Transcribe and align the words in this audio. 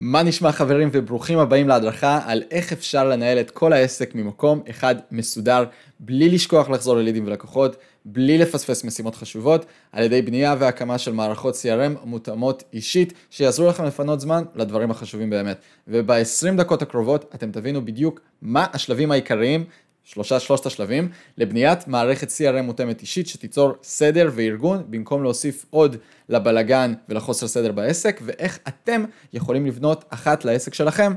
מה 0.00 0.22
נשמע 0.22 0.52
חברים 0.52 0.88
וברוכים 0.92 1.38
הבאים 1.38 1.68
להדרכה 1.68 2.20
על 2.24 2.42
איך 2.50 2.72
אפשר 2.72 3.04
לנהל 3.04 3.40
את 3.40 3.50
כל 3.50 3.72
העסק 3.72 4.14
ממקום 4.14 4.62
אחד 4.70 4.94
מסודר, 5.10 5.64
בלי 6.00 6.28
לשכוח 6.28 6.68
לחזור 6.68 6.96
ללידים 6.96 7.26
ולקוחות, 7.26 7.76
בלי 8.04 8.38
לפספס 8.38 8.84
משימות 8.84 9.14
חשובות, 9.16 9.66
על 9.92 10.04
ידי 10.04 10.22
בנייה 10.22 10.54
והקמה 10.58 10.98
של 10.98 11.12
מערכות 11.12 11.54
CRM 11.54 12.04
מותאמות 12.04 12.64
אישית, 12.72 13.12
שיעזרו 13.30 13.68
לכם 13.68 13.84
לפנות 13.84 14.20
זמן 14.20 14.42
לדברים 14.54 14.90
החשובים 14.90 15.30
באמת. 15.30 15.56
וב-20 15.88 16.56
דקות 16.56 16.82
הקרובות 16.82 17.30
אתם 17.34 17.50
תבינו 17.50 17.84
בדיוק 17.84 18.20
מה 18.42 18.66
השלבים 18.72 19.12
העיקריים 19.12 19.64
שלושה, 20.08 20.40
שלושת 20.40 20.66
השלבים, 20.66 21.08
לבניית 21.38 21.88
מערכת 21.88 22.28
CRM 22.28 22.62
מותאמת 22.62 23.00
אישית 23.00 23.26
שתיצור 23.26 23.72
סדר 23.82 24.30
וארגון 24.34 24.82
במקום 24.90 25.22
להוסיף 25.22 25.66
עוד 25.70 25.96
לבלגן 26.28 26.94
ולחוסר 27.08 27.48
סדר 27.48 27.72
בעסק, 27.72 28.20
ואיך 28.24 28.58
אתם 28.68 29.04
יכולים 29.32 29.66
לבנות 29.66 30.04
אחת 30.10 30.44
לעסק 30.44 30.74
שלכם. 30.74 31.12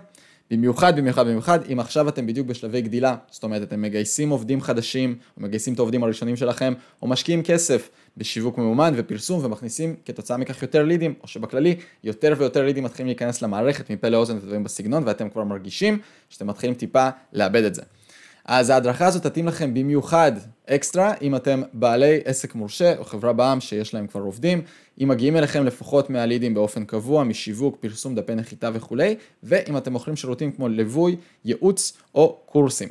במיוחד, 0.51 0.95
במיוחד, 0.97 1.27
במיוחד, 1.27 1.59
אם 1.71 1.79
עכשיו 1.79 2.09
אתם 2.09 2.27
בדיוק 2.27 2.47
בשלבי 2.47 2.81
גדילה, 2.81 3.15
זאת 3.31 3.43
אומרת, 3.43 3.61
אתם 3.61 3.81
מגייסים 3.81 4.29
עובדים 4.29 4.61
חדשים, 4.61 5.15
או 5.37 5.41
מגייסים 5.41 5.73
את 5.73 5.79
העובדים 5.79 6.03
הראשונים 6.03 6.35
שלכם, 6.35 6.73
או 7.01 7.07
משקיעים 7.07 7.43
כסף 7.43 7.89
בשיווק 8.17 8.57
ממומן 8.57 8.93
ופרסום, 8.95 9.45
ומכניסים 9.45 9.95
כתוצאה 10.05 10.37
מכך 10.37 10.61
יותר 10.61 10.83
לידים, 10.83 11.13
או 11.23 11.27
שבכללי, 11.27 11.75
יותר 12.03 12.33
ויותר 12.37 12.65
לידים 12.65 12.83
מתחילים 12.83 13.07
להיכנס 13.07 13.41
למערכת 13.41 13.91
מפה 13.91 14.09
לאוזן 14.09 14.37
ודברים 14.37 14.63
בסגנון, 14.63 15.03
ואתם 15.05 15.29
כבר 15.29 15.43
מרגישים 15.43 15.99
שאתם 16.29 16.47
מתחילים 16.47 16.75
טיפה 16.75 17.09
לאבד 17.33 17.63
את 17.63 17.75
זה. 17.75 17.81
אז 18.51 18.69
ההדרכה 18.69 19.07
הזאת 19.07 19.23
תתאים 19.23 19.47
לכם 19.47 19.73
במיוחד 19.73 20.31
אקסטרה 20.69 21.13
אם 21.21 21.35
אתם 21.35 21.61
בעלי 21.73 22.19
עסק 22.25 22.55
מורשה 22.55 22.97
או 22.97 23.03
חברה 23.05 23.33
בעם 23.33 23.59
שיש 23.61 23.93
להם 23.93 24.07
כבר 24.07 24.21
עובדים, 24.21 24.61
אם 25.03 25.07
מגיעים 25.07 25.37
אליכם 25.37 25.65
לפחות 25.65 26.09
מהלידים 26.09 26.53
באופן 26.53 26.85
קבוע, 26.85 27.23
משיווק, 27.23 27.77
פרסום, 27.79 28.15
דפי 28.15 28.35
נחיתה 28.35 28.69
וכולי, 28.73 29.15
ואם 29.43 29.77
אתם 29.77 29.93
מוכרים 29.93 30.15
שירותים 30.15 30.51
כמו 30.51 30.67
ליווי, 30.67 31.15
ייעוץ 31.45 31.97
או 32.15 32.39
קורסים. 32.45 32.89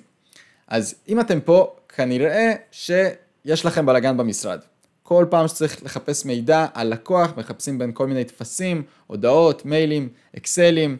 אז 0.69 0.95
אם 1.09 1.21
אתם 1.21 1.41
פה, 1.41 1.77
כנראה 1.89 2.53
שיש 2.71 3.65
לכם 3.65 3.87
בלאגן 3.87 4.17
במשרד. 4.17 4.61
כל 5.03 5.27
פעם 5.31 5.49
שצריך 5.49 5.85
לחפש 5.85 6.25
מידע 6.25 6.67
על 6.75 6.89
לקוח, 6.89 7.33
מחפשים 7.37 7.79
בין 7.79 7.93
כל 7.93 8.07
מיני 8.07 8.25
טפסים, 8.25 8.83
הודעות, 9.07 9.65
מיילים, 9.65 10.09
אקסלים. 10.37 10.97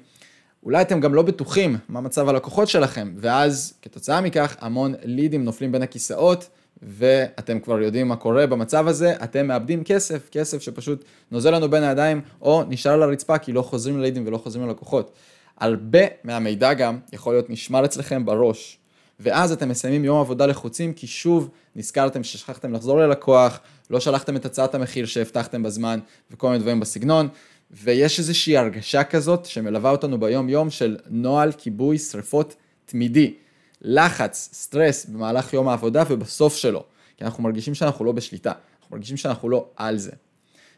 אולי 0.63 0.83
אתם 0.83 1.01
גם 1.01 1.15
לא 1.15 1.23
בטוחים 1.23 1.77
מה 1.89 2.01
מצב 2.01 2.29
הלקוחות 2.29 2.69
שלכם, 2.69 3.13
ואז 3.17 3.75
כתוצאה 3.83 4.21
מכך 4.21 4.57
המון 4.61 4.95
לידים 5.05 5.45
נופלים 5.45 5.73
בין 5.73 5.83
הכיסאות, 5.83 6.49
ואתם 6.83 7.61
כבר 7.61 7.81
יודעים 7.81 8.09
מה 8.09 8.17
קורה 8.17 8.47
במצב 8.47 8.89
הזה, 8.89 9.15
אתם 9.25 9.47
מאבדים 9.47 9.85
כסף, 9.85 10.29
כסף 10.31 10.63
שפשוט 10.63 11.05
נוזל 11.31 11.55
לנו 11.55 11.71
בין 11.71 11.83
הידיים, 11.83 12.21
או 12.43 12.63
נשאר 12.69 12.93
על 12.93 13.03
הרצפה 13.03 13.39
כי 13.39 13.53
לא 13.53 13.63
חוזרים 13.63 13.99
ללידים 13.99 14.27
ולא 14.27 14.39
חוזרים 14.39 14.67
ללקוחות. 14.67 15.13
הרבה 15.59 16.01
מהמידע 16.25 16.75
גם 16.75 16.99
יכול 17.13 17.33
להיות 17.35 17.51
נשמר 17.51 17.85
אצלכם 17.85 18.25
בראש, 18.25 18.79
ואז 19.21 19.53
אתם 19.53 19.69
מסיימים 19.69 20.05
יום 20.05 20.21
עבודה 20.21 20.47
לחוצים, 20.47 20.93
כי 20.93 21.07
שוב 21.07 21.51
נזכרתם 21.77 22.25
ששכחתם 22.25 22.73
לחזור 22.73 22.99
ללקוח, 22.99 23.61
לא 23.91 24.01
שלחתם 24.01 24.37
את 24.37 24.45
הצעת 24.47 24.75
המחיר 24.75 25.07
שהבטחתם 25.07 25.63
בזמן, 25.63 26.01
וכל 26.31 26.47
מיני 26.49 26.59
דברים 26.59 26.81
בסגנון. 26.81 27.29
ויש 27.71 28.19
איזושהי 28.19 28.57
הרגשה 28.57 29.05
כזאת 29.05 29.47
שמלווה 29.47 29.91
אותנו 29.91 30.21
ביום 30.21 30.49
יום 30.49 30.71
של 30.71 30.97
נוהל 31.09 31.53
כיבוי 31.53 31.99
שריפות 31.99 32.55
תמידי. 32.85 33.35
לחץ, 33.83 34.49
סטרס 34.53 35.05
במהלך 35.05 35.53
יום 35.53 35.69
העבודה 35.69 36.03
ובסוף 36.11 36.57
שלו. 36.57 36.85
כי 37.17 37.25
אנחנו 37.25 37.43
מרגישים 37.43 37.75
שאנחנו 37.75 38.05
לא 38.05 38.13
בשליטה, 38.13 38.53
אנחנו 38.81 38.97
מרגישים 38.97 39.17
שאנחנו 39.17 39.49
לא 39.49 39.67
על 39.77 39.99
זה. 39.99 40.11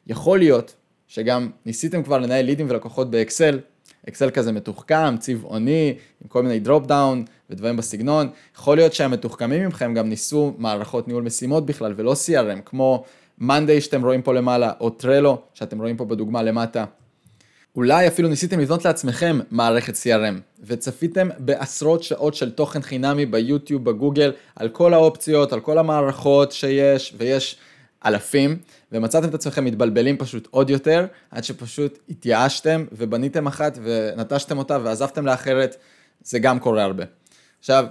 יכול 0.07 0.39
להיות 0.39 0.75
שגם 1.09 1.51
ניסיתם 1.67 2.03
כבר 2.03 2.19
לנהל 2.19 2.45
לידים 2.45 2.67
ולקוחות 2.71 3.11
באקסל, 3.11 3.61
אקסל 4.09 4.31
כזה 4.31 4.53
מתוחכם, 4.53 5.17
צבעוני, 5.19 5.95
עם 6.23 6.29
כל 6.29 6.43
מיני 6.43 6.61
drop 6.61 6.87
down 6.87 7.25
ודברים 7.51 7.77
בסגנון. 7.77 8.31
יכול 8.57 8.77
להיות 8.77 8.93
שהמתוחכמים 8.93 9.69
מכם 9.69 9.95
גם 9.95 10.09
ניסו 10.09 10.55
מערכות 10.59 11.09
ניהול 11.09 11.23
משימות 11.23 11.67
בכלל 11.67 11.95
ולא 11.97 12.13
CRM, 12.13 12.61
כמו 12.65 13.05
מאנדיי 13.41 13.81
שאתם 13.81 14.05
רואים 14.05 14.23
פה 14.23 14.35
למעלה, 14.35 14.73
או 14.81 14.91
טרלו 14.91 15.43
שאתם 15.55 15.81
רואים 15.81 15.97
פה 15.97 16.05
בדוגמה 16.05 16.43
למטה. 16.43 16.85
אולי 17.77 18.09
אפילו 18.09 18.29
ניסיתם 18.29 18.61
לבנות 18.61 18.85
לעצמכם 18.85 19.39
מערכת 19.51 19.95
CRM, 19.95 20.65
וצפיתם 20.67 21.29
בעשרות 21.39 22.03
שעות 22.03 22.35
של 22.35 22.51
תוכן 22.51 22.83
חינמי 22.83 23.27
ביוטיוב, 23.27 23.85
בגוגל, 23.85 24.33
על 24.57 24.69
כל 24.69 24.95
האופציות, 24.95 25.53
על 25.53 25.61
כל 25.61 25.79
המערכות 25.79 26.53
שיש, 26.53 27.15
ויש 27.19 27.57
אלפים, 28.07 28.59
ומצאתם 28.93 29.29
את 29.29 29.35
עצמכם 29.35 29.65
מתבלבלים 29.65 30.17
פשוט 30.17 30.49
עוד 30.51 30.71
יותר, 30.71 31.07
עד 31.31 31.45
שפשוט 31.45 31.99
התייאשתם 32.09 32.85
ובניתם 32.93 33.47
אחת 33.47 33.79
ונטשתם 33.83 34.59
אותה 34.59 34.79
ועזבתם 34.83 35.27
לאחרת, 35.27 35.77
זה 36.23 36.39
גם 36.39 36.59
קורה 36.59 36.83
הרבה. 36.85 37.05
עכשיו, 37.61 37.87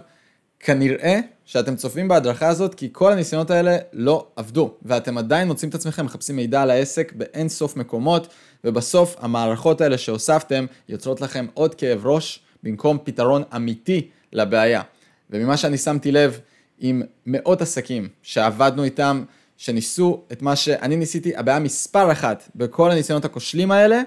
כנראה 0.60 1.20
שאתם 1.46 1.76
צופים 1.76 2.08
בהדרכה 2.08 2.48
הזאת 2.48 2.76
כי 2.76 2.90
כל 2.92 3.12
הניסיונות 3.12 3.52
האלה 3.52 3.78
לא 3.94 4.28
עבדו, 4.36 4.74
ואתם 4.82 5.18
עדיין 5.18 5.48
מוצאים 5.48 5.70
את 5.70 5.76
עצמכם 5.76 6.06
מחפשים 6.06 6.36
מידע 6.36 6.62
על 6.62 6.70
העסק 6.70 7.14
באין 7.16 7.50
סוף 7.50 7.76
מקומות, 7.78 8.28
ובסוף 8.64 9.16
המערכות 9.20 9.82
האלה 9.82 9.98
שהוספתם 9.98 10.66
יוצרות 10.90 11.22
לכם 11.22 11.48
עוד 11.54 11.76
כאב 11.76 12.06
ראש 12.08 12.40
במקום 12.64 12.98
פתרון 13.04 13.44
אמיתי 13.56 14.10
לבעיה. 14.34 14.82
וממה 15.30 15.58
שאני 15.58 15.78
שמתי 15.78 16.12
לב 16.12 16.40
עם 16.80 17.02
מאות 17.26 17.62
עסקים 17.62 18.08
שעבדנו 18.22 18.84
איתם, 18.84 19.24
שניסו 19.58 20.24
את 20.32 20.42
מה 20.42 20.56
שאני 20.56 20.96
ניסיתי, 20.96 21.36
הבעיה 21.36 21.60
מספר 21.60 22.12
אחת 22.12 22.50
בכל 22.56 22.92
הניסיונות 22.92 23.26
הכושלים 23.26 23.72
האלה, 23.72 24.02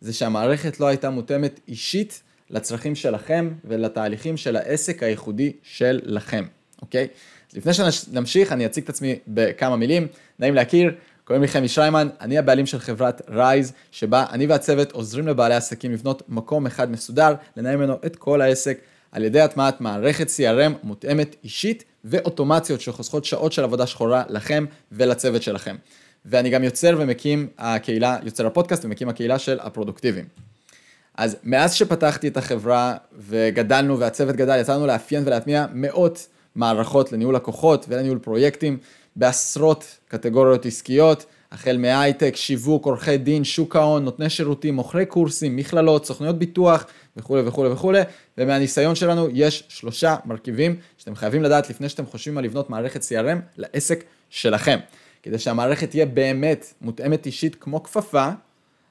זה 0.00 0.12
שהמערכת 0.12 0.80
לא 0.80 0.86
הייתה 0.86 1.10
מותאמת 1.10 1.60
אישית 1.68 2.22
לצרכים 2.50 2.94
שלכם 2.94 3.50
ולתהליכים 3.64 4.36
של 4.36 4.56
העסק 4.56 5.02
הייחודי 5.02 5.52
שלכם, 5.62 6.44
אוקיי? 6.82 7.08
אז 7.50 7.56
לפני 7.56 7.72
שנמשיך, 7.74 8.52
אני 8.52 8.66
אציג 8.66 8.84
את 8.84 8.88
עצמי 8.88 9.18
בכמה 9.28 9.76
מילים. 9.76 10.06
נעים 10.38 10.54
להכיר, 10.54 10.94
קוראים 11.24 11.42
לי 11.42 11.48
חמי 11.48 11.68
שריימן, 11.68 12.08
אני 12.20 12.38
הבעלים 12.38 12.66
של 12.66 12.78
חברת 12.78 13.22
רייז, 13.28 13.72
שבה 13.90 14.26
אני 14.30 14.46
והצוות 14.46 14.92
עוזרים 14.92 15.28
לבעלי 15.28 15.54
עסקים 15.54 15.92
לבנות 15.92 16.22
מקום 16.28 16.66
אחד 16.66 16.90
מסודר, 16.90 17.34
לנהל 17.56 17.76
ממנו 17.76 17.94
את 18.06 18.16
כל 18.16 18.40
העסק 18.40 18.78
על 19.12 19.24
ידי 19.24 19.40
הטמעת 19.40 19.80
מערכת 19.80 20.26
CRM 20.28 20.72
מותאמת 20.82 21.36
אישית 21.44 21.84
ואוטומציות 22.04 22.80
שחוסכות 22.80 23.24
שעות 23.24 23.52
של 23.52 23.64
עבודה 23.64 23.86
שחורה 23.86 24.22
לכם 24.28 24.64
ולצוות 24.92 25.42
שלכם. 25.42 25.76
ואני 26.24 26.50
גם 26.50 26.64
יוצר 26.64 26.96
ומקים 26.98 27.48
הקהילה, 27.58 28.16
יוצר 28.22 28.46
הפודקאסט 28.46 28.84
ומקים 28.84 29.08
הקהילה 29.08 29.38
של 29.38 29.58
הפרודוקטיביים. 29.60 30.49
אז 31.14 31.36
מאז 31.44 31.74
שפתחתי 31.74 32.28
את 32.28 32.36
החברה 32.36 32.96
וגדלנו 33.18 33.98
והצוות 33.98 34.36
גדל, 34.36 34.60
יצא 34.60 34.74
לנו 34.74 34.86
לאפיין 34.86 35.22
ולהטמיע 35.26 35.66
מאות 35.72 36.26
מערכות 36.54 37.12
לניהול 37.12 37.34
לקוחות 37.34 37.86
ולניהול 37.88 38.18
פרויקטים 38.18 38.78
בעשרות 39.16 39.98
קטגוריות 40.08 40.66
עסקיות, 40.66 41.26
החל 41.52 41.76
מהייטק, 41.76 42.36
שיווק, 42.36 42.86
עורכי 42.86 43.18
דין, 43.18 43.44
שוק 43.44 43.76
ההון, 43.76 44.04
נותני 44.04 44.30
שירותים, 44.30 44.74
מוכרי 44.74 45.06
קורסים, 45.06 45.56
מכללות, 45.56 46.06
סוכנויות 46.06 46.38
ביטוח 46.38 46.86
וכולי 47.16 47.42
וכולי 47.46 47.68
וכולי, 47.70 48.00
ומהניסיון 48.38 48.94
שלנו 48.94 49.28
יש 49.32 49.64
שלושה 49.68 50.16
מרכיבים 50.24 50.76
שאתם 50.98 51.14
חייבים 51.14 51.42
לדעת 51.42 51.70
לפני 51.70 51.88
שאתם 51.88 52.06
חושבים 52.06 52.38
על 52.38 52.44
לבנות 52.44 52.70
מערכת 52.70 53.02
CRM 53.02 53.38
לעסק 53.56 54.04
שלכם. 54.30 54.78
כדי 55.22 55.38
שהמערכת 55.38 55.90
תהיה 55.90 56.06
באמת 56.06 56.74
מותאמת 56.80 57.26
אישית 57.26 57.54
כמו 57.54 57.82
כפפה, 57.82 58.28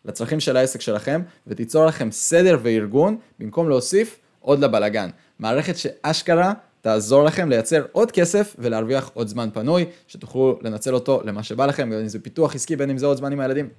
לצרכים 0.06 0.40
של 0.40 0.58
העסק 0.58 0.82
שלכם, 0.82 1.22
ותיצור 1.48 1.86
לכם 1.86 2.12
סדר 2.12 2.58
וארגון, 2.64 3.18
במקום 3.40 3.70
להוסיף 3.70 4.20
עוד 4.40 4.60
לבלגן. 4.60 5.10
מערכת 5.40 5.78
שאשכרה 5.78 6.54
תעזור 6.82 7.24
לכם 7.24 7.50
לייצר 7.50 7.86
עוד 7.92 8.12
כסף 8.12 8.56
ולהרוויח 8.59 9.12
עוד 9.14 9.28
זמן 9.28 9.50
פנוי, 9.54 9.86
שתוכלו 10.08 10.59
לנצל 10.62 10.94
אותו 10.94 11.22
למה 11.24 11.44
שבא 11.44 11.66
לכם, 11.66 11.90
בין 11.90 12.00
אם 12.00 12.08
זה 12.08 12.20
פיתוח 12.20 12.56
עסקי, 12.56 12.76
בין 12.76 12.90
אם 12.90 12.98
זה 12.98 13.06
עוד 13.06 13.18
זמן 13.18 13.32
עם 13.32 13.40
הילדים. 13.40 13.70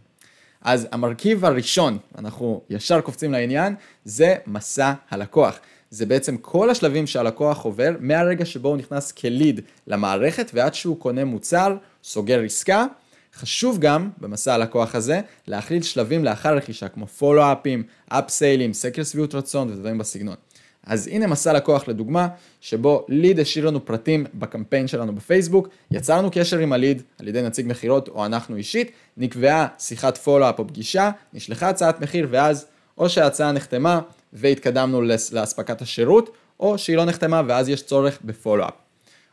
אז 0.63 0.89
המרכיב 0.93 1.45
הראשון, 1.45 1.99
אנחנו 2.19 2.63
ישר 2.71 3.01
קופצים 3.01 3.33
לעניין, 3.33 3.75
זה 4.05 4.35
מסע 4.47 4.93
הלקוח. 5.11 5.59
זה 5.91 6.07
בעצם 6.07 6.37
כל 6.37 6.71
השלבים 6.71 7.07
שהלקוח 7.07 7.65
עובר 7.65 7.91
מהרגע 8.01 8.45
שבו 8.45 8.69
הוא 8.69 8.77
נכנס 8.77 9.13
כליד 9.13 9.61
למערכת 9.87 10.51
ועד 10.55 10.75
שהוא 10.75 10.99
קונה 10.99 11.25
מוצר, 11.25 11.77
סוגר 12.05 12.43
עסקה 12.45 12.87
חשוב 13.35 13.79
גם 13.79 14.11
במסע 14.19 14.55
הלקוח 14.55 14.95
הזה 14.95 15.21
להכליל 15.47 15.83
שלבים 15.83 16.25
לאחר 16.25 16.57
רכישה 16.57 16.89
כמו 16.89 17.07
פולו-אפים, 17.07 17.83
אפסיילים, 18.09 18.73
סקר 18.73 19.05
שביעות 19.05 19.35
רצון 19.35 19.71
ודברים 19.71 19.99
בסגנון. 19.99 20.35
אז 20.87 21.07
הנה 21.07 21.27
מסע 21.27 21.53
לקוח 21.53 21.89
לדוגמה, 21.89 22.29
שבו 22.61 23.07
ליד 23.09 23.41
השאיר 23.41 23.67
לנו 23.67 23.85
פרטים 23.85 24.27
בקמפיין 24.35 24.89
שלנו 24.89 25.15
בפייסבוק, 25.15 25.69
יצרנו 25.91 26.29
קשר 26.33 26.59
עם 26.59 26.73
הליד 26.73 27.03
על 27.19 27.29
ידי 27.29 27.43
נציג 27.43 27.67
מכירות 27.69 28.09
או 28.09 28.27
אנחנו 28.27 28.57
אישית, 28.57 28.91
נקבעה 29.17 29.67
שיחת 29.79 30.19
פולו-אפ 30.19 30.59
או 30.59 30.69
פגישה, 30.69 31.11
נשלחה 31.33 31.69
הצעת 31.69 32.01
מחיר 32.01 32.29
ואז 32.31 32.67
או 32.99 33.09
שההצעה 33.09 33.53
נחתמה 33.53 34.01
והתקדמנו 34.33 35.03
לאספקת 35.33 35.83
השירות, 35.83 36.31
או 36.61 36.79
שהיא 36.79 36.97
לא 36.97 37.05
נחתמה 37.05 37.43
ואז 37.47 37.69
יש 37.69 37.83
צורך 37.83 38.19
בפולו-אפ. 38.25 38.75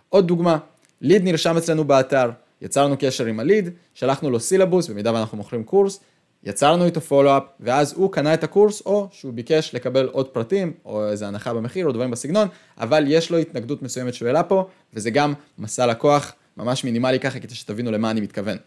עוד 0.10 0.28
דוגמה, 0.28 0.58
ליד 1.02 1.24
נרשם 1.24 1.58
אצלנו 1.58 1.84
באתר, 1.84 2.30
יצרנו 2.62 2.96
קשר 3.00 3.26
עם 3.26 3.40
הליד, 3.40 3.70
שלחנו 3.94 4.30
לו 4.30 4.40
סילבוס, 4.40 4.88
במידה 4.88 5.14
ואנחנו 5.14 5.38
מוכרים 5.38 5.64
קורס, 5.64 6.00
יצרנו 6.44 6.86
איתו 6.86 7.02
פולו-אפ, 7.02 7.44
ואז 7.60 7.94
הוא 7.94 8.12
קנה 8.12 8.34
את 8.34 8.44
הקורס, 8.44 8.82
או 8.86 9.08
שהוא 9.12 9.34
ביקש 9.34 9.76
לקבל 9.76 10.06
עוד 10.06 10.28
פרטים, 10.28 10.74
או 10.86 11.10
איזה 11.10 11.28
הנחה 11.28 11.54
במחיר, 11.54 11.86
או 11.86 11.92
דברים 11.92 12.12
בסגנון, 12.12 12.48
אבל 12.78 13.04
יש 13.08 13.30
לו 13.32 13.38
התנגדות 13.38 13.82
מסוימת 13.82 14.14
שהוא 14.14 14.28
העלה 14.28 14.44
פה, 14.44 14.68
וזה 14.94 15.10
גם 15.10 15.34
מסע 15.58 15.86
לקוח 15.86 16.34
ממש 16.58 16.84
מינימלי 16.84 17.20
ככה, 17.20 17.40
כדי 17.40 17.56
שתבינו 17.56 17.92
למה 17.92 18.12
אני 18.12 18.22
מתכוון. 18.22 18.58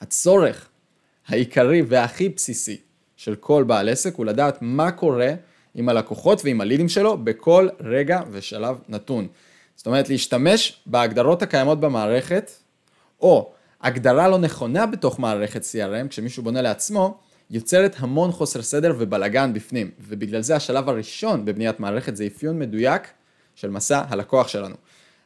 הצורך 0.00 0.68
העיקרי 1.28 1.82
והכי 1.82 2.28
בסיסי 2.28 2.76
של 3.16 3.34
כל 3.34 3.64
בעל 3.64 3.88
עסק 3.88 4.14
הוא 4.14 4.26
לדעת 4.26 4.58
מה 4.60 4.90
קורה 4.90 5.32
עם 5.74 5.88
הלקוחות 5.88 6.44
ועם 6.44 6.60
הלידים 6.60 6.88
שלו 6.88 7.18
בכל 7.18 7.68
רגע 7.80 8.20
ושלב 8.30 8.76
נתון. 8.88 9.28
זאת 9.76 9.86
אומרת, 9.86 10.08
להשתמש 10.08 10.80
בהגדרות 10.86 11.42
הקיימות 11.42 11.80
במערכת, 11.80 12.50
או 13.20 13.50
הגדרה 13.82 14.28
לא 14.28 14.38
נכונה 14.38 14.86
בתוך 14.86 15.20
מערכת 15.20 15.62
CRM, 15.62 16.08
כשמישהו 16.08 16.42
בונה 16.42 16.62
לעצמו, 16.62 17.18
יוצרת 17.50 17.96
המון 17.98 18.32
חוסר 18.32 18.62
סדר 18.62 18.94
ובלגן 18.98 19.52
בפנים, 19.52 19.90
ובגלל 20.08 20.40
זה 20.40 20.56
השלב 20.56 20.88
הראשון 20.88 21.44
בבניית 21.44 21.80
מערכת 21.80 22.16
זה 22.16 22.26
אפיון 22.26 22.58
מדויק 22.58 23.02
של 23.54 23.70
מסע 23.70 24.02
הלקוח 24.08 24.48
שלנו. 24.48 24.74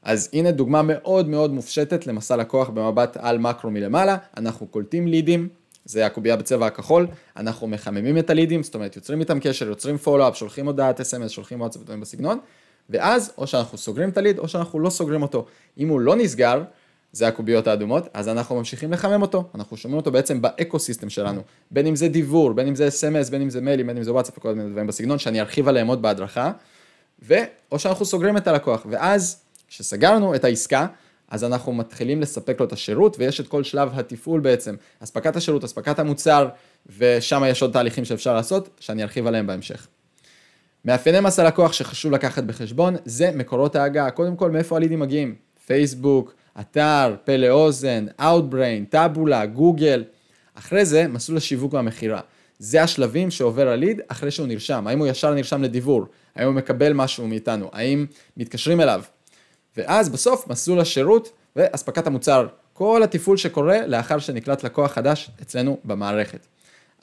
אז 0.03 0.31
הנה 0.33 0.51
דוגמה 0.51 0.83
מאוד 0.83 1.29
מאוד 1.29 1.53
מופשטת 1.53 2.07
למסע 2.07 2.37
לקוח 2.37 2.69
במבט 2.69 3.17
על 3.21 3.39
מקרו 3.39 3.71
מלמעלה, 3.71 4.17
אנחנו 4.37 4.67
קולטים 4.67 5.09
לידים, 5.09 5.49
זה 5.85 6.07
הקובייה 6.07 6.37
בצבע 6.37 6.67
הכחול, 6.67 7.07
אנחנו 7.37 7.67
מחממים 7.67 8.19
את 8.19 8.31
הלידים, 8.31 8.63
זאת 8.63 8.75
אומרת 8.75 8.97
יוצרים 8.97 9.21
איתם 9.21 9.41
קשר, 9.41 9.69
יוצרים 9.69 9.97
פולו-אפ, 9.97 10.37
שולחים 10.37 10.67
הודעת 10.67 11.01
אס.אם.אס, 11.01 11.31
שולחים 11.31 11.61
וואטסאפ 11.61 11.83
ודברים 11.83 12.01
בסגנון, 12.01 12.39
ואז 12.91 13.33
או 13.39 13.47
שאנחנו 13.47 13.79
סוגרים 13.79 14.09
את 14.09 14.19
הליד 14.19 14.39
או 14.39 14.49
שאנחנו 14.49 14.81
לא 14.81 14.91
סוגרים 14.91 15.23
אותו. 15.23 15.47
אם 15.79 15.89
הוא 15.89 16.01
לא 16.01 16.17
נסגר, 16.17 16.63
זה 17.15 17.29
הקוביות 17.29 17.67
האדומות, 17.67 18.09
אז 18.15 18.29
אנחנו 18.29 18.57
ממשיכים 18.57 18.93
לחמם 18.93 19.23
אותו, 19.23 19.45
אנחנו 19.55 19.77
שומעים 19.77 19.97
אותו 19.97 20.13
בעצם 20.13 20.43
באקו 20.43 20.79
סיסטם 20.79 21.11
שלנו, 21.11 21.41
בין 21.71 21.87
אם 21.87 21.97
זה 21.97 22.09
דיוור, 22.09 22.53
בין 22.53 22.67
אם 22.67 22.75
זה 22.75 22.89
אס.אם.אס, 22.89 23.31
בין 23.31 23.43
אם 23.43 23.51
זה 23.51 23.61
מיילים, 23.61 23.87
בין 23.87 23.97
אם 23.97 24.03
זה 24.03 24.13
וואטסאפ 24.13 24.39
וכל 24.39 24.55
מיני 24.55 24.71
דברים 24.71 24.87
בסגנון 24.87 25.19
שאני 25.19 25.41
ארחיב 25.41 25.69
עליהם 25.69 25.87
עוד 25.87 26.03
בהדרכה, 26.03 26.53
ואו 27.23 27.79
שאנחנו 27.79 28.05
סוגרים 28.05 28.37
את 28.37 28.47
הלקוח, 28.47 28.87
ואז 28.91 29.43
כשסגרנו 29.69 30.35
את 30.35 30.45
העסקה, 30.45 30.87
אז 31.29 31.45
אנחנו 31.45 31.73
מתחילים 31.73 32.21
לספק 32.21 32.61
לו 32.61 32.67
את 32.67 32.73
השירות, 32.73 33.17
ויש 33.19 33.41
את 33.41 33.49
כל 33.49 33.65
שלב 33.65 33.99
התפעול 33.99 34.41
בעצם, 34.41 34.75
אספקת 35.01 35.37
השירות, 35.37 35.65
אספקת 35.65 35.99
המוצר, 35.99 36.49
ושם 36.99 37.43
יש 37.47 37.63
עוד 37.63 37.73
תהליכים 37.73 38.05
שאפשר 38.05 38.35
לעשות, 38.35 38.69
שאני 38.81 39.03
ארחיב 39.03 39.27
עליהם 39.27 39.47
בהמשך. 39.47 39.87
מאפייני 40.85 41.21
מס 41.21 41.39
הלקוח 41.39 41.73
שחשוב 41.73 42.13
לקחת 42.13 42.45
בחשבון, 42.45 42.97
זה 43.05 43.31
מקורות 43.35 43.77
ההגעה. 43.77 44.11
קודם 44.11 44.37
כל, 44.37 44.51
מאיפה 44.51 44.77
הלידים 44.77 45.01
מגיעים? 45.01 45.35
פייסבוק, 45.67 46.35
אתר, 46.61 47.15
פה 47.25 47.37
לאוזן, 47.37 48.07
Outbrain, 48.21 48.91
טאבולה, 48.91 49.47
גוגל. 49.47 50.05
אחרי 50.55 50.85
זה, 50.85 51.09
מסלול 51.09 51.39
השיווק 51.39 51.75
והמכירה. 51.75 52.21
זה 52.59 52.83
השלבים 52.83 53.31
שעובר 53.31 53.69
הליד 53.69 54.01
אחרי 54.09 54.31
שהוא 54.31 54.47
נרשם. 54.47 54.87
האם 54.87 54.99
הוא 54.99 55.07
ישר 55.07 55.35
נרשם 55.35 55.63
לדיבור? 55.63 56.07
האם 56.37 56.47
הוא 56.47 56.55
מקבל 56.55 56.93
משהו 56.93 57.27
מאיתנו? 57.27 57.71
האם 57.73 58.07
מתקשרים 58.37 58.81
אליו? 58.81 59.03
ואז 59.77 60.09
בסוף 60.09 60.49
מסלול 60.49 60.81
השירות 60.81 61.33
ואספקת 61.57 62.07
המוצר. 62.07 62.47
כל 62.73 63.03
התפעול 63.05 63.37
שקורה 63.37 63.87
לאחר 63.87 64.19
שנקלט 64.19 64.63
לקוח 64.63 64.93
חדש 64.93 65.31
אצלנו 65.43 65.79
במערכת. 65.85 66.47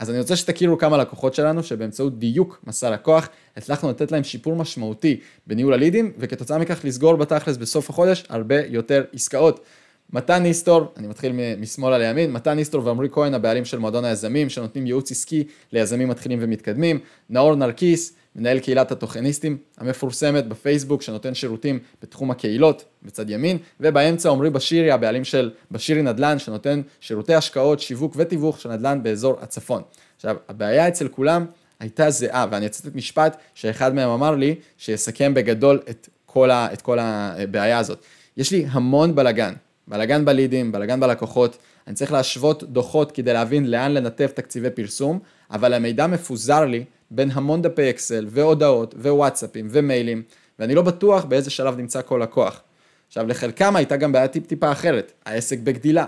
אז 0.01 0.09
אני 0.09 0.19
רוצה 0.19 0.35
שתכירו 0.35 0.77
כמה 0.77 0.97
לקוחות 0.97 1.33
שלנו 1.33 1.63
שבאמצעות 1.63 2.19
דיוק 2.19 2.61
מסע 2.67 2.89
לקוח 2.89 3.29
הצלחנו 3.57 3.89
לתת 3.89 4.11
להם 4.11 4.23
שיפור 4.23 4.55
משמעותי 4.55 5.19
בניהול 5.47 5.73
הלידים 5.73 6.11
וכתוצאה 6.17 6.57
מכך 6.57 6.85
לסגור 6.85 7.15
בתכלס 7.15 7.57
בסוף 7.57 7.89
החודש 7.89 8.23
הרבה 8.29 8.55
יותר 8.67 9.03
עסקאות. 9.13 9.65
מתן 10.13 10.43
ניסטור, 10.43 10.93
אני 10.97 11.07
מתחיל 11.07 11.33
משמאלה 11.59 11.97
לימין, 11.97 12.31
מתן 12.31 12.53
ניסטור 12.53 12.85
ועמרי 12.85 13.07
כהן 13.11 13.33
הבעלים 13.33 13.65
של 13.65 13.79
מועדון 13.79 14.05
היזמים 14.05 14.49
שנותנים 14.49 14.85
ייעוץ 14.85 15.11
עסקי 15.11 15.43
ליזמים 15.73 16.09
מתחילים 16.09 16.39
ומתקדמים, 16.41 16.99
נאור 17.29 17.55
נרקיס, 17.55 18.13
מנהל 18.35 18.59
קהילת 18.59 18.91
התוכניסטים 18.91 19.57
המפורסמת 19.77 20.47
בפייסבוק 20.47 21.01
שנותן 21.01 21.33
שירותים 21.33 21.79
בתחום 22.01 22.31
הקהילות 22.31 22.85
בצד 23.03 23.29
ימין, 23.29 23.57
ובאמצע 23.79 24.29
עמרי 24.29 24.49
בשירי 24.49 24.91
הבעלים 24.91 25.23
של 25.23 25.51
בשירי 25.71 26.01
נדל"ן 26.01 26.39
שנותן 26.39 26.81
שירותי 26.99 27.33
השקעות, 27.33 27.79
שיווק 27.79 28.13
ותיווך 28.17 28.61
של 28.61 28.69
נדל"ן 28.69 29.03
באזור 29.03 29.37
הצפון. 29.41 29.81
עכשיו, 30.15 30.35
הבעיה 30.49 30.87
אצל 30.87 31.07
כולם 31.07 31.45
הייתה 31.79 32.09
זהה, 32.09 32.45
ואני 32.51 32.65
אצטט 32.65 32.95
משפט 32.95 33.37
שאחד 33.53 33.95
מהם 33.95 34.09
אמר 34.09 34.35
לי, 34.35 34.55
שיסכם 34.77 35.33
בגדול 35.33 35.79
את 35.89 36.09
כל, 36.25 36.51
ה, 36.51 36.73
את 36.73 36.81
כל 36.81 36.97
הבעיה 36.99 37.77
הזאת. 37.77 38.03
יש 38.37 38.51
לי 38.51 38.65
המון 38.71 39.15
בלאגן, 39.15 39.53
בלאגן 39.87 40.25
בלידים, 40.25 40.71
בלאגן 40.71 40.99
בלקוחות, 40.99 41.57
אני 41.87 41.95
צריך 41.95 42.11
להשוות 42.11 42.63
דוחות 42.63 43.11
כדי 43.11 43.33
להבין 43.33 43.71
לאן 43.71 43.91
לנתב 43.91 44.27
תקציבי 44.27 44.69
פרסום, 44.69 45.19
אבל 45.51 45.73
המידע 45.73 46.07
מפוזר 46.07 46.65
לי 46.65 46.85
בין 47.11 47.31
המון 47.33 47.61
דפי 47.61 47.89
אקסל 47.89 48.27
והודעות 48.29 48.93
ווואטסאפים 48.93 49.67
ומיילים, 49.69 50.23
ואני 50.59 50.75
לא 50.75 50.81
בטוח 50.81 51.25
באיזה 51.25 51.49
שלב 51.49 51.77
נמצא 51.77 52.01
כל 52.01 52.19
לקוח. 52.23 52.61
עכשיו 53.07 53.27
לחלקם 53.27 53.75
הייתה 53.75 53.97
גם 53.97 54.11
בעיה 54.11 54.27
טיפ 54.27 54.47
טיפה 54.47 54.71
אחרת, 54.71 55.11
העסק 55.25 55.59
בגדילה, 55.59 56.05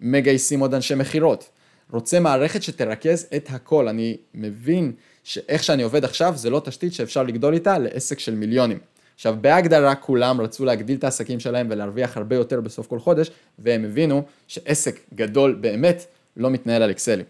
מגייסים 0.00 0.60
עוד 0.60 0.74
אנשי 0.74 0.94
מכירות, 0.94 1.50
רוצה 1.90 2.20
מערכת 2.20 2.62
שתרכז 2.62 3.26
את 3.36 3.48
הכל, 3.50 3.88
אני 3.88 4.16
מבין 4.34 4.92
שאיך 5.24 5.64
שאני 5.64 5.82
עובד 5.82 6.04
עכשיו 6.04 6.32
זה 6.36 6.50
לא 6.50 6.60
תשתית 6.64 6.92
שאפשר 6.92 7.22
לגדול 7.22 7.54
איתה 7.54 7.78
לעסק 7.78 8.18
של 8.18 8.34
מיליונים. 8.34 8.78
עכשיו 9.14 9.36
בהגדרה 9.40 9.94
כולם 9.94 10.40
רצו 10.40 10.64
להגדיל 10.64 10.98
את 10.98 11.04
העסקים 11.04 11.40
שלהם 11.40 11.66
ולהרוויח 11.70 12.16
הרבה 12.16 12.36
יותר 12.36 12.60
בסוף 12.60 12.86
כל 12.86 12.98
חודש, 12.98 13.30
והם 13.58 13.84
הבינו 13.84 14.22
שעסק 14.48 15.00
גדול 15.14 15.58
באמת 15.60 16.06
לא 16.36 16.50
מתנהל 16.50 16.82
על 16.82 16.90
אקסלים. 16.90 17.24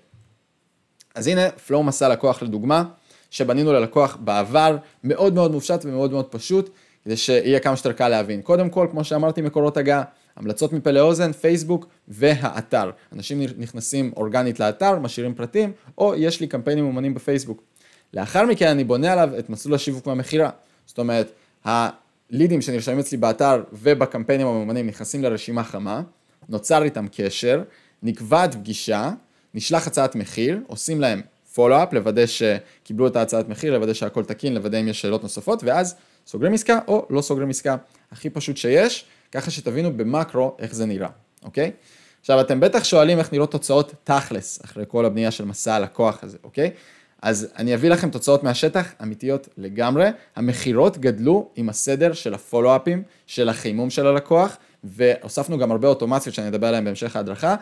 אז 1.15 1.27
הנה 1.27 1.51
פלואו 1.51 1.83
מסע 1.83 2.09
לקוח 2.09 2.43
לדוגמה, 2.43 2.85
שבנינו 3.31 3.73
ללקוח 3.73 4.17
בעבר, 4.21 4.77
מאוד 5.05 5.35
מאוד 5.35 5.53
מופשט 5.53 5.85
ומאוד 5.85 6.13
מאוד 6.13 6.25
פשוט, 6.25 6.71
כדי 7.05 7.17
שיהיה 7.17 7.61
כמה 7.61 7.77
שיותר 7.77 7.93
קל 7.93 8.09
להבין. 8.09 8.43
קודם 8.43 8.71
כל, 8.71 8.89
כמו 8.91 9.05
שאמרתי, 9.05 9.43
מקורות 9.43 9.77
הגעה, 9.77 10.03
המלצות 10.37 10.73
מפה 10.73 10.91
לאוזן, 10.91 11.33
פייסבוק 11.33 11.87
והאתר. 12.09 12.91
אנשים 13.13 13.41
נכנסים 13.59 14.13
אורגנית 14.17 14.61
לאתר, 14.61 14.99
משאירים 14.99 15.35
פרטים, 15.35 15.73
או 15.99 16.15
יש 16.15 16.41
לי 16.41 16.47
קמפיינים 16.47 16.85
מאומנים 16.85 17.15
בפייסבוק. 17.15 17.63
לאחר 18.15 18.47
מכן 18.47 18.69
אני 18.69 18.85
בונה 18.85 19.13
עליו 19.13 19.31
את 19.39 19.51
מסלול 19.51 19.75
השיווק 19.75 20.07
והמכירה. 20.07 20.51
זאת 20.87 20.99
אומרת, 20.99 21.33
הלידים 21.65 22.63
שנרשמים 22.63 22.99
אצלי 22.99 23.19
באתר 23.19 23.63
ובקמפיינים 23.73 24.47
המאומנים 24.47 24.87
נכנסים 24.87 25.23
לרשימה 25.23 25.65
חמה, 25.65 26.03
נוצר 26.49 26.83
איתם 26.83 27.07
קשר, 27.17 27.63
נקבעת 28.03 28.55
פגישה, 28.55 29.11
נשלח 29.55 29.87
הצעת 29.87 30.15
מחיר, 30.15 30.61
עושים 30.67 31.01
להם 31.01 31.21
פולו-אפ, 31.55 31.93
לוודא 31.93 32.27
שקיבלו 32.27 33.07
את 33.07 33.17
ההצעת 33.17 33.49
מחיר, 33.49 33.73
לוודא 33.73 33.93
שהכל 33.93 34.25
תקין, 34.25 34.55
לוודא 34.55 34.81
אם 34.81 34.89
יש 34.89 35.01
שאלות 35.01 35.23
נוספות, 35.23 35.65
ואז 35.65 35.95
סוגרים 36.27 36.55
עסקה 36.55 36.79
או 36.89 37.07
לא 37.11 37.23
סוגרים 37.23 37.51
עסקה. 37.51 37.77
הכי 38.13 38.31
פשוט 38.31 38.57
שיש, 38.57 39.05
ככה 39.33 39.51
שתבינו 39.51 39.97
במקרו 39.97 40.57
איך 40.59 40.75
זה 40.75 40.87
נראה, 40.87 41.09
אוקיי? 41.45 41.71
עכשיו 42.21 42.41
אתם 42.41 42.61
בטח 42.61 42.85
שואלים 42.85 43.19
איך 43.19 43.33
נראות 43.33 43.51
תוצאות 43.51 43.95
תכלס, 44.05 44.65
אחרי 44.65 44.85
כל 44.89 45.05
הבנייה 45.05 45.31
של 45.31 45.45
מסע 45.45 45.75
הלקוח 45.75 46.25
הזה, 46.25 46.39
אוקיי? 46.45 46.71
אז 47.25 47.49
אני 47.59 47.75
אביא 47.75 47.91
לכם 47.91 48.11
תוצאות 48.11 48.43
מהשטח 48.43 48.93
אמיתיות 49.03 49.49
לגמרי. 49.59 50.09
המכירות 50.37 50.99
גדלו 50.99 51.51
עם 51.57 51.69
הסדר 51.69 52.13
של 52.13 52.35
הפולו-אפים, 52.35 53.03
של 53.27 53.49
החימום 53.49 53.91
של 53.91 54.07
הלקוח, 54.07 54.57
והוספנו 54.85 55.59
גם 55.59 55.71
הרבה 55.71 55.89
אוטומציות 55.89 56.35
שאני 56.35 56.49
אדבר 56.49 56.67
עליהן 56.67 56.85
בהמשך 56.85 57.17
ההדרכה, 57.17 57.57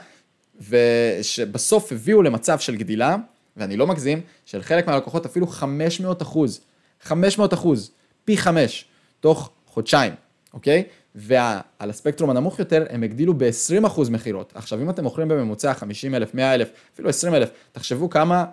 ושבסוף 0.69 1.92
הביאו 1.92 2.23
למצב 2.23 2.59
של 2.59 2.76
גדילה, 2.76 3.16
ואני 3.57 3.76
לא 3.76 3.87
מגזים, 3.87 4.21
של 4.45 4.62
חלק 4.62 4.87
מהלקוחות 4.87 5.26
אפילו 5.26 5.47
500 5.47 6.23
אחוז, 6.23 6.61
500 7.02 7.54
אחוז, 7.54 7.90
פי 8.25 8.37
5, 8.37 8.85
תוך 9.21 9.50
חודשיים, 9.66 10.12
אוקיי? 10.54 10.85
ועל 11.14 11.90
הספקטרום 11.90 12.31
הנמוך 12.31 12.59
יותר, 12.59 12.85
הם 12.90 13.02
הגדילו 13.02 13.35
ב-20 13.35 13.87
אחוז 13.87 14.09
מכירות. 14.11 14.52
עכשיו, 14.54 14.81
אם 14.81 14.90
אתם 14.90 15.02
מוכרים 15.04 15.28
בממוצע 15.28 15.75
50 15.75 16.14
אלף, 16.14 16.35
100 16.35 16.54
אלף, 16.54 16.71
אפילו 16.95 17.09
20 17.09 17.35
אלף, 17.35 17.50
תחשבו 17.73 18.11
כמה, 18.11 18.45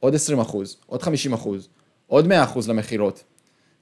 עוד 0.00 0.14
20 0.14 0.40
אחוז, 0.40 0.76
עוד 0.86 1.02
50 1.02 1.32
אחוז, 1.32 1.68
עוד 2.06 2.26
100 2.26 2.44
אחוז 2.44 2.68
למכירות. 2.68 3.24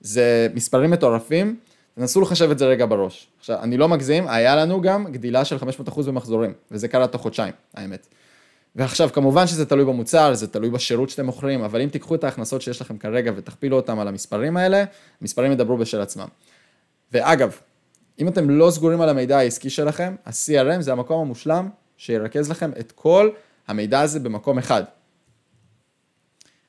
זה 0.00 0.48
מספרים 0.54 0.90
מטורפים, 0.90 1.56
תנסו 1.94 2.20
לחשב 2.20 2.50
את 2.50 2.58
זה 2.58 2.66
רגע 2.66 2.86
בראש. 2.86 3.28
עכשיו, 3.38 3.62
אני 3.62 3.76
לא 3.76 3.88
מגזים, 3.88 4.28
היה 4.28 4.56
לנו 4.56 4.80
גם 4.80 5.12
גדילה 5.12 5.44
של 5.44 5.56
500% 5.56 6.02
במחזורים, 6.06 6.52
וזה 6.70 6.88
קרה 6.88 7.06
תוך 7.06 7.22
חודשיים, 7.22 7.52
האמת. 7.74 8.06
ועכשיו, 8.76 9.08
כמובן 9.12 9.46
שזה 9.46 9.66
תלוי 9.66 9.84
במוצר, 9.84 10.34
זה 10.34 10.46
תלוי 10.46 10.70
בשירות 10.70 11.10
שאתם 11.10 11.26
מוכרים, 11.26 11.64
אבל 11.64 11.80
אם 11.80 11.88
תיקחו 11.88 12.14
את 12.14 12.24
ההכנסות 12.24 12.62
שיש 12.62 12.80
לכם 12.80 12.98
כרגע 12.98 13.32
ותכפילו 13.36 13.76
אותם 13.76 13.98
על 13.98 14.08
המספרים 14.08 14.56
האלה, 14.56 14.84
המספרים 15.20 15.52
ידברו 15.52 15.76
בשל 15.76 16.00
עצמם. 16.00 16.28
ואגב, 17.12 17.56
אם 18.18 18.28
אתם 18.28 18.50
לא 18.50 18.70
סגורים 18.70 19.00
על 19.00 19.08
המידע 19.08 19.38
העסקי 19.38 19.70
שלכם, 19.70 20.14
ה-CRM 20.26 20.80
זה 20.80 20.92
המקום 20.92 21.20
המושלם 21.20 21.68
שירכז 21.96 22.50
לכם 22.50 22.70
את 22.80 22.92
כל 22.92 23.30
המידע 23.68 24.00
הזה 24.00 24.20
במקום 24.20 24.58
אחד. 24.58 24.82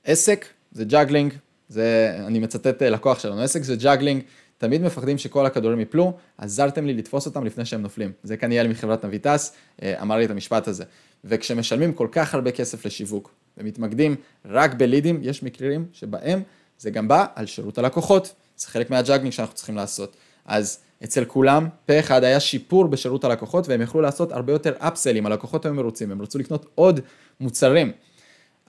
עסק 0.10 0.46
זה 0.72 0.86
juggling, 0.86 1.34
זה, 1.68 2.18
אני 2.28 2.40
מצטט 2.40 2.84
לקוח 2.84 3.20
שלנו, 3.20 3.42
עסק 3.42 3.64
זה 3.64 3.76
juggling, 3.76 4.24
תמיד 4.58 4.82
מפחדים 4.82 5.18
שכל 5.18 5.46
הכדורים 5.46 5.80
יפלו, 5.80 6.14
עזרתם 6.38 6.86
לי 6.86 6.94
לתפוס 6.94 7.26
אותם 7.26 7.46
לפני 7.46 7.66
שהם 7.66 7.82
נופלים. 7.82 8.12
זה 8.24 8.36
לי 8.42 8.68
מחברת 8.68 9.06
נביטס, 9.06 9.54
אה, 9.82 10.02
אמר 10.02 10.18
לי 10.18 10.26
את 10.26 10.32
המשפט 10.32 10.68
הזה. 10.68 10.84
וכשמשלמים 11.24 11.94
כל 11.94 12.08
כך 12.12 12.34
הרבה 12.34 12.52
כסף 12.52 12.86
לשיווק, 12.86 13.34
ומתמקדים 13.58 14.16
רק 14.46 14.74
בלידים, 14.74 15.20
יש 15.22 15.44
מקרים 15.44 15.86
שבהם 15.94 16.42
זה 16.78 16.90
גם 16.90 17.08
בא 17.08 17.26
על 17.36 17.46
שירות 17.46 17.78
הלקוחות. 17.78 18.34
זה 18.58 18.68
חלק 18.68 18.90
מהג'אגלינג 18.90 19.34
שאנחנו 19.34 19.56
צריכים 19.56 19.76
לעשות. 19.76 20.16
אז 20.46 20.80
אצל 21.04 21.26
כולם, 21.26 21.68
פה 21.86 22.00
אחד 22.00 22.24
היה 22.24 22.40
שיפור 22.40 22.88
בשירות 22.88 23.24
הלקוחות, 23.24 23.68
והם 23.68 23.82
יכלו 23.82 24.02
לעשות 24.02 24.32
הרבה 24.32 24.54
יותר 24.54 24.74
אפסלים, 24.78 25.26
הלקוחות 25.26 25.66
היו 25.66 25.74
מרוצים, 25.74 26.12
הם 26.12 26.22
רצו 26.22 26.40
לקנות 26.40 26.66
עוד 26.76 27.00
מוצרים. 27.40 27.92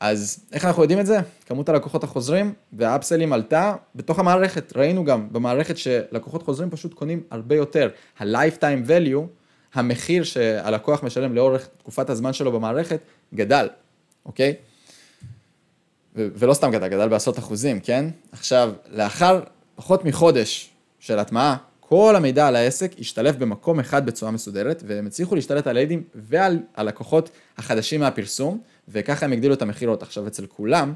אז 0.00 0.44
איך 0.52 0.64
אנחנו 0.64 0.82
יודעים 0.82 1.00
את 1.00 1.06
זה? 1.06 1.20
כמות 1.46 1.68
הלקוחות 1.68 2.04
החוזרים 2.04 2.54
והאפסלים 2.72 3.32
עלתה 3.32 3.74
בתוך 3.94 4.18
המערכת. 4.18 4.72
ראינו 4.76 5.04
גם 5.04 5.32
במערכת 5.32 5.76
שלקוחות 5.78 6.42
חוזרים 6.42 6.70
פשוט 6.70 6.94
קונים 6.94 7.22
הרבה 7.30 7.54
יותר. 7.54 7.88
ה-lifetime 8.18 8.88
value, 8.88 9.20
המחיר 9.74 10.24
שהלקוח 10.24 11.02
משלם 11.02 11.34
לאורך 11.34 11.68
תקופת 11.78 12.10
הזמן 12.10 12.32
שלו 12.32 12.52
במערכת, 12.52 13.00
גדל, 13.34 13.68
אוקיי? 14.26 14.54
ולא 16.14 16.54
סתם 16.54 16.70
גדל, 16.70 16.88
גדל 16.88 17.08
בעשרות 17.08 17.38
אחוזים, 17.38 17.80
כן? 17.80 18.04
עכשיו, 18.32 18.72
לאחר 18.90 19.40
פחות 19.74 20.04
מחודש 20.04 20.70
של 20.98 21.18
הטמעה, 21.18 21.56
כל 21.80 22.16
המידע 22.16 22.46
על 22.46 22.56
העסק 22.56 22.92
השתלב 22.98 23.38
במקום 23.38 23.80
אחד 23.80 24.06
בצורה 24.06 24.32
מסודרת, 24.32 24.82
והם 24.86 25.06
הצליחו 25.06 25.34
להשתלט 25.34 25.66
על 25.66 25.74
לידים 25.74 26.02
ועל 26.14 26.58
הלקוחות 26.76 27.30
החדשים 27.58 28.00
מהפרסום, 28.00 28.60
וככה 28.92 29.26
הם 29.26 29.32
הגדילו 29.32 29.54
את 29.54 29.62
המכירות. 29.62 30.02
עכשיו, 30.02 30.26
אצל 30.26 30.46
כולם, 30.46 30.92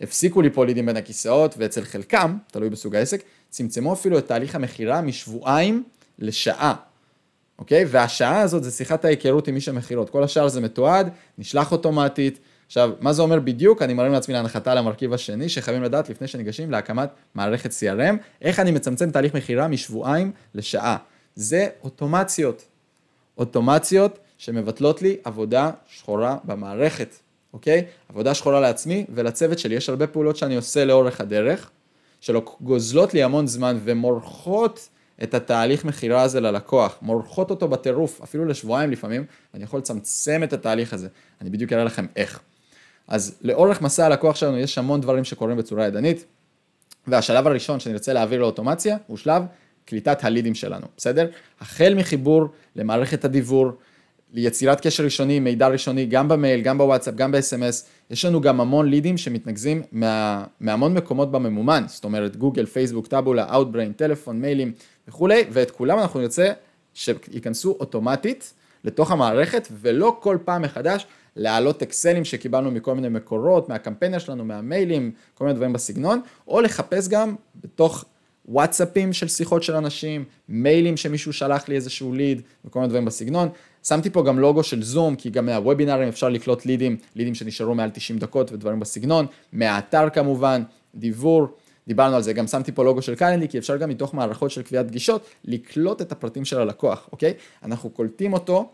הפסיקו 0.00 0.42
ליפול 0.42 0.66
לידים 0.66 0.86
בין 0.86 0.96
הכיסאות, 0.96 1.54
ואצל 1.58 1.84
חלקם, 1.84 2.36
תלוי 2.52 2.70
בסוג 2.70 2.96
העסק, 2.96 3.22
צמצמו 3.50 3.92
אפילו 3.92 4.18
את 4.18 4.26
תהליך 4.26 4.54
המכירה 4.54 5.00
משבועיים 5.00 5.84
לשעה. 6.18 6.74
אוקיי? 7.58 7.84
והשעה 7.88 8.40
הזאת 8.40 8.64
זה 8.64 8.70
שיחת 8.70 9.04
ההיכרות 9.04 9.48
עם 9.48 9.56
איש 9.56 9.68
המכירות. 9.68 10.10
כל 10.10 10.24
השאר 10.24 10.48
זה 10.48 10.60
מתועד, 10.60 11.08
נשלח 11.38 11.72
אוטומטית, 11.72 12.38
עכשיו, 12.66 12.90
מה 13.00 13.12
זה 13.12 13.22
אומר 13.22 13.40
בדיוק? 13.40 13.82
אני 13.82 13.94
מרים 13.94 14.12
לעצמי 14.12 14.34
להנחתה 14.34 14.74
למרכיב 14.74 15.12
השני, 15.12 15.48
שחייבים 15.48 15.82
לדעת 15.82 16.08
לפני 16.08 16.26
שניגשים 16.26 16.70
להקמת 16.70 17.08
מערכת 17.34 17.70
CRM, 17.70 18.16
איך 18.42 18.60
אני 18.60 18.70
מצמצם 18.70 19.10
תהליך 19.10 19.34
מכירה 19.34 19.68
משבועיים 19.68 20.32
לשעה. 20.54 20.96
זה 21.36 21.68
אוטומציות. 21.84 22.64
אוטומציות 23.38 24.18
שמבטלות 24.38 25.02
לי 25.02 25.16
עבודה 25.24 25.70
שחורה 25.86 26.36
במערכת, 26.44 27.14
אוקיי? 27.52 27.84
עבודה 28.08 28.34
שחורה 28.34 28.60
לעצמי 28.60 29.06
ולצוות 29.14 29.58
שלי. 29.58 29.74
יש 29.74 29.88
הרבה 29.88 30.06
פעולות 30.06 30.36
שאני 30.36 30.56
עושה 30.56 30.84
לאורך 30.84 31.20
הדרך, 31.20 31.70
שלא 32.20 32.42
גוזלות 32.60 33.14
לי 33.14 33.22
המון 33.22 33.46
זמן 33.46 33.78
ומורחות 33.84 34.88
את 35.22 35.34
התהליך 35.34 35.84
מכירה 35.84 36.22
הזה 36.22 36.40
ללקוח, 36.40 36.98
מורחות 37.02 37.50
אותו 37.50 37.68
בטירוף, 37.68 38.20
אפילו 38.22 38.44
לשבועיים 38.44 38.90
לפעמים, 38.90 39.24
ואני 39.54 39.64
יכול 39.64 39.80
לצמצם 39.80 40.40
את 40.44 40.52
התהליך 40.52 40.92
הזה. 40.92 41.08
אני 41.40 41.50
בדיוק 41.50 41.72
אראה 41.72 41.84
לכם 41.84 42.06
איך. 42.16 42.40
אז 43.08 43.38
לאורך 43.42 43.82
מסע 43.82 44.06
הלקוח 44.06 44.36
שלנו 44.36 44.58
יש 44.58 44.78
המון 44.78 45.00
דברים 45.00 45.24
שקורים 45.24 45.56
בצורה 45.56 45.86
ידנית, 45.86 46.24
והשלב 47.06 47.46
הראשון 47.46 47.80
שאני 47.80 47.94
רוצה 47.94 48.12
להעביר 48.12 48.40
לאוטומציה 48.40 48.96
הוא 49.06 49.16
שלב 49.16 49.42
קליטת 49.84 50.24
הלידים 50.24 50.54
שלנו, 50.54 50.86
בסדר? 50.96 51.28
החל 51.60 51.94
מחיבור 51.96 52.48
למערכת 52.76 53.24
הדיוור, 53.24 53.72
ליצירת 54.36 54.80
קשר 54.80 55.04
ראשוני, 55.04 55.40
מידע 55.40 55.68
ראשוני, 55.68 56.06
גם 56.06 56.28
במייל, 56.28 56.60
גם 56.60 56.78
בוואטסאפ, 56.78 57.14
גם 57.14 57.32
ב-SMS, 57.32 57.84
יש 58.10 58.24
לנו 58.24 58.40
גם 58.40 58.60
המון 58.60 58.88
לידים 58.88 59.16
שמתנקזים 59.16 59.82
מה, 59.92 60.44
מהמון 60.60 60.94
מקומות 60.94 61.30
בממומן, 61.32 61.84
זאת 61.86 62.04
אומרת 62.04 62.36
גוגל, 62.36 62.66
פייסבוק, 62.66 63.06
טאבולה, 63.06 63.46
אאוטבריין, 63.54 63.92
טלפון, 63.92 64.40
מיילים 64.40 64.72
וכולי, 65.08 65.44
ואת 65.50 65.70
כולם 65.70 65.98
אנחנו 65.98 66.20
נרצה 66.20 66.52
שייכנסו 66.94 67.76
אוטומטית 67.80 68.52
לתוך 68.84 69.10
המערכת, 69.10 69.68
ולא 69.80 70.16
כל 70.20 70.38
פעם 70.44 70.62
מחדש 70.62 71.06
להעלות 71.36 71.82
אקסלים 71.82 72.24
שקיבלנו 72.24 72.70
מכל 72.70 72.94
מיני 72.94 73.08
מקורות, 73.08 73.68
מהקמפיינר 73.68 74.18
שלנו, 74.18 74.44
מהמיילים, 74.44 75.10
כל 75.34 75.44
מיני 75.44 75.56
דברים 75.56 75.72
בסגנון, 75.72 76.20
או 76.48 76.60
לחפש 76.60 77.08
גם 77.08 77.34
בתוך 77.64 78.04
וואטסאפים 78.48 79.12
של 79.12 79.28
שיחות 79.28 79.62
של 79.62 79.74
אנשים, 79.74 80.24
מיילים 80.48 80.96
שמישהו 80.96 81.32
שלח 81.32 81.68
לי 81.68 81.74
איזשהו 81.74 82.12
ליד, 82.12 82.42
וכל 82.64 82.78
מיני 82.78 82.88
דברים 82.88 83.04
בסגנון. 83.04 83.48
שמתי 83.82 84.10
פה 84.10 84.22
גם 84.22 84.38
לוגו 84.38 84.62
של 84.62 84.82
זום, 84.82 85.16
כי 85.16 85.30
גם 85.30 85.46
מהוובינארים 85.46 86.08
אפשר 86.08 86.28
לקלוט 86.28 86.66
לידים, 86.66 86.96
לידים 87.16 87.34
שנשארו 87.34 87.74
מעל 87.74 87.90
90 87.90 88.18
דקות 88.18 88.52
ודברים 88.52 88.80
בסגנון, 88.80 89.26
מהאתר 89.52 90.10
כמובן, 90.10 90.62
דיבור, 90.94 91.46
דיברנו 91.88 92.16
על 92.16 92.22
זה, 92.22 92.32
גם 92.32 92.46
שמתי 92.46 92.72
פה 92.72 92.84
לוגו 92.84 93.02
של 93.02 93.14
קלנדי, 93.14 93.48
כי 93.48 93.58
אפשר 93.58 93.76
גם 93.76 93.88
מתוך 93.88 94.14
מערכות 94.14 94.50
של 94.50 94.62
קביעת 94.62 94.88
פגישות, 94.88 95.26
לקלוט 95.44 96.02
את 96.02 96.12
הפרטים 96.12 96.44
של 96.44 96.60
הלקוח, 96.60 97.08
אוקיי? 97.12 97.34
אנחנו 97.62 97.90
קולטים 97.90 98.32
אותו 98.32 98.70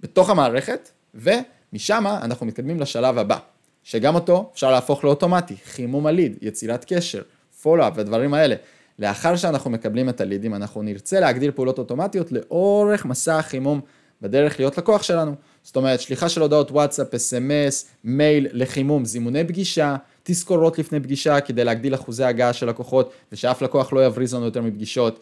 בתוך 0.00 0.30
המערכת, 0.30 0.90
ו... 1.14 1.30
משם 1.72 2.04
אנחנו 2.22 2.46
מתקדמים 2.46 2.80
לשלב 2.80 3.18
הבא, 3.18 3.38
שגם 3.82 4.14
אותו 4.14 4.50
אפשר 4.54 4.70
להפוך 4.70 5.04
לאוטומטי, 5.04 5.56
חימום 5.64 6.06
הליד, 6.06 6.36
יצירת 6.42 6.84
קשר, 6.88 7.22
פולו-אפ 7.62 7.92
והדברים 7.96 8.34
האלה. 8.34 8.54
לאחר 9.02 9.36
שאנחנו 9.36 9.70
מקבלים 9.70 10.08
את 10.08 10.20
הלידים, 10.20 10.54
אנחנו 10.54 10.82
נרצה 10.82 11.20
להגדיל 11.20 11.50
פעולות 11.50 11.78
אוטומטיות 11.78 12.32
לאורך 12.32 13.04
מסע 13.04 13.38
החימום 13.38 13.80
בדרך 14.20 14.58
להיות 14.58 14.78
לקוח 14.78 15.02
שלנו. 15.02 15.34
זאת 15.62 15.76
אומרת, 15.76 16.00
שליחה 16.00 16.28
של 16.28 16.42
הודעות 16.42 16.70
וואטסאפ, 16.70 17.14
אס.אם.אס, 17.14 17.88
מייל 18.04 18.48
לחימום, 18.52 19.04
זימוני 19.04 19.44
פגישה, 19.44 19.96
תזכורות 20.22 20.78
לפני 20.78 21.00
פגישה 21.00 21.40
כדי 21.40 21.64
להגדיל 21.64 21.94
אחוזי 21.94 22.24
הגעה 22.24 22.52
של 22.52 22.68
לקוחות 22.68 23.12
ושאף 23.32 23.62
לקוח 23.62 23.92
לא 23.92 24.06
יבריז 24.06 24.34
לנו 24.34 24.44
יותר 24.44 24.62
מפגישות. 24.62 25.20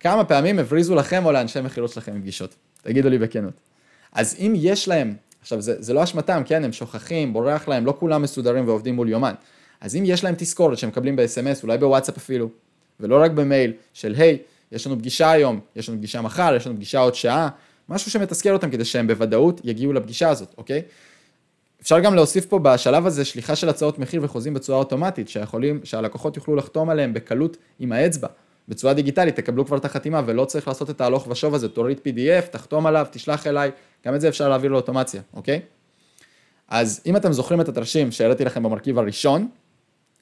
כמה 0.00 0.24
פעמים 0.24 0.58
הבריזו 0.58 0.94
לכם 0.94 1.26
או 1.26 1.32
לאנשי 1.32 1.60
מכירות 1.60 1.90
שלכם 1.90 2.18
מפגישות? 2.18 2.54
תגידו 2.82 3.08
לי 3.08 3.18
בכנות. 3.18 3.54
אז 4.12 4.36
אם 4.38 4.52
יש 4.56 4.88
להם 4.88 5.14
עכשיו, 5.40 5.60
זה, 5.60 5.82
זה 5.82 5.92
לא 5.92 6.04
אשמתם, 6.04 6.42
כן, 6.46 6.64
הם 6.64 6.72
שוכחים, 6.72 7.32
בורח 7.32 7.68
להם, 7.68 7.86
לא 7.86 7.94
כולם 7.98 8.22
מסודרים 8.22 8.68
ועובדים 8.68 8.94
מול 8.94 9.08
יומן. 9.08 9.34
אז 9.80 9.96
אם 9.96 10.02
יש 10.06 10.24
להם 10.24 10.34
תזכורת 10.38 10.78
שהם 10.78 10.90
מקבלים 10.90 11.16
ב-SMS, 11.16 11.62
אולי 11.62 11.78
בוואטסאפ 11.78 12.16
אפילו, 12.16 12.48
ולא 13.00 13.22
רק 13.22 13.30
במייל, 13.30 13.72
של 13.92 14.14
היי, 14.16 14.38
יש 14.72 14.86
לנו 14.86 14.98
פגישה 14.98 15.30
היום, 15.30 15.60
יש 15.76 15.88
לנו 15.88 15.98
פגישה 15.98 16.20
מחר, 16.22 16.54
יש 16.56 16.66
לנו 16.66 16.76
פגישה 16.76 16.98
עוד 16.98 17.14
שעה, 17.14 17.48
משהו 17.88 18.10
שמתסכל 18.10 18.52
אותם 18.52 18.70
כדי 18.70 18.84
שהם 18.84 19.06
בוודאות 19.06 19.60
יגיעו 19.64 19.92
לפגישה 19.92 20.28
הזאת, 20.28 20.54
אוקיי? 20.58 20.82
אפשר 21.82 22.00
גם 22.00 22.14
להוסיף 22.14 22.46
פה 22.46 22.58
בשלב 22.58 23.06
הזה 23.06 23.24
שליחה 23.24 23.56
של 23.56 23.68
הצעות 23.68 23.98
מחיר 23.98 24.24
וחוזים 24.24 24.54
בצורה 24.54 24.78
אוטומטית, 24.78 25.28
שיכולים, 25.28 25.80
שהלקוחות 25.84 26.36
יוכלו 26.36 26.56
לחתום 26.56 26.90
עליהם 26.90 27.14
בקלות 27.14 27.56
עם 27.78 27.92
האצבע. 27.92 28.28
בצורה 28.68 28.94
דיגיטלית, 28.94 29.36
תקבלו 29.36 29.66
כבר 29.66 29.76
את 29.76 29.84
החתימה 29.84 30.22
ולא 30.26 30.44
צריך 30.44 30.68
לעשות 30.68 30.90
את 30.90 31.00
ההלוך 31.00 31.26
ושוב 31.28 31.54
הזה, 31.54 31.68
תוריד 31.68 31.98
PDF, 31.98 32.46
תחתום 32.46 32.86
עליו, 32.86 33.06
תשלח 33.10 33.46
אליי, 33.46 33.70
גם 34.06 34.14
את 34.14 34.20
זה 34.20 34.28
אפשר 34.28 34.48
להעביר 34.48 34.70
לאוטומציה, 34.70 35.22
אוקיי? 35.34 35.60
אז 36.68 37.00
אם 37.06 37.16
אתם 37.16 37.32
זוכרים 37.32 37.60
את 37.60 37.68
התרשים 37.68 38.12
שהראיתי 38.12 38.44
לכם 38.44 38.62
במרכיב 38.62 38.98
הראשון 38.98 39.48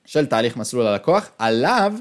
של 0.04 0.26
תהליך 0.26 0.56
מסלול 0.56 0.86
הלקוח, 0.86 1.30
עליו 1.38 1.92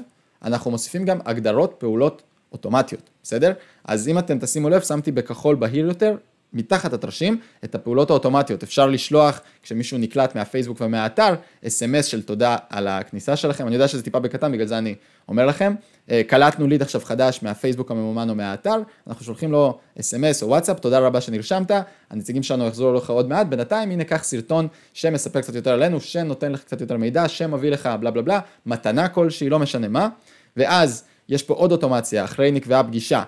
אנחנו 0.44 0.70
מוסיפים 0.70 1.04
גם 1.04 1.18
הגדרות 1.24 1.74
פעולות 1.78 2.22
אוטומטיות, 2.52 3.10
בסדר? 3.22 3.52
אז 3.84 4.08
אם 4.08 4.18
אתם 4.18 4.38
תשימו 4.38 4.68
לב, 4.68 4.80
שמתי 4.80 5.12
בכחול 5.12 5.54
בהיר 5.54 5.86
יותר 5.86 6.16
מתחת 6.52 6.92
התרשים 6.92 7.40
את 7.64 7.74
הפעולות 7.74 8.10
האוטומטיות. 8.10 8.62
אפשר 8.62 8.86
לשלוח, 8.86 9.40
כשמישהו 9.62 9.98
נקלט 9.98 10.34
מהפייסבוק 10.34 10.80
ומהאתר, 10.80 11.34
אס.אם.אס 11.66 12.06
של 12.06 12.22
תודה 12.22 12.56
על 12.68 12.88
הכניסה 12.88 13.36
שלכם. 13.36 13.66
אני 13.66 13.74
יודע 13.74 13.88
שזה 13.88 14.02
טיפה 14.02 14.18
בקטן, 14.18 14.52
בגלל 14.52 14.66
זה 14.66 14.78
אני 14.78 14.94
אומר 15.28 15.46
לכם. 15.46 15.74
אה, 16.10 16.22
קלטנו 16.26 16.66
ליד 16.66 16.82
עכשיו 16.82 17.00
חדש 17.00 17.42
מהפייסבוק 17.42 17.90
הממומן 17.90 18.30
או 18.30 18.34
מהאתר, 18.34 18.82
אנחנו 19.06 19.24
שולחים 19.24 19.52
לו 19.52 19.78
אס.אם.אס 20.00 20.42
או 20.42 20.48
וואטסאפ, 20.48 20.80
תודה 20.80 20.98
רבה 20.98 21.20
שנרשמת, 21.20 21.70
הנציגים 22.10 22.42
שלנו 22.42 22.66
יחזרו 22.66 22.92
אליך 22.92 23.10
עוד 23.10 23.28
מעט, 23.28 23.46
בינתיים 23.46 23.90
הנה 23.90 24.04
קח 24.04 24.24
סרטון 24.24 24.68
שמספר 24.92 25.40
קצת 25.40 25.54
יותר 25.54 25.72
עלינו, 25.72 26.00
שנותן 26.00 26.52
לך 26.52 26.60
קצת 26.60 26.80
יותר 26.80 26.96
מידע, 26.96 27.28
שמביא 27.28 27.70
לך 27.70 27.88
בלה 28.00 28.10
בלה 28.10 28.22
בלה, 28.22 28.40
מתנה 28.66 29.08
כלשהי, 29.08 29.48
לא 29.48 29.58
משנה 29.58 29.88
מה, 29.88 30.08
ואז 30.56 31.04
יש 31.28 31.42
פה 31.42 31.54
עוד 31.54 31.72
אוטומציה, 31.72 32.24
אחרי 32.24 32.50
נקבעה 32.50 32.84
פגישה. 32.84 33.22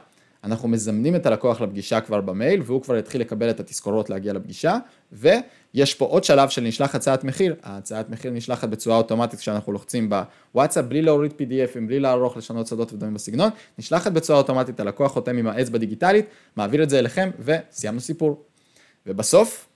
אנחנו 0.45 0.69
מזמנים 0.69 1.17
את 1.17 1.27
הלקוח 1.27 1.61
לפגישה 1.61 2.01
כבר 2.01 2.21
במייל, 2.21 2.63
והוא 2.65 2.83
כבר 2.83 2.97
יתחיל 2.97 3.21
לקבל 3.21 3.51
את 3.51 3.61
התזכורות 3.61 4.11
להגיע 4.11 4.33
לפגישה, 4.33 4.77
ויש 5.13 5.95
פה 5.95 6.05
עוד 6.05 6.25
שלב 6.25 6.49
של 6.49 6.63
נשלח 6.63 6.95
הצעת 6.95 7.25
מחיר, 7.25 7.55
ההצעת 7.63 8.11
מחיר 8.11 8.31
נשלחת 8.31 8.69
בצורה 8.69 8.97
אוטומטית 8.97 9.41
כשאנחנו 9.41 9.73
לוחצים 9.73 10.11
בוואטסאפ, 10.53 10.85
בלי 10.85 11.03
להוריד 11.03 11.33
PDFים, 11.33 11.81
בלי 11.87 12.01
לערוך, 12.01 12.37
לשנות 12.37 12.67
שדות 12.67 12.93
ודברים 12.93 13.15
בסגנון, 13.15 13.51
נשלחת 13.79 14.13
בצורה 14.13 14.39
אוטומטית, 14.39 14.81
הלקוח 14.81 15.13
חותם 15.13 15.37
עם 15.37 15.47
האצבע 15.47 15.79
דיגיטלית, 15.79 16.27
מעביר 16.57 16.83
את 16.83 16.91
זה 16.91 16.99
אליכם, 16.99 17.31
וסיימנו 17.39 18.01
סיפור. 18.01 18.43
ובסוף, 19.07 19.67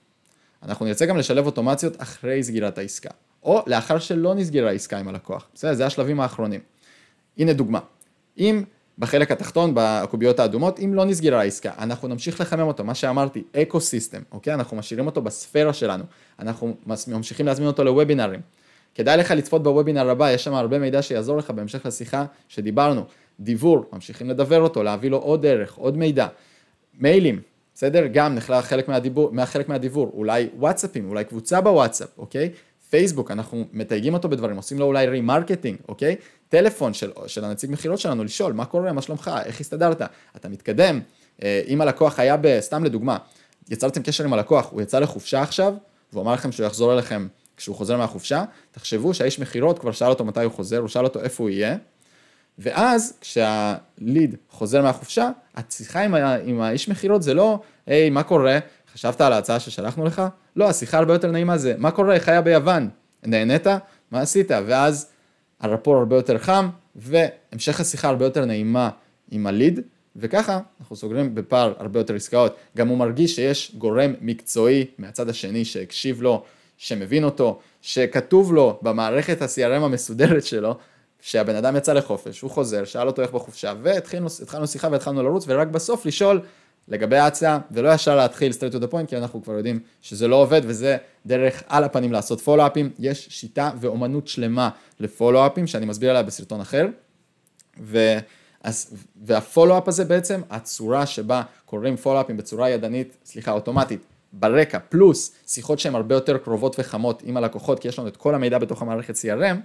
אנחנו 0.63 0.85
נרצה 0.85 1.05
גם 1.05 1.17
לשלב 1.17 1.45
אוטומציות 1.45 2.01
אחרי 2.01 2.43
סגירת 2.43 2.77
העסקה, 2.77 3.09
או 3.43 3.63
לאחר 3.67 3.99
שלא 3.99 4.35
נסגרה 4.35 4.69
העסקה 4.69 4.97
עם 4.97 5.07
הלקוח, 5.07 5.47
בסדר? 5.53 5.73
זה 5.73 5.85
השלבים 5.85 6.19
האחרונים. 6.19 6.59
הנה 7.37 7.53
דוגמה, 7.53 7.79
אם 8.37 8.63
בחלק 8.99 9.31
התחתון, 9.31 9.71
בקוביות 9.75 10.39
האדומות, 10.39 10.79
אם 10.79 10.93
לא 10.93 11.05
נסגרה 11.05 11.39
העסקה, 11.39 11.71
אנחנו 11.79 12.07
נמשיך 12.07 12.41
לחמם 12.41 12.67
אותו, 12.67 12.83
מה 12.83 12.95
שאמרתי, 12.95 13.43
אקו 13.61 13.81
סיסטם, 13.81 14.21
אוקיי? 14.31 14.53
אנחנו 14.53 14.77
משאירים 14.77 15.05
אותו 15.05 15.21
בספירה 15.21 15.73
שלנו, 15.73 16.03
אנחנו 16.39 16.75
ממשיכים 17.07 17.45
להזמין 17.45 17.67
אותו 17.67 17.83
לוובינארים. 17.83 18.41
כדאי 18.95 19.17
לך 19.17 19.31
לצפות 19.31 19.63
בוובינר 19.63 20.09
הבא, 20.09 20.31
יש 20.31 20.43
שם 20.43 20.53
הרבה 20.53 20.79
מידע 20.79 21.01
שיעזור 21.01 21.37
לך 21.37 21.51
בהמשך 21.51 21.85
לשיחה 21.85 22.25
שדיברנו. 22.47 23.05
דיבור, 23.39 23.85
ממשיכים 23.93 24.29
לדבר 24.29 24.61
אותו, 24.61 24.83
להביא 24.83 25.09
לו 25.09 25.17
עוד 25.17 25.45
ערך, 25.45 25.73
עוד 25.75 25.97
מידע. 25.97 26.27
מיילים, 26.99 27.41
בסדר? 27.75 28.05
גם 28.13 28.35
נכלל 28.35 28.61
חלק 28.61 28.87
מהדיבור, 28.87 29.31
חלק 29.45 29.69
מהדיבור, 29.69 30.11
אולי 30.13 30.49
וואטסאפים, 30.57 31.09
אולי 31.09 31.23
קבוצה 31.23 31.61
בוואטסאפ, 31.61 32.09
אוקיי? 32.17 32.49
פייסבוק, 32.89 33.31
אנחנו 33.31 33.65
מתייגים 33.73 34.13
אותו 34.13 34.29
בדברים, 34.29 34.55
עושים 34.55 34.79
לו 34.79 34.85
אולי 34.85 35.07
remarketing, 35.07 35.77
אוקיי? 35.87 36.15
טלפון 36.49 36.93
של, 36.93 37.11
של 37.27 37.45
הנציג 37.45 37.71
מכירות 37.71 37.99
שלנו, 37.99 38.23
לשאול 38.23 38.53
מה 38.53 38.65
קורה, 38.65 38.93
מה 38.93 39.01
שלומך, 39.01 39.31
איך 39.45 39.59
הסתדרת, 39.59 40.01
אתה 40.35 40.49
מתקדם, 40.49 40.99
אה, 41.43 41.61
אם 41.67 41.81
הלקוח 41.81 42.19
היה, 42.19 42.37
ב, 42.41 42.59
סתם 42.59 42.83
לדוגמה, 42.83 43.17
יצרתם 43.69 44.03
קשר 44.03 44.23
עם 44.23 44.33
הלקוח, 44.33 44.69
הוא 44.71 44.81
יצא 44.81 44.99
לחופשה 44.99 45.41
עכשיו, 45.41 45.73
והוא 46.13 46.23
אמר 46.23 46.33
לכם 46.33 46.51
שהוא 46.51 46.65
יחזור 46.65 46.93
אליכם 46.93 47.27
כשהוא 47.57 47.75
חוזר 47.75 47.97
מהחופשה, 47.97 48.43
תחשבו 48.71 49.13
שהאיש 49.13 49.39
מכירות 49.39 49.79
כבר 49.79 49.91
שאל 49.91 50.09
אותו 50.09 50.25
מתי 50.25 50.43
הוא 50.43 50.51
חוזר, 50.51 50.77
הוא 50.77 50.87
שאל 50.87 51.03
אותו 51.03 51.21
איפה 51.21 51.43
הוא 51.43 51.49
יהיה, 51.49 51.77
ואז 52.59 53.13
כשהליד 53.21 54.35
חוזר 54.49 54.81
מהחופשה, 54.81 55.29
השיחה 55.55 56.01
עם, 56.01 56.15
ה, 56.15 56.35
עם 56.35 56.61
האיש 56.61 56.89
מכירות 56.89 57.23
זה 57.23 57.33
לא, 57.33 57.59
היי, 57.87 58.09
מה 58.09 58.23
קורה, 58.23 58.59
חשבת 58.99 59.21
על 59.21 59.33
ההצעה 59.33 59.59
ששלחנו 59.59 60.05
לך? 60.05 60.21
לא, 60.55 60.69
השיחה 60.69 60.97
הרבה 60.97 61.13
יותר 61.13 61.31
נעימה 61.31 61.57
זה, 61.57 61.73
מה 61.77 61.91
קורה, 61.91 62.13
איך 62.13 62.29
היה 62.29 62.41
ביוון? 62.41 62.89
נהנית? 63.25 63.67
מה 64.11 64.21
עשית? 64.21 64.51
ואז 64.67 65.07
הרפור 65.59 65.97
הרבה 65.97 66.15
יותר 66.15 66.37
חם, 66.37 66.69
והמשך 66.95 67.79
השיחה 67.79 68.09
הרבה 68.09 68.25
יותר 68.25 68.45
נעימה 68.45 68.89
עם 69.31 69.47
הליד, 69.47 69.79
וככה 70.15 70.59
אנחנו 70.81 70.95
סוגרים 70.95 71.35
בפער 71.35 71.73
הרבה 71.77 71.99
יותר 71.99 72.15
עסקאות. 72.15 72.55
גם 72.77 72.87
הוא 72.87 72.97
מרגיש 72.97 73.35
שיש 73.35 73.75
גורם 73.77 74.13
מקצועי 74.21 74.85
מהצד 74.97 75.29
השני 75.29 75.65
שהקשיב 75.65 76.21
לו, 76.21 76.43
שמבין 76.77 77.23
אותו, 77.23 77.59
שכתוב 77.81 78.53
לו 78.53 78.79
במערכת 78.81 79.41
ה-CRM 79.41 79.83
המסודרת 79.83 80.45
שלו, 80.45 80.77
שהבן 81.21 81.55
אדם 81.55 81.75
יצא 81.75 81.93
לחופש, 81.93 82.41
הוא 82.41 82.51
חוזר, 82.51 82.85
שאל 82.85 83.07
אותו 83.07 83.21
איך 83.21 83.31
בחופשה, 83.31 83.73
והתחלנו 83.81 84.67
שיחה 84.67 84.87
והתחלנו 84.91 85.23
לרוץ, 85.23 85.45
ורק 85.47 85.67
בסוף 85.67 86.05
לשאול 86.05 86.41
לגבי 86.89 87.17
ההצעה, 87.17 87.59
ולא 87.71 87.93
ישר 87.93 88.15
להתחיל 88.15 88.51
straight 88.51 88.73
to 88.73 88.77
the 88.77 88.91
point, 88.91 89.05
כי 89.07 89.17
אנחנו 89.17 89.43
כבר 89.43 89.53
יודעים 89.53 89.79
שזה 90.01 90.27
לא 90.27 90.35
עובד, 90.35 90.61
וזה 90.63 90.97
דרך 91.25 91.63
על 91.67 91.83
הפנים 91.83 92.11
לעשות 92.11 92.41
פולו-אפים. 92.41 92.89
יש 92.99 93.27
שיטה 93.29 93.71
ואומנות 93.79 94.27
שלמה 94.27 94.69
לפולו-אפים, 94.99 95.67
שאני 95.67 95.85
מסביר 95.85 96.09
עליה 96.09 96.23
בסרטון 96.23 96.61
אחר. 96.61 96.87
ו... 97.81 98.17
אז, 98.63 98.93
והפולו-אפ 99.25 99.87
הזה 99.87 100.05
בעצם, 100.05 100.41
הצורה 100.49 101.05
שבה 101.05 101.41
קוראים 101.65 101.97
פולו-אפים 101.97 102.37
בצורה 102.37 102.69
ידנית, 102.69 103.17
סליחה, 103.25 103.51
אוטומטית, 103.51 103.99
ברקע, 104.33 104.79
פלוס 104.79 105.35
שיחות 105.47 105.79
שהן 105.79 105.95
הרבה 105.95 106.15
יותר 106.15 106.37
קרובות 106.37 106.75
וחמות 106.79 107.21
עם 107.25 107.37
הלקוחות, 107.37 107.79
כי 107.79 107.87
יש 107.87 107.99
לנו 107.99 108.07
את 108.07 108.17
כל 108.17 108.35
המידע 108.35 108.57
בתוך 108.57 108.81
המערכת 108.81 109.15
CRM, 109.15 109.57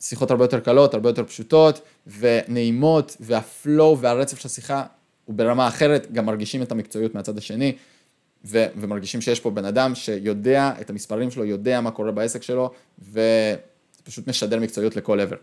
שיחות 0.00 0.30
הרבה 0.30 0.44
יותר 0.44 0.60
קלות, 0.60 0.94
הרבה 0.94 1.08
יותר 1.08 1.24
פשוטות 1.24 1.80
ונעימות, 2.18 3.16
והפלואו 3.20 3.98
והרצף 3.98 4.38
של 4.38 4.48
השיחה 4.48 4.84
הוא 5.28 5.36
ברמה 5.36 5.68
אחרת, 5.68 6.12
גם 6.12 6.26
מרגישים 6.26 6.62
את 6.62 6.72
המקצועיות 6.72 7.14
מהצד 7.14 7.38
השני, 7.38 7.76
ו- 8.44 8.66
ומרגישים 8.76 9.20
שיש 9.20 9.40
פה 9.40 9.50
בן 9.50 9.64
אדם 9.64 9.94
שיודע 9.94 10.72
את 10.80 10.90
המספרים 10.90 11.30
שלו, 11.30 11.44
יודע 11.44 11.80
מה 11.80 11.90
קורה 11.90 12.12
בעסק 12.12 12.42
שלו, 12.42 12.70
ופשוט 12.98 14.28
משדר 14.28 14.60
מקצועיות 14.60 14.96
לכל 14.96 15.20
עבר. 15.20 15.36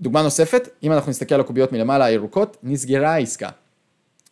דוגמה 0.00 0.22
נוספת, 0.22 0.68
אם 0.82 0.92
אנחנו 0.92 1.10
נסתכל 1.10 1.34
על 1.34 1.40
הקוביות 1.40 1.72
מלמעלה 1.72 2.04
הירוקות, 2.04 2.56
נסגרה 2.62 3.14
העסקה. 3.14 3.48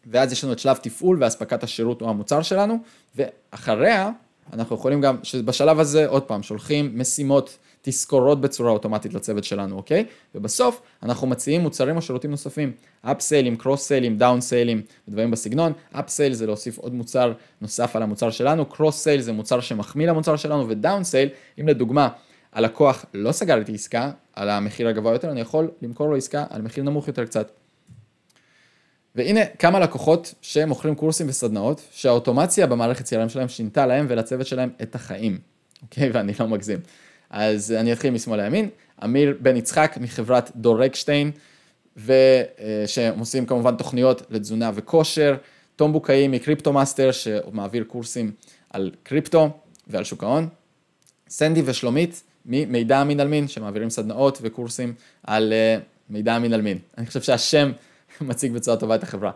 ואז 0.07 0.33
יש 0.33 0.45
לנו 0.45 0.53
את 0.53 0.59
שלב 0.59 0.77
תפעול 0.77 1.17
ואספקת 1.21 1.63
השירות 1.63 2.03
או 2.03 2.09
המוצר 2.09 2.43
שלנו, 2.43 2.79
ואחריה 3.17 4.11
אנחנו 4.53 4.77
יכולים 4.77 5.01
גם, 5.01 5.17
שבשלב 5.23 5.81
הזה 5.81 6.07
עוד 6.07 6.23
פעם 6.23 6.43
שולחים 6.43 6.99
משימות 6.99 7.59
תזכורות 7.83 8.41
בצורה 8.41 8.71
אוטומטית 8.71 9.15
לצוות 9.15 9.45
שלנו, 9.45 9.77
אוקיי? 9.77 10.05
ובסוף 10.35 10.83
אנחנו 11.03 11.27
מציעים 11.27 11.61
מוצרים 11.61 11.97
או 11.97 12.03
שירותים 12.03 12.31
נוספים, 12.31 12.73
upsale 13.03 13.39
ים, 13.39 13.57
cross 13.57 13.87
sale 13.87 14.05
ים, 14.05 14.19
down 14.19 14.41
sale 14.41 14.65
ים, 14.65 14.83
דברים 15.09 15.31
בסגנון, 15.31 15.73
upsale 15.93 16.33
זה 16.33 16.47
להוסיף 16.47 16.79
עוד 16.79 16.95
מוצר 16.95 17.33
נוסף 17.61 17.97
על 17.97 18.03
המוצר 18.03 18.31
שלנו, 18.31 18.67
cross 18.67 19.03
sale 19.03 19.21
זה 19.21 19.33
מוצר 19.33 19.61
שמחמיא 19.61 20.07
למוצר 20.07 20.37
שלנו, 20.37 20.69
ו 20.69 20.76
down 20.76 21.05
sale, 21.05 21.29
אם 21.61 21.69
לדוגמה 21.69 22.09
הלקוח 22.53 23.05
לא 23.15 23.33
סגר 23.33 23.59
איתי 23.59 23.75
עסקה 23.75 24.11
על 24.33 24.49
המחיר 24.49 24.89
הגבוה 24.89 25.13
יותר, 25.13 25.31
אני 25.31 25.41
יכול 25.41 25.71
למכור 25.83 26.09
לו 26.09 26.17
עסקה 26.17 26.45
על 26.51 26.63
מחיר 26.63 26.85
נמוך 26.85 27.09
יותר 27.09 27.25
קצת. 27.25 27.51
והנה 29.15 29.41
כמה 29.59 29.81
לקוחות 29.81 30.35
שמוכרים 30.43 30.95
קורסים 30.95 31.29
וסדנאות, 31.29 31.83
שהאוטומציה 31.91 32.67
במערכת 32.67 33.07
CRM 33.07 33.29
שלהם 33.29 33.49
שינתה 33.49 33.87
להם 33.87 34.07
ולצוות 34.09 34.47
שלהם 34.47 34.71
את 34.83 34.95
החיים, 34.95 35.39
אוקיי? 35.83 36.11
ואני 36.11 36.33
לא 36.41 36.49
מגזים. 36.49 36.79
אז 37.31 37.73
אני 37.73 37.93
אתחיל 37.93 38.11
משמאל 38.11 38.43
לימין, 38.43 38.69
אמיר 39.05 39.37
בן 39.41 39.57
יצחק 39.57 39.97
מחברת 40.01 40.51
דורקשטיין, 40.57 41.31
ושהם 41.97 43.19
עושים 43.19 43.47
כמובן 43.47 43.77
תוכניות 43.77 44.23
לתזונה 44.31 44.71
וכושר, 44.75 45.37
תום 45.77 45.93
בוקאי 45.93 46.29
מקריפטו 46.29 46.73
מאסטר 46.73 47.13
שמעביר 47.13 47.85
קורסים 47.85 48.33
על 48.71 48.91
קריפטו 49.03 49.51
ועל 49.87 50.05
שוק 50.05 50.25
ההון, 50.25 50.49
סנדי 51.29 51.63
ושלומית 51.65 52.23
ממידע 52.47 53.03
אמין 53.03 53.21
על 53.21 53.29
מין 53.29 53.49
שמעבירים 53.49 53.91
סדנאות 53.91 54.39
וקורסים 54.43 54.95
על 55.23 55.53
אה, 55.53 55.79
מידע 56.11 56.37
אמין 56.37 56.53
על 56.53 56.63
מין. 56.63 56.79
אני 56.99 57.07
חושב 57.07 57.23
שהשם 57.23 57.73
מציג 58.21 58.53
בצורה 58.53 58.77
טובה 58.77 58.95
את 58.95 59.03
החברה. 59.03 59.31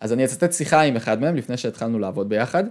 אז 0.00 0.12
אני 0.12 0.24
אצטט 0.24 0.52
שיחה 0.52 0.80
עם 0.80 0.96
אחד 0.96 1.20
מהם 1.20 1.36
לפני 1.36 1.56
שהתחלנו 1.56 1.98
לעבוד 1.98 2.28
ביחד. 2.28 2.64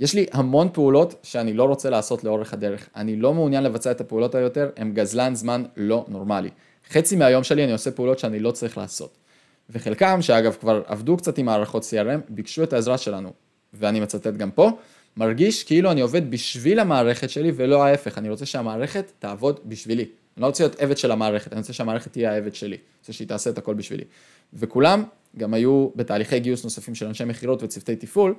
יש 0.00 0.14
לי 0.14 0.26
המון 0.32 0.68
פעולות 0.72 1.14
שאני 1.22 1.52
לא 1.52 1.64
רוצה 1.64 1.90
לעשות 1.90 2.24
לאורך 2.24 2.52
הדרך. 2.52 2.88
אני 2.96 3.16
לא 3.16 3.34
מעוניין 3.34 3.64
לבצע 3.64 3.90
את 3.90 4.00
הפעולות 4.00 4.34
היותר, 4.34 4.70
הם 4.76 4.92
גזלן 4.92 5.34
זמן 5.34 5.64
לא 5.76 6.04
נורמלי. 6.08 6.48
חצי 6.90 7.16
מהיום 7.16 7.44
שלי 7.44 7.64
אני 7.64 7.72
עושה 7.72 7.90
פעולות 7.90 8.18
שאני 8.18 8.40
לא 8.40 8.50
צריך 8.50 8.78
לעשות. 8.78 9.16
וחלקם, 9.70 10.22
שאגב 10.22 10.56
כבר 10.60 10.82
עבדו 10.86 11.16
קצת 11.16 11.38
עם 11.38 11.46
מערכות 11.46 11.82
CRM, 11.82 12.20
ביקשו 12.28 12.62
את 12.62 12.72
העזרה 12.72 12.98
שלנו. 12.98 13.32
ואני 13.74 14.00
מצטט 14.00 14.26
גם 14.36 14.50
פה, 14.50 14.70
מרגיש 15.16 15.64
כאילו 15.64 15.90
אני 15.90 16.00
עובד 16.00 16.30
בשביל 16.30 16.80
המערכת 16.80 17.30
שלי 17.30 17.52
ולא 17.56 17.84
ההפך, 17.84 18.18
אני 18.18 18.28
רוצה 18.28 18.46
שהמערכת 18.46 19.12
תעבוד 19.18 19.60
בשבילי. 19.64 20.02
אני 20.36 20.42
לא 20.42 20.46
רוצה 20.46 20.64
להיות 20.64 20.80
עבד 20.80 20.98
של 20.98 21.10
המערכת, 21.10 21.52
אני 21.52 21.60
רוצה 21.60 21.72
שהמערכת 21.72 22.12
תהיה 22.12 22.32
העבד 22.32 22.54
שלי, 22.54 22.76
אני 22.76 22.98
רוצה 23.00 23.12
שהיא 23.12 23.28
תעשה 23.28 23.50
את 23.50 23.58
הכל 23.58 23.74
בשבילי. 23.74 24.04
וכולם 24.54 25.04
גם 25.38 25.54
היו 25.54 25.88
בתהליכי 25.96 26.40
גיוס 26.40 26.64
נוספים 26.64 26.94
של 26.94 27.06
אנשי 27.06 27.24
מכירות 27.24 27.62
וצוותי 27.62 27.96
תפעול, 27.96 28.34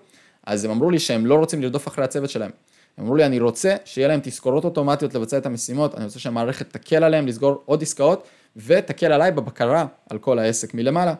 אז 0.47 0.65
הם 0.65 0.71
אמרו 0.71 0.89
לי 0.89 0.99
שהם 0.99 1.25
לא 1.25 1.35
רוצים 1.35 1.61
לרדוף 1.61 1.87
אחרי 1.87 2.03
הצוות 2.03 2.29
שלהם. 2.29 2.51
הם 2.97 3.03
אמרו 3.03 3.15
לי, 3.15 3.25
אני 3.25 3.39
רוצה 3.39 3.75
שיהיה 3.85 4.07
להם 4.07 4.19
תזכורות 4.23 4.63
אוטומטיות 4.63 5.15
לבצע 5.15 5.37
את 5.37 5.45
המשימות, 5.45 5.95
אני 5.95 6.05
רוצה 6.05 6.19
שהמערכת 6.19 6.69
תקל 6.69 7.03
עליהם 7.03 7.27
לסגור 7.27 7.61
עוד 7.65 7.81
עסקאות, 7.81 8.27
ותקל 8.55 9.11
עליי 9.11 9.31
בבקרה 9.31 9.85
על 10.09 10.17
כל 10.17 10.39
העסק 10.39 10.73
מלמעלה. 10.73 11.13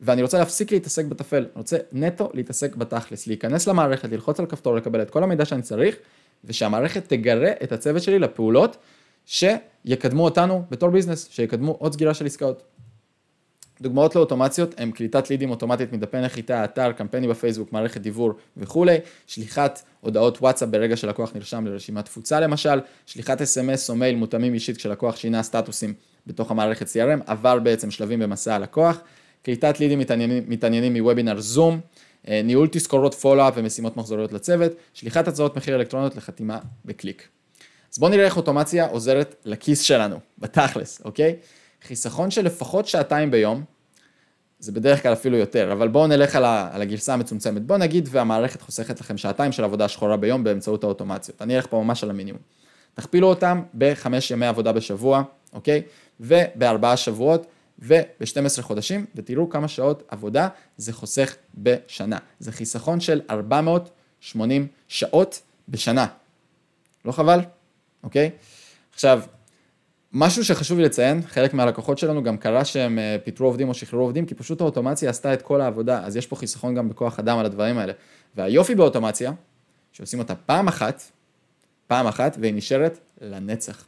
ואני 0.00 0.22
רוצה 0.22 0.38
להפסיק 0.38 0.72
להתעסק 0.72 1.04
בטפל, 1.04 1.36
אני 1.36 1.48
רוצה 1.56 1.76
נטו 1.92 2.30
להתעסק 2.34 2.76
בתכלס, 2.76 3.26
להיכנס 3.26 3.66
למערכת, 3.66 4.12
ללחוץ 4.12 4.40
על 4.40 4.46
כפתור, 4.46 4.74
לקבל 4.76 5.02
את 5.02 5.10
כל 5.10 5.22
המידע 5.22 5.44
שאני 5.44 5.62
צריך, 5.62 5.96
ושהמערכת 6.44 7.08
תגרה 7.08 7.50
את 7.62 7.72
הצוות 7.72 8.02
שלי 8.02 8.18
לפעולות 8.18 8.76
שיקדמו 9.26 10.24
אותנו 10.24 10.62
בתור 10.70 10.90
ביזנס, 10.90 11.28
שיקדמו 11.30 11.72
עוד 11.72 11.92
סגירה 11.92 12.14
של 12.14 12.26
עסקאות. 12.26 12.62
דוגמאות 13.80 14.16
לאוטומציות 14.16 14.74
הם 14.78 14.90
קליטת 14.90 15.30
לידים 15.30 15.50
אוטומטית 15.50 15.92
מדפי 15.92 16.16
נחיתה, 16.16 16.64
אתר, 16.64 16.92
קמפיינים 16.92 17.30
בפייסבוק, 17.30 17.72
מערכת 17.72 18.00
דיוור 18.00 18.32
וכולי, 18.56 18.96
שליחת 19.26 19.82
הודעות 20.00 20.38
וואטסאפ 20.38 20.68
ברגע 20.68 20.96
שלקוח 20.96 21.32
נרשם 21.34 21.66
לרשימת 21.66 22.04
תפוצה 22.04 22.40
למשל, 22.40 22.80
שליחת 23.06 23.42
SMS 23.42 23.90
או 23.90 23.96
מייל 23.96 24.16
מותאמים 24.16 24.54
אישית 24.54 24.76
כשלקוח 24.76 25.16
שינה 25.16 25.42
סטטוסים 25.42 25.94
בתוך 26.26 26.50
המערכת 26.50 26.86
CRM, 26.86 27.22
עבר 27.26 27.58
בעצם 27.58 27.90
שלבים 27.90 28.18
במסע 28.18 28.54
הלקוח, 28.54 29.00
קליטת 29.42 29.80
לידים 29.80 29.98
מתעניינים, 29.98 30.44
מתעניינים 30.48 30.92
מוובינר 30.96 31.40
זום, 31.40 31.80
אה, 32.28 32.40
ניהול 32.44 32.68
תזכורות 32.72 33.14
follow-up 33.14 33.54
ומשימות 33.56 33.96
מחזוריות 33.96 34.32
לצוות, 34.32 34.72
שליחת 34.94 35.28
הצעות 35.28 35.56
מחיר 35.56 35.76
אלקטרוניות 35.76 36.16
לחתימה 36.16 36.58
בקליק. 36.84 37.28
אז 37.92 37.98
בואו 37.98 38.10
נראה 38.10 38.24
איך 38.24 38.36
אוטומציה 38.36 38.86
עוזרת 38.86 39.34
לכיס 39.44 39.80
שלנו, 39.80 40.16
בתכלס, 40.38 41.00
אוקיי? 41.04 41.36
חיסכון 41.86 42.30
של 42.30 42.44
לפחות 42.44 42.86
שעתיים 42.86 43.30
ביום, 43.30 43.64
זה 44.58 44.72
בדרך 44.72 45.02
כלל 45.02 45.12
אפילו 45.12 45.36
יותר, 45.36 45.72
אבל 45.72 45.88
בואו 45.88 46.06
נלך 46.06 46.36
על, 46.36 46.44
ה, 46.44 46.68
על 46.72 46.82
הגרסה 46.82 47.14
המצומצמת. 47.14 47.62
בואו 47.62 47.78
נגיד 47.78 48.08
והמערכת 48.12 48.62
חוסכת 48.62 49.00
לכם 49.00 49.16
שעתיים 49.16 49.52
של 49.52 49.64
עבודה 49.64 49.88
שחורה 49.88 50.16
ביום 50.16 50.44
באמצעות 50.44 50.84
האוטומציות. 50.84 51.42
אני 51.42 51.56
אלך 51.56 51.66
פה 51.66 51.82
ממש 51.82 52.04
על 52.04 52.10
המינימום. 52.10 52.40
תכפילו 52.94 53.28
אותם 53.28 53.62
בחמש 53.74 54.30
ימי 54.30 54.46
עבודה 54.46 54.72
בשבוע, 54.72 55.22
אוקיי? 55.52 55.82
ובארבעה 56.20 56.96
שבועות 56.96 57.46
וב-12 57.78 58.62
חודשים, 58.62 59.06
ותראו 59.14 59.50
כמה 59.50 59.68
שעות 59.68 60.02
עבודה 60.08 60.48
זה 60.76 60.92
חוסך 60.92 61.36
בשנה. 61.54 62.18
זה 62.38 62.52
חיסכון 62.52 63.00
של 63.00 63.20
480 63.30 64.66
שעות 64.88 65.42
בשנה. 65.68 66.06
לא 67.04 67.12
חבל? 67.12 67.40
אוקיי? 68.02 68.30
עכשיו, 68.94 69.22
משהו 70.16 70.44
שחשוב 70.44 70.78
לי 70.78 70.84
לציין, 70.84 71.22
חלק 71.26 71.54
מהלקוחות 71.54 71.98
שלנו 71.98 72.22
גם 72.22 72.36
קרה 72.36 72.64
שהם 72.64 72.98
אה, 72.98 73.16
פיטרו 73.24 73.46
עובדים 73.46 73.68
או 73.68 73.74
שחררו 73.74 74.02
עובדים, 74.02 74.26
כי 74.26 74.34
פשוט 74.34 74.60
האוטומציה 74.60 75.10
עשתה 75.10 75.34
את 75.34 75.42
כל 75.42 75.60
העבודה, 75.60 76.04
אז 76.04 76.16
יש 76.16 76.26
פה 76.26 76.36
חיסכון 76.36 76.74
גם 76.74 76.88
בכוח 76.88 77.18
אדם 77.18 77.38
על 77.38 77.46
הדברים 77.46 77.78
האלה. 77.78 77.92
והיופי 78.36 78.74
באוטומציה, 78.74 79.32
שעושים 79.92 80.18
אותה 80.18 80.34
פעם 80.34 80.68
אחת, 80.68 81.02
פעם 81.86 82.06
אחת, 82.06 82.36
והיא 82.40 82.54
נשארת 82.54 82.98
לנצח. 83.20 83.84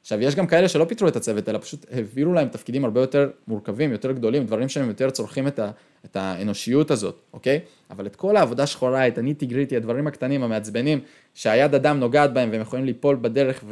עכשיו, 0.00 0.20
יש 0.20 0.34
גם 0.34 0.46
כאלה 0.46 0.68
שלא 0.68 0.84
פיטרו 0.84 1.08
את 1.08 1.16
הצוות, 1.16 1.48
אלא 1.48 1.58
פשוט 1.58 1.86
העבירו 1.92 2.32
להם 2.32 2.48
תפקידים 2.48 2.84
הרבה 2.84 3.00
יותר 3.00 3.30
מורכבים, 3.48 3.92
יותר 3.92 4.12
גדולים, 4.12 4.46
דברים 4.46 4.68
שהם 4.68 4.88
יותר 4.88 5.10
צורכים 5.10 5.46
את, 5.46 5.58
ה, 5.58 5.70
את 6.04 6.16
האנושיות 6.16 6.90
הזאת, 6.90 7.20
אוקיי? 7.32 7.60
אבל 7.90 8.06
את 8.06 8.16
כל 8.16 8.36
העבודה 8.36 8.66
שחורה, 8.66 9.08
את 9.08 9.18
הניטי 9.18 9.46
גריטי, 9.46 9.76
הדברים 9.76 10.06
הקטנים, 10.06 10.42
המעצבנים, 10.42 11.00
שהיד 11.34 11.74
אדם 11.74 12.00
נוגעת 12.00 12.32
בהם 12.32 12.50
והם 12.52 12.60
יכולים 12.60 12.84
ליפול 12.84 13.16
בדרך 13.20 13.64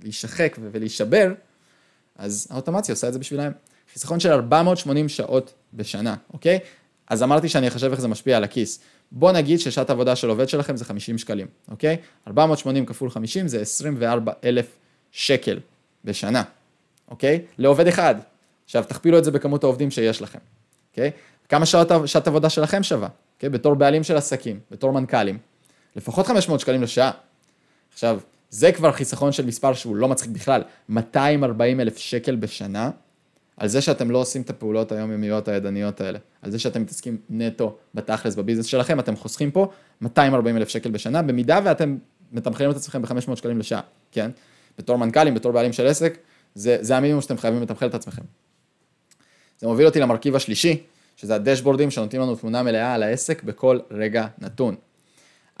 ולהישחק 0.00 0.56
ולהישבר, 0.72 1.32
אז 2.16 2.48
האוטומציה 2.50 2.92
עושה 2.92 3.08
את 3.08 3.12
זה 3.12 3.18
בשבילם. 3.18 3.52
חיסכון 3.92 4.20
של 4.20 4.32
480 4.32 5.08
שעות 5.08 5.54
בשנה, 5.74 6.14
אוקיי? 6.32 6.58
אז 7.06 7.22
אמרתי 7.22 7.48
שאני 7.48 7.68
אחשב 7.68 7.90
איך 7.90 8.00
זה 8.00 8.08
משפיע 8.08 8.36
על 8.36 8.44
הכיס. 8.44 8.80
בוא 9.12 9.32
נגיד 9.32 9.60
ששעת 9.60 9.90
עבודה 9.90 10.16
של 10.16 10.28
עובד 10.28 10.48
שלכם 10.48 10.76
זה 10.76 10.84
50 10.84 11.18
שקלים, 11.18 11.46
אוקיי? 11.68 11.96
480 12.26 12.86
כפול 12.86 13.10
50 13.10 13.48
זה 13.48 13.60
24 13.60 14.32
אלף 14.44 14.66
שקל 15.12 15.60
בשנה, 16.04 16.42
אוקיי? 17.08 17.42
לעובד 17.58 17.86
אחד. 17.86 18.14
עכשיו 18.64 18.84
תכפילו 18.88 19.18
את 19.18 19.24
זה 19.24 19.30
בכמות 19.30 19.64
העובדים 19.64 19.90
שיש 19.90 20.22
לכם, 20.22 20.38
אוקיי? 20.90 21.10
כמה 21.48 21.66
שעות, 21.66 21.88
שעת 22.06 22.28
עבודה 22.28 22.50
שלכם 22.50 22.82
שווה, 22.82 23.08
אוקיי? 23.36 23.48
בתור 23.48 23.74
בעלים 23.74 24.02
של 24.02 24.16
עסקים, 24.16 24.60
בתור 24.70 24.92
מנכ"לים. 24.92 25.38
לפחות 25.96 26.26
500 26.26 26.60
שקלים 26.60 26.82
לשעה. 26.82 27.10
עכשיו, 27.92 28.20
זה 28.50 28.72
כבר 28.72 28.92
חיסכון 28.92 29.32
של 29.32 29.46
מספר 29.46 29.74
שהוא 29.74 29.96
לא 29.96 30.08
מצחיק 30.08 30.30
בכלל, 30.30 30.62
240 30.88 31.80
אלף 31.80 31.98
שקל 31.98 32.36
בשנה, 32.36 32.90
על 33.56 33.68
זה 33.68 33.80
שאתם 33.80 34.10
לא 34.10 34.18
עושים 34.18 34.42
את 34.42 34.50
הפעולות 34.50 34.92
היומיומיות 34.92 35.48
הידניות 35.48 36.00
האלה, 36.00 36.18
על 36.42 36.50
זה 36.50 36.58
שאתם 36.58 36.82
מתעסקים 36.82 37.16
נטו 37.30 37.76
בתכלס 37.94 38.34
בביזנס 38.34 38.66
שלכם, 38.66 39.00
אתם 39.00 39.16
חוסכים 39.16 39.50
פה 39.50 39.70
240 40.00 40.56
אלף 40.56 40.68
שקל 40.68 40.90
בשנה, 40.90 41.22
במידה 41.22 41.60
ואתם 41.64 41.96
מתמחרים 42.32 42.70
את 42.70 42.76
עצמכם 42.76 43.02
ב-500 43.02 43.36
שקלים 43.36 43.58
לשעה, 43.58 43.80
כן? 44.12 44.30
בתור 44.78 44.96
מנכ"לים, 44.96 45.34
בתור 45.34 45.52
בעלים 45.52 45.72
של 45.72 45.86
עסק, 45.86 46.18
זה, 46.54 46.78
זה 46.80 46.96
המינימום 46.96 47.22
שאתם 47.22 47.38
חייבים 47.38 47.62
לתמחר 47.62 47.86
את 47.86 47.94
עצמכם. 47.94 48.22
זה 49.58 49.66
מוביל 49.66 49.86
אותי 49.86 50.00
למרכיב 50.00 50.36
השלישי, 50.36 50.82
שזה 51.16 51.34
הדשבורדים 51.34 51.90
שנותנים 51.90 52.22
לנו 52.22 52.36
תמונה 52.36 52.62
מלאה 52.62 52.94
על 52.94 53.02
העסק 53.02 53.42
בכל 53.42 53.78
רגע 53.90 54.26
נתון. 54.38 54.74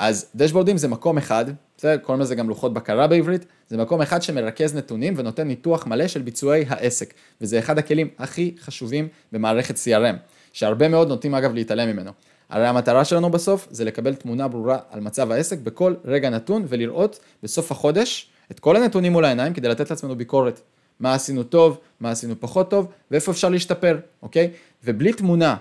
אז 0.00 0.26
דשבורדים 0.34 0.76
זה 0.76 0.88
מקום 0.88 1.18
אחד, 1.18 1.44
בסדר? 1.76 1.96
קוראים 1.96 2.22
לזה 2.22 2.34
גם 2.34 2.48
לוחות 2.48 2.74
בקרה 2.74 3.06
בעברית, 3.06 3.46
זה 3.68 3.76
מקום 3.76 4.02
אחד 4.02 4.22
שמרכז 4.22 4.74
נתונים 4.74 5.14
ונותן 5.16 5.48
ניתוח 5.48 5.86
מלא 5.86 6.08
של 6.08 6.22
ביצועי 6.22 6.64
העסק, 6.68 7.14
וזה 7.40 7.58
אחד 7.58 7.78
הכלים 7.78 8.08
הכי 8.18 8.54
חשובים 8.60 9.08
במערכת 9.32 9.74
CRM, 9.74 10.16
שהרבה 10.52 10.88
מאוד 10.88 11.08
נוטים 11.08 11.34
אגב 11.34 11.54
להתעלם 11.54 11.88
ממנו. 11.88 12.10
הרי 12.48 12.66
המטרה 12.66 13.04
שלנו 13.04 13.30
בסוף 13.30 13.68
זה 13.70 13.84
לקבל 13.84 14.14
תמונה 14.14 14.48
ברורה 14.48 14.78
על 14.90 15.00
מצב 15.00 15.30
העסק 15.30 15.58
בכל 15.58 15.94
רגע 16.04 16.30
נתון 16.30 16.64
ולראות 16.68 17.18
בסוף 17.42 17.72
החודש 17.72 18.30
את 18.50 18.60
כל 18.60 18.76
הנתונים 18.76 19.12
מול 19.12 19.24
העיניים 19.24 19.52
כדי 19.52 19.68
לתת 19.68 19.90
לעצמנו 19.90 20.16
ביקורת. 20.16 20.60
מה 21.00 21.14
עשינו 21.14 21.42
טוב, 21.42 21.78
מה 22.00 22.10
עשינו 22.10 22.34
פחות 22.40 22.70
טוב, 22.70 22.86
ואיפה 23.10 23.32
אפשר 23.32 23.48
להשתפר, 23.48 23.98
אוקיי? 24.22 24.50
ובלי 24.84 25.12
תמונה 25.12 25.56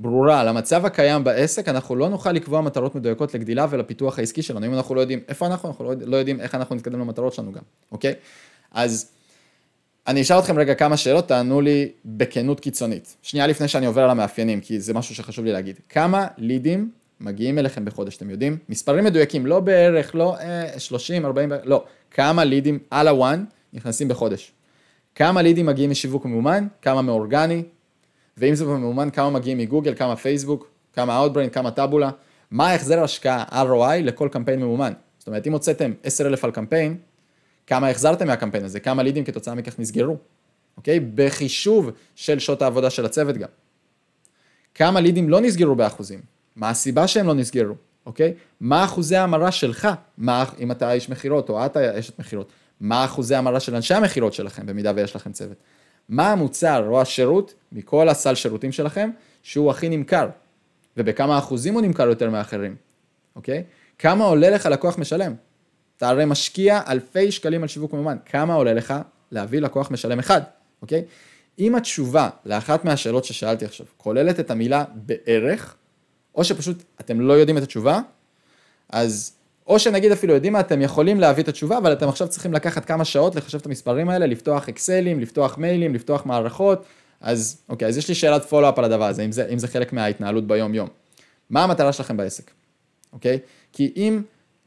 ברורה 0.00 0.40
על 0.40 0.48
המצב 0.48 0.86
הקיים 0.86 1.24
בעסק, 1.24 1.68
אנחנו 1.68 1.96
לא 1.96 2.08
נוכל 2.08 2.32
לקבוע 2.32 2.60
מטרות 2.60 2.94
מדויקות 2.94 3.34
לגדילה 3.34 3.66
ולפיתוח 3.70 4.18
העסקי 4.18 4.42
שלנו. 4.42 4.66
אם 4.66 4.74
אנחנו 4.74 4.94
לא 4.94 5.00
יודעים 5.00 5.20
איפה 5.28 5.46
אנחנו, 5.46 5.68
אנחנו 5.68 5.84
לא, 5.84 5.94
לא 6.06 6.16
יודעים 6.16 6.40
איך 6.40 6.54
אנחנו 6.54 6.74
נתקדם 6.74 7.00
למטרות 7.00 7.34
שלנו 7.34 7.52
גם, 7.52 7.62
אוקיי? 7.92 8.14
אז 8.72 9.10
אני 10.06 10.22
אשאל 10.22 10.38
אתכם 10.38 10.58
רגע 10.58 10.74
כמה 10.74 10.96
שאלות, 10.96 11.28
תענו 11.28 11.60
לי 11.60 11.88
בכנות 12.04 12.60
קיצונית. 12.60 13.16
שנייה 13.22 13.46
לפני 13.46 13.68
שאני 13.68 13.86
עובר 13.86 14.02
על 14.02 14.10
המאפיינים, 14.10 14.60
כי 14.60 14.80
זה 14.80 14.94
משהו 14.94 15.14
שחשוב 15.14 15.44
לי 15.44 15.52
להגיד. 15.52 15.76
כמה 15.88 16.26
לידים 16.38 16.90
מגיעים 17.20 17.58
אליכם 17.58 17.84
בחודש, 17.84 18.16
אתם 18.16 18.30
יודעים? 18.30 18.58
מספרים 18.68 19.04
מדויקים, 19.04 19.46
לא 19.46 19.60
בערך, 19.60 20.14
לא 20.14 20.36
אה, 20.36 20.78
30, 20.78 21.24
40, 21.26 21.52
לא. 21.64 21.84
כמה 22.10 22.44
לידים 22.44 22.78
על 22.90 23.08
הוואן 23.08 23.44
נכנסים 23.72 24.08
בחודש. 24.08 24.52
כמה 25.14 25.42
לידים 25.42 25.66
מגיעים 25.66 25.90
משיווק 25.90 26.24
ממומן, 26.24 26.66
כמה 26.82 27.02
מאורגני, 27.02 27.62
ואם 28.36 28.54
זה 28.54 28.64
ממומן, 28.64 29.10
כמה 29.10 29.30
מגיעים 29.30 29.58
מגוגל, 29.58 29.94
כמה 29.94 30.16
פייסבוק, 30.16 30.70
כמה 30.92 31.26
Outbrain, 31.26 31.50
כמה 31.50 31.70
טאבולה, 31.70 32.10
מה 32.50 32.68
ההחזר 32.68 33.02
השקעה 33.02 33.44
ROI 33.50 34.02
לכל 34.02 34.28
קמפיין 34.32 34.60
ממומן. 34.60 34.92
זאת 35.18 35.26
אומרת, 35.26 35.46
אם 35.46 35.52
הוצאתם 35.52 35.92
10,000 36.02 36.44
על 36.44 36.50
קמפיין, 36.50 36.96
כמה 37.66 37.88
החזרתם 37.88 38.26
מהקמפיין 38.26 38.64
הזה, 38.64 38.80
כמה 38.80 39.02
לידים 39.02 39.24
כתוצאה 39.24 39.54
מכך 39.54 39.78
נסגרו, 39.78 40.16
אוקיי? 40.76 41.00
בחישוב 41.00 41.90
של 42.14 42.38
שעות 42.38 42.62
העבודה 42.62 42.90
של 42.90 43.04
הצוות 43.04 43.36
גם. 43.36 43.48
כמה 44.74 45.00
לידים 45.00 45.28
לא 45.28 45.40
נסגרו 45.40 45.74
באחוזים, 45.74 46.20
מה 46.56 46.70
הסיבה 46.70 47.06
שהם 47.06 47.26
לא 47.26 47.34
נסגרו, 47.34 47.74
אוקיי? 48.06 48.34
מה 48.60 48.84
אחוזי 48.84 49.16
ההמרה 49.16 49.52
שלך, 49.52 49.88
מה, 50.18 50.44
אם 50.58 50.70
אתה 50.70 50.92
איש 50.92 51.08
מכירות 51.08 51.48
או 51.48 51.66
את 51.66 51.76
אשת 51.76 52.18
מכירות, 52.18 52.52
מה 52.80 53.04
אחוזי 53.04 53.34
ההמרה 53.34 53.60
של 53.60 53.74
אנשי 53.74 53.94
המכירות 53.94 54.32
שלכם, 54.32 54.66
במידה 54.66 54.92
ויש 54.96 55.16
לכם 55.16 55.32
צוות. 55.32 55.56
מה 56.10 56.32
המוצר 56.32 56.86
או 56.88 57.00
השירות 57.00 57.54
מכל 57.72 58.08
הסל 58.08 58.34
שירותים 58.34 58.72
שלכם 58.72 59.10
שהוא 59.42 59.70
הכי 59.70 59.88
נמכר, 59.88 60.28
ובכמה 60.96 61.38
אחוזים 61.38 61.74
הוא 61.74 61.82
נמכר 61.82 62.08
יותר 62.08 62.30
מאחרים, 62.30 62.76
אוקיי? 63.36 63.64
כמה 63.98 64.24
עולה 64.24 64.50
לך 64.50 64.66
לקוח 64.66 64.98
משלם? 64.98 65.34
אתה 65.96 66.08
הרי 66.08 66.24
משקיע 66.24 66.80
אלפי 66.88 67.32
שקלים 67.32 67.62
על 67.62 67.68
שיווק 67.68 67.92
ממומן, 67.92 68.16
כמה 68.26 68.54
עולה 68.54 68.74
לך 68.74 68.94
להביא 69.30 69.60
לקוח 69.60 69.90
משלם 69.90 70.18
אחד, 70.18 70.40
אוקיי? 70.82 71.04
אם 71.58 71.74
התשובה 71.74 72.28
לאחת 72.46 72.84
מהשאלות 72.84 73.24
ששאלתי 73.24 73.64
עכשיו 73.64 73.86
כוללת 73.96 74.40
את 74.40 74.50
המילה 74.50 74.84
בערך, 74.94 75.76
או 76.34 76.44
שפשוט 76.44 76.82
אתם 77.00 77.20
לא 77.20 77.32
יודעים 77.32 77.58
את 77.58 77.62
התשובה, 77.62 78.00
אז 78.88 79.32
או 79.70 79.78
שנגיד 79.78 80.12
אפילו 80.12 80.34
יודעים 80.34 80.52
מה, 80.52 80.60
אתם 80.60 80.82
יכולים 80.82 81.20
להביא 81.20 81.42
את 81.42 81.48
התשובה, 81.48 81.78
אבל 81.78 81.92
אתם 81.92 82.08
עכשיו 82.08 82.28
צריכים 82.28 82.52
לקחת 82.52 82.84
כמה 82.84 83.04
שעות 83.04 83.34
לחשב 83.36 83.58
את 83.58 83.66
המספרים 83.66 84.08
האלה, 84.08 84.26
לפתוח 84.26 84.68
אקסלים, 84.68 85.20
לפתוח 85.20 85.58
מיילים, 85.58 85.94
לפתוח 85.94 86.26
מערכות, 86.26 86.84
אז 87.20 87.62
אוקיי, 87.68 87.88
אז 87.88 87.96
יש 87.96 88.08
לי 88.08 88.14
שאלת 88.14 88.44
פולו-אפ 88.44 88.78
על 88.78 88.84
הדבר 88.84 89.04
הזה, 89.04 89.22
אם 89.22 89.32
זה, 89.32 89.48
אם 89.52 89.58
זה 89.58 89.68
חלק 89.68 89.92
מההתנהלות 89.92 90.46
ביום-יום. 90.46 90.88
מה 91.50 91.64
המטרה 91.64 91.92
שלכם 91.92 92.16
בעסק, 92.16 92.50
אוקיי? 93.12 93.38
כי 93.72 93.92
אם 93.96 94.22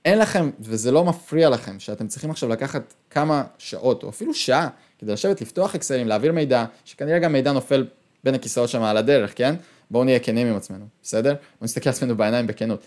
אין 0.05 0.19
לכם, 0.19 0.49
וזה 0.59 0.91
לא 0.91 1.03
מפריע 1.03 1.49
לכם, 1.49 1.79
שאתם 1.79 2.07
צריכים 2.07 2.31
עכשיו 2.31 2.49
לקחת 2.49 2.93
כמה 3.09 3.43
שעות, 3.57 4.03
או 4.03 4.09
אפילו 4.09 4.33
שעה, 4.33 4.67
כדי 4.99 5.11
לשבת, 5.11 5.41
לפתוח 5.41 5.75
אקסלים, 5.75 6.07
להעביר 6.07 6.31
מידע, 6.31 6.65
שכנראה 6.85 7.19
גם 7.19 7.33
מידע 7.33 7.51
נופל 7.51 7.85
בין 8.23 8.35
הכיסאות 8.35 8.69
שם 8.69 8.83
על 8.83 8.97
הדרך, 8.97 9.33
כן? 9.35 9.55
בואו 9.91 10.03
נהיה 10.03 10.19
כנים 10.19 10.47
עם 10.47 10.55
עצמנו, 10.55 10.85
בסדר? 11.03 11.29
בואו 11.29 11.39
נסתכל 11.61 11.89
על 11.89 11.93
עצמנו 11.95 12.17
בעיניים 12.17 12.47
בכנות. 12.47 12.83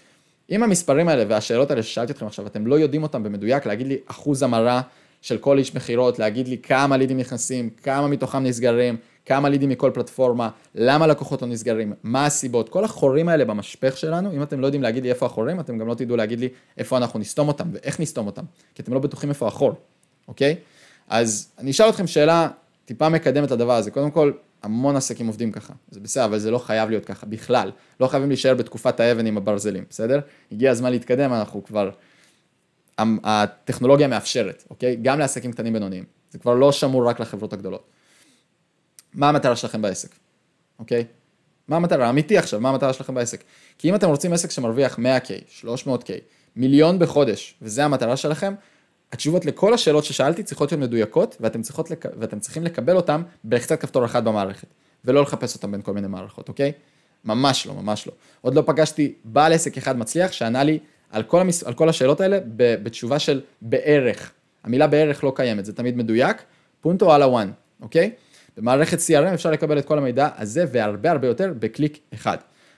אם 0.51 0.63
המספרים 0.63 1.09
האלה 1.09 1.25
והשאלות 1.29 1.71
האלה 1.71 1.83
ששאלתי 1.83 2.13
אתכם 2.13 2.27
עכשיו, 2.27 2.47
אתם 2.47 2.67
לא 2.67 2.79
יודעים 2.79 3.03
אותם 3.03 3.23
במדויק, 3.23 3.67
להגיד 3.67 3.87
לי 3.87 3.97
אחוז 4.07 4.43
המרה 4.43 4.81
של 5.23 5.39
כל 5.39 5.59
איש 5.59 5.75
מכירות, 5.75 6.19
להגיד 6.19 6.49
לי 6.49 6.59
כמה 6.59 6.97
לידים 6.97 7.19
נכנסים, 7.19 7.71
כמה 7.83 8.09
מתוכם 8.09 8.43
נסגרים, 8.43 8.97
כמה 9.27 9.49
לידים 9.49 9.69
מכל 9.69 9.91
פלטפורמה, 9.95 10.49
למה 10.75 11.07
לקוחות 11.07 11.43
לא 11.43 11.49
נסגרים, 11.49 11.93
מה 12.03 12.27
הסיבות, 12.27 12.69
כל 12.69 12.85
החורים 12.85 13.29
האלה 13.29 13.45
במשפך 13.45 13.97
שלנו, 13.97 14.33
אם 14.33 14.43
אתם 14.43 14.61
לא 14.61 14.67
יודעים 14.67 14.83
להגיד 14.83 15.03
לי 15.03 15.11
איפה 15.11 15.27
החורים, 15.27 15.61
אתם 15.61 15.79
גם 15.79 15.89
לא 15.89 15.95
תדעו 15.95 16.17
להגיד 16.17 16.41
לי 16.41 16.49
איפה 16.79 16.97
אנחנו 16.97 17.19
נסתום 17.19 17.49
אותם 17.49 17.69
ואיך 17.73 18.01
נסתום 18.01 18.27
אותם, 18.27 18.43
כי 18.75 18.83
אתם 18.83 18.95
לא 18.95 19.01
בטוחים 19.01 19.29
איפה 19.29 19.47
החור, 19.47 19.75
אוקיי? 20.29 20.57
אז 21.09 21.49
אני 21.59 21.71
אשאל 21.71 21.89
אתכם 21.89 22.07
שאלה 22.07 22.49
טיפה 22.85 23.09
מקדמת 23.09 23.51
לדבר 23.51 23.73
הזה, 23.73 23.91
קודם 23.91 24.11
כל, 24.11 24.33
המון 24.67 24.97
עסקים 24.97 25.27
עובדים 25.27 25.53
ככה, 25.53 25.73
זה 25.91 26.01
בסדר, 26.01 26.25
אבל 26.25 26.39
זה 26.39 26.51
לא 26.51 26.59
חייב 26.59 26.91
להיות 26.91 27.05
ככה 27.05 27.27
בכלל, 27.27 27.71
לא 28.01 28.07
חייבים 28.07 28.29
להישאר 28.29 28.55
בתקופת 28.55 29.01
האבן 29.01 29.27
עם 29.27 29.37
הברזלים, 29.37 29.85
בסדר? 29.91 30.21
הגיע 30.53 30.71
הזמן 30.71 30.91
להתקדם, 30.91 31.33
אנחנו 31.33 31.65
כבר, 31.65 31.91
הטכנולוגיה 32.99 34.09
מאפשרת, 34.09 34.65
אוקיי? 34.71 34.97
גם 35.03 35.19
לעסקים 35.19 35.53
קטנים 35.53 35.73
בינוניים, 35.73 36.05
זה 36.31 36.39
כבר 36.39 36.55
לא 36.55 36.73
שמור 36.73 37.09
רק 37.09 37.21
לחברות 37.21 37.53
הגדולות. 37.53 37.85
מה 39.15 39.29
המטרה 39.29 39.57
שלכם 39.57 39.83
בעסק, 39.83 40.15
אוקיי? 40.79 41.05
מה 41.69 41.77
המטרה, 41.77 42.11
אמיתי 42.11 42.39
עכשיו, 42.39 42.61
מה 42.61 42.69
המטרה 42.69 42.93
שלכם 42.93 43.15
בעסק? 43.15 43.45
כי 43.79 43.91
אם 43.91 43.95
אתם 43.95 44.09
רוצים 44.09 44.33
עסק 44.33 44.51
שמרוויח 44.51 44.99
100K, 44.99 45.63
300K, 45.63 46.11
מיליון 46.57 46.99
בחודש, 46.99 47.55
וזה 47.63 47.85
המטרה 47.85 48.17
שלכם, 48.17 48.55
התשובות 49.13 49.45
לכל 49.45 49.75
השאלות 49.75 50.05
ששאלתי 50.05 50.43
צריכות 50.43 50.73
להיות 50.73 50.83
מדויקות, 50.83 51.37
ואתם, 51.41 51.61
לק... 51.91 52.05
ואתם 52.19 52.39
צריכים 52.39 52.65
לקבל 52.65 52.97
אותן 52.97 53.23
בלחיצת 53.45 53.81
כפתור 53.81 54.05
אחת 54.05 54.23
במערכת, 54.23 54.69
ולא 55.05 55.23
לחפש 55.23 55.55
אותן 55.55 55.73
בין 55.73 55.83
כל 55.83 55.93
מיני 55.93 56.09
מערכות, 56.09 56.49
אוקיי? 56.49 56.73
ממש 57.25 57.67
לא, 57.67 57.75
ממש 57.75 58.07
לא. 58.07 58.13
עוד 58.41 58.55
לא 58.55 58.63
פגשתי 58.67 59.15
בעל 59.25 59.53
עסק 59.53 59.77
אחד 59.77 59.99
מצליח 59.99 60.33
שענה 60.33 60.65
לי 60.65 60.79
על 61.11 61.23
כל, 61.23 61.41
המס... 61.41 61.63
על 61.63 61.75
כל 61.75 61.89
השאלות 61.89 62.21
האלה 62.21 62.39
בתשובה 62.57 63.19
של 63.19 63.41
בערך. 63.63 64.33
המילה 64.65 64.87
בערך 64.87 65.25
לא 65.25 65.33
קיימת, 65.37 65.65
זה 65.65 65.73
תמיד 65.73 65.97
מדויק, 65.97 66.37
פונטו 66.81 67.13
על 67.13 67.23
הוואן, 67.23 67.51
אוקיי? 67.81 68.11
במערכת 68.57 68.99
CRM 68.99 69.35
אפשר 69.35 69.51
לקבל 69.51 69.79
את 69.79 69.85
כל 69.85 69.99
המידע 69.99 70.29
הזה 70.37 70.65
והרבה 70.73 71.11
הרבה 71.11 71.29
יותר 71.29 71.53
בקליק 71.59 71.99
אחד. 72.15 72.37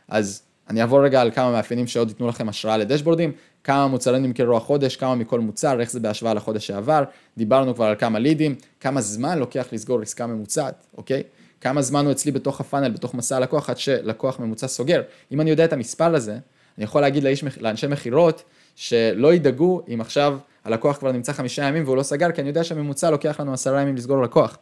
אז 0.08 0.42
אני 0.70 0.81
אעבור 0.81 1.04
רגע 1.04 1.20
על 1.20 1.31
כמה 1.31 1.52
מאפיינים 1.52 1.87
שעוד 1.87 2.09
ייתנו 2.09 2.28
לכם 2.28 2.48
השראה 2.48 2.76
לדשבורדים, 2.76 3.33
כמה 3.64 3.87
מוצרים 3.87 4.22
נמכרו 4.22 4.57
החודש, 4.57 4.96
כמה 4.96 5.14
מכל 5.14 5.40
מוצר, 5.40 5.81
איך 5.81 5.90
זה 5.90 6.00
בהשוואה 6.00 6.35
לחודש 6.35 6.66
שעבר, 6.66 7.04
דיברנו 7.37 7.74
כבר 7.74 7.85
על 7.85 7.94
כמה 7.98 8.18
לידים, 8.18 8.54
כמה 8.81 9.00
זמן 9.00 9.38
לוקח 9.38 9.66
לסגור 9.72 10.02
עסקה 10.02 10.26
ממוצעת, 10.26 10.87
אוקיי? 10.96 11.22
כמה 11.61 11.83
זמן 11.83 12.04
הוא 12.04 12.12
אצלי 12.12 12.33
בתוך 12.33 12.61
הפאנל, 12.61 12.90
בתוך 12.90 13.14
מסע 13.14 13.37
הלקוח, 13.37 13.70
עד 13.70 13.78
שלקוח 13.78 14.40
ממוצע 14.40 14.68
סוגר. 14.68 15.02
אם 15.33 15.40
אני 15.40 15.50
יודע 15.50 15.64
את 15.64 15.72
המספר 15.72 16.14
הזה, 16.14 16.38
אני 16.78 16.85
יכול 16.85 17.00
להגיד 17.00 17.24
לאיש, 17.24 17.44
לאנשי 17.61 17.87
מכירות, 17.87 18.42
שלא 18.76 19.35
ידאגו 19.35 19.83
אם 19.94 20.00
עכשיו 20.00 20.38
הלקוח 20.64 20.96
כבר 20.96 21.12
נמצא 21.12 21.33
חמישה 21.33 21.64
ימים 21.64 21.85
והוא 21.85 21.96
לא 21.96 22.02
סגר, 22.02 22.33
כי 22.33 22.40
אני 22.40 22.48
יודע 22.48 22.64
שהממוצע 22.64 23.11
לוקח 23.11 23.40
לנו 23.40 23.52
עשרה 23.52 23.83
ימים 23.83 23.96
לסגור 23.96 24.22
לקוח. 24.22 24.59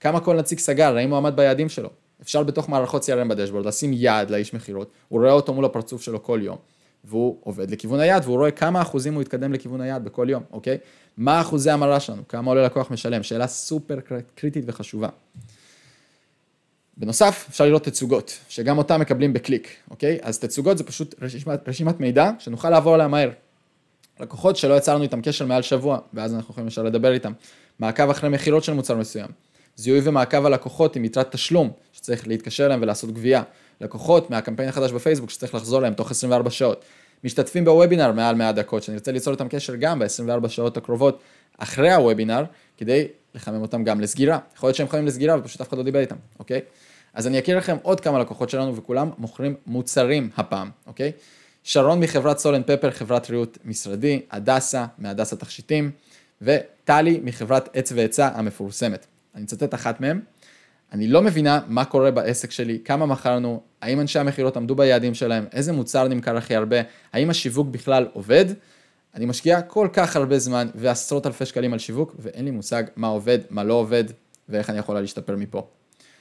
כמה 0.00 0.20
כל 0.20 0.36
נציג 0.36 0.58
סגר, 0.58 0.96
האם 0.96 1.10
הוא 1.10 1.16
עמד 1.16 1.36
ביעדים 1.36 1.68
שלו. 1.68 1.90
אפשר 2.22 2.42
בתוך 2.42 2.68
מערכות 2.68 3.04
CRM 3.04 3.28
בדשבורד 3.28 3.66
לשים 3.66 3.92
יעד 3.92 4.30
לאיש 4.30 4.54
מכירות, 4.54 4.90
הוא 5.08 5.20
רואה 5.20 5.32
אותו 5.32 5.54
מול 5.54 5.64
הפרצוף 5.64 6.02
שלו 6.02 6.22
כל 6.22 6.40
יום, 6.42 6.56
והוא 7.04 7.36
עובד 7.42 7.70
לכיוון 7.70 8.00
היעד, 8.00 8.22
והוא 8.24 8.36
רואה 8.36 8.50
כמה 8.50 8.82
אחוזים 8.82 9.14
הוא 9.14 9.22
יתקדם 9.22 9.52
לכיוון 9.52 9.80
היעד 9.80 10.04
בכל 10.04 10.26
יום, 10.30 10.42
אוקיי? 10.52 10.78
מה 11.16 11.40
אחוזי 11.40 11.70
המרה 11.70 12.00
שלנו, 12.00 12.28
כמה 12.28 12.50
עולה 12.50 12.62
לקוח 12.62 12.90
משלם, 12.90 13.22
שאלה 13.22 13.46
סופר 13.46 13.98
קריטית 14.34 14.64
וחשובה. 14.66 15.08
בנוסף, 16.96 17.46
אפשר 17.50 17.64
לראות 17.64 17.84
תצוגות, 17.84 18.38
שגם 18.48 18.78
אותה 18.78 18.98
מקבלים 18.98 19.32
בקליק, 19.32 19.76
אוקיי? 19.90 20.18
אז 20.22 20.38
תצוגות 20.38 20.78
זה 20.78 20.84
פשוט 20.84 21.14
רשימת, 21.22 21.68
רשימת 21.68 22.00
מידע 22.00 22.30
שנוכל 22.38 22.70
לעבור 22.70 22.94
עליה 22.94 23.08
מהר. 23.08 23.30
לקוחות 24.20 24.56
שלא 24.56 24.74
יצרנו 24.74 25.02
איתם 25.02 25.22
קשר 25.22 25.46
מעל 25.46 25.62
שבוע, 25.62 25.98
ואז 26.14 26.34
אנחנו 26.34 26.52
יכולים 26.52 26.68
ישר 26.68 26.82
לדבר 26.82 27.12
איתם. 27.12 27.32
מעקב 27.78 28.10
אחרי 28.10 28.30
מכירות 28.30 28.64
של 28.64 28.72
מוצר 28.72 28.96
מסוים. 28.96 29.28
זיהוי 29.76 30.00
ומעקב 30.04 30.46
על 30.46 30.54
לקוחות 30.54 30.96
עם 30.96 31.04
יתרת 31.04 31.32
תשלום, 31.32 31.70
שצריך 32.10 32.28
להתקשר 32.28 32.66
אליהם 32.66 32.82
ולעשות 32.82 33.10
גבייה. 33.12 33.42
לקוחות 33.80 34.30
מהקמפיין 34.30 34.68
החדש 34.68 34.92
בפייסבוק 34.92 35.30
שצריך 35.30 35.54
לחזור 35.54 35.80
להם 35.80 35.94
תוך 35.94 36.10
24 36.10 36.50
שעות. 36.50 36.84
משתתפים 37.24 37.64
בוובינר 37.64 38.12
מעל 38.12 38.34
100 38.34 38.52
דקות, 38.52 38.82
שאני 38.82 38.96
רוצה 38.96 39.12
ליצור 39.12 39.32
איתם 39.32 39.48
קשר 39.48 39.74
גם 39.74 39.98
ב-24 39.98 40.48
שעות 40.48 40.76
הקרובות 40.76 41.20
אחרי 41.58 41.92
הוובינר, 41.92 42.44
כדי 42.76 43.08
לחמם 43.34 43.62
אותם 43.62 43.84
גם 43.84 44.00
לסגירה. 44.00 44.38
יכול 44.56 44.66
להיות 44.66 44.76
שהם 44.76 44.88
חמים 44.88 45.06
לסגירה 45.06 45.38
ופשוט 45.38 45.60
אף 45.60 45.68
אחד 45.68 45.78
לא 45.78 45.82
דיבר 45.84 45.98
איתם, 45.98 46.16
אוקיי? 46.38 46.60
אז 47.14 47.26
אני 47.26 47.38
אכיר 47.38 47.58
לכם 47.58 47.76
עוד 47.82 48.00
כמה 48.00 48.18
לקוחות 48.18 48.50
שלנו 48.50 48.76
וכולם 48.76 49.10
מוכרים 49.18 49.54
מוצרים 49.66 50.30
הפעם, 50.36 50.70
אוקיי? 50.86 51.12
שרון 51.64 52.00
מחברת 52.00 52.38
סולן 52.38 52.62
פפר, 52.62 52.90
חברת 52.90 53.30
ריהוט 53.30 53.58
משרדי, 53.64 54.20
הדסה 54.30 54.86
מהדסה 54.98 55.36
תכשיטים, 55.36 55.90
וטלי 56.42 57.20
מחברת 57.24 57.68
עץ 57.72 57.92
ועצה 57.94 58.28
המפורסמת. 58.28 59.06
אני 59.34 59.42
מצטט 59.42 59.74
אחת 59.74 60.00
מהם, 60.00 60.20
אני 60.92 61.08
לא 61.08 61.22
מבינה 61.22 61.60
מה 61.68 61.84
קורה 61.84 62.10
בעסק 62.10 62.50
שלי, 62.50 62.78
כמה 62.84 63.06
מכרנו, 63.06 63.60
האם 63.82 64.00
אנשי 64.00 64.18
המכירות 64.18 64.56
עמדו 64.56 64.74
ביעדים 64.74 65.14
שלהם, 65.14 65.44
איזה 65.52 65.72
מוצר 65.72 66.08
נמכר 66.08 66.36
הכי 66.36 66.54
הרבה, 66.54 66.76
האם 67.12 67.30
השיווק 67.30 67.68
בכלל 67.68 68.06
עובד. 68.12 68.44
אני 69.14 69.26
משקיע 69.26 69.62
כל 69.62 69.88
כך 69.92 70.16
הרבה 70.16 70.38
זמן 70.38 70.68
ועשרות 70.74 71.26
אלפי 71.26 71.46
שקלים 71.46 71.72
על 71.72 71.78
שיווק, 71.78 72.14
ואין 72.18 72.44
לי 72.44 72.50
מושג 72.50 72.82
מה 72.96 73.06
עובד, 73.06 73.38
מה 73.50 73.64
לא 73.64 73.74
עובד, 73.74 74.04
ואיך 74.48 74.70
אני 74.70 74.78
יכולה 74.78 75.00
להשתפר 75.00 75.36
מפה. 75.36 75.66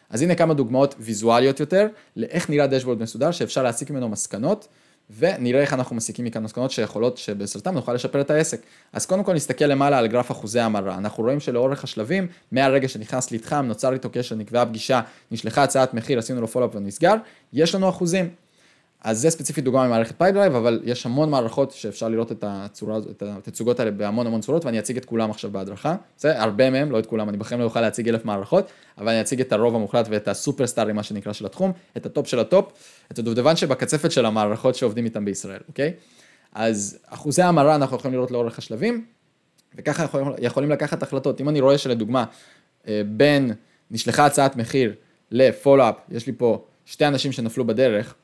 אז 0.09 0.21
הנה 0.21 0.35
כמה 0.35 0.53
דוגמאות 0.53 0.95
ויזואליות 0.99 1.59
יותר, 1.59 1.87
לאיך 2.15 2.49
נראה 2.49 2.67
דשבורד 2.67 3.01
מסודר, 3.01 3.31
שאפשר 3.31 3.63
להסיק 3.63 3.91
ממנו 3.91 4.09
מסקנות, 4.09 4.67
ונראה 5.17 5.61
איך 5.61 5.73
אנחנו 5.73 5.95
מסיקים 5.95 6.25
מכאן 6.25 6.43
מסקנות 6.43 6.71
שיכולות 6.71 7.17
שבעזרתם 7.17 7.73
נוכל 7.73 7.93
לשפר 7.93 8.21
את 8.21 8.31
העסק. 8.31 8.61
אז 8.93 9.05
קודם 9.05 9.23
כל 9.23 9.33
נסתכל 9.33 9.65
למעלה 9.65 9.97
על 9.97 10.07
גרף 10.07 10.31
אחוזי 10.31 10.59
המרה, 10.59 10.97
אנחנו 10.97 11.23
רואים 11.23 11.39
שלאורך 11.39 11.83
השלבים, 11.83 12.27
מהרגע 12.51 12.87
שנכנס 12.87 13.31
ליד 13.31 13.48
חם, 13.48 13.65
נוצר 13.65 13.93
איתו 13.93 14.09
קשר, 14.13 14.35
נקבעה 14.35 14.65
פגישה, 14.65 15.01
נשלחה 15.31 15.63
הצעת 15.63 15.93
מחיר, 15.93 16.19
עשינו 16.19 16.41
לו 16.41 16.47
follow-up 16.47 16.75
ונסגר, 16.75 17.15
יש 17.53 17.75
לנו 17.75 17.89
אחוזים. 17.89 18.29
אז 19.03 19.19
זה 19.19 19.29
ספציפית 19.29 19.63
דוגמה 19.63 19.87
ממערכת 19.87 20.17
Pipedrive, 20.17 20.55
אבל 20.55 20.81
יש 20.83 21.05
המון 21.05 21.29
מערכות 21.29 21.71
שאפשר 21.71 22.09
לראות 22.09 22.31
את 22.31 22.43
הצורה, 22.47 22.97
את 22.97 23.23
התצוגות 23.23 23.79
האלה 23.79 23.91
בהמון 23.91 24.27
המון 24.27 24.41
צורות, 24.41 24.65
ואני 24.65 24.79
אציג 24.79 24.97
את 24.97 25.05
כולם 25.05 25.31
עכשיו 25.31 25.51
בהדרכה. 25.51 25.95
זה 26.17 26.41
הרבה 26.41 26.69
מהם, 26.69 26.91
לא 26.91 26.99
את 26.99 27.05
כולם, 27.05 27.29
אני 27.29 27.37
בחיים 27.37 27.59
לא 27.59 27.65
אוכל 27.65 27.81
להציג 27.81 28.09
אלף 28.09 28.25
מערכות, 28.25 28.71
אבל 28.97 29.09
אני 29.09 29.21
אציג 29.21 29.41
את 29.41 29.53
הרוב 29.53 29.75
המוחלט 29.75 30.07
ואת 30.09 30.27
ה 30.27 30.32
superstar 30.32 30.80
ים, 30.80 30.95
מה 30.95 31.03
שנקרא, 31.03 31.33
של 31.33 31.45
התחום, 31.45 31.71
את 31.97 32.05
ה 32.05 32.11
top 32.11 32.27
של 32.27 32.39
ה 32.39 32.46
top, 32.46 32.71
את 33.11 33.19
הדובדבן 33.19 33.55
שבקצפת 33.55 34.11
של 34.11 34.25
המערכות 34.25 34.75
שעובדים 34.75 35.05
איתם 35.05 35.25
בישראל, 35.25 35.59
אוקיי? 35.67 35.93
אז 36.53 36.99
אחוזי 37.05 37.41
המרה 37.41 37.75
אנחנו 37.75 37.97
יכולים 37.97 38.15
לראות 38.15 38.31
לאורך 38.31 38.57
השלבים, 38.57 39.05
וככה 39.75 40.03
יכולים, 40.03 40.27
יכולים 40.39 40.69
לקחת 40.69 41.03
החלטות. 41.03 41.41
אם 41.41 41.49
אני 41.49 41.61
רואה 41.61 41.77
שלדוגמה, 41.77 42.25
אה, 42.87 43.01
בין 43.07 43.53
נשלחה 43.91 44.25
הצעת 44.25 44.55
מחיר 44.55 44.93
לפולאפ, 45.31 45.95
יש 46.11 46.27
לי 46.27 46.33
פה 46.37 46.65
שתי 46.85 47.07
אנשים 47.07 47.31
שנפלו 47.31 47.67
בדרך, 47.67 48.15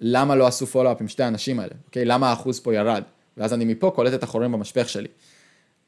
למה 0.00 0.34
לא 0.34 0.46
עשו 0.46 0.66
פולו-אפ 0.66 1.00
עם 1.00 1.08
שתי 1.08 1.22
האנשים 1.22 1.60
האלה, 1.60 1.74
אוקיי? 1.86 2.04
למה 2.04 2.30
האחוז 2.30 2.60
פה 2.60 2.74
ירד? 2.74 3.02
ואז 3.36 3.54
אני 3.54 3.64
מפה 3.64 3.92
קולט 3.94 4.14
את 4.14 4.22
החורים 4.22 4.52
במשפך 4.52 4.88
שלי. 4.88 5.08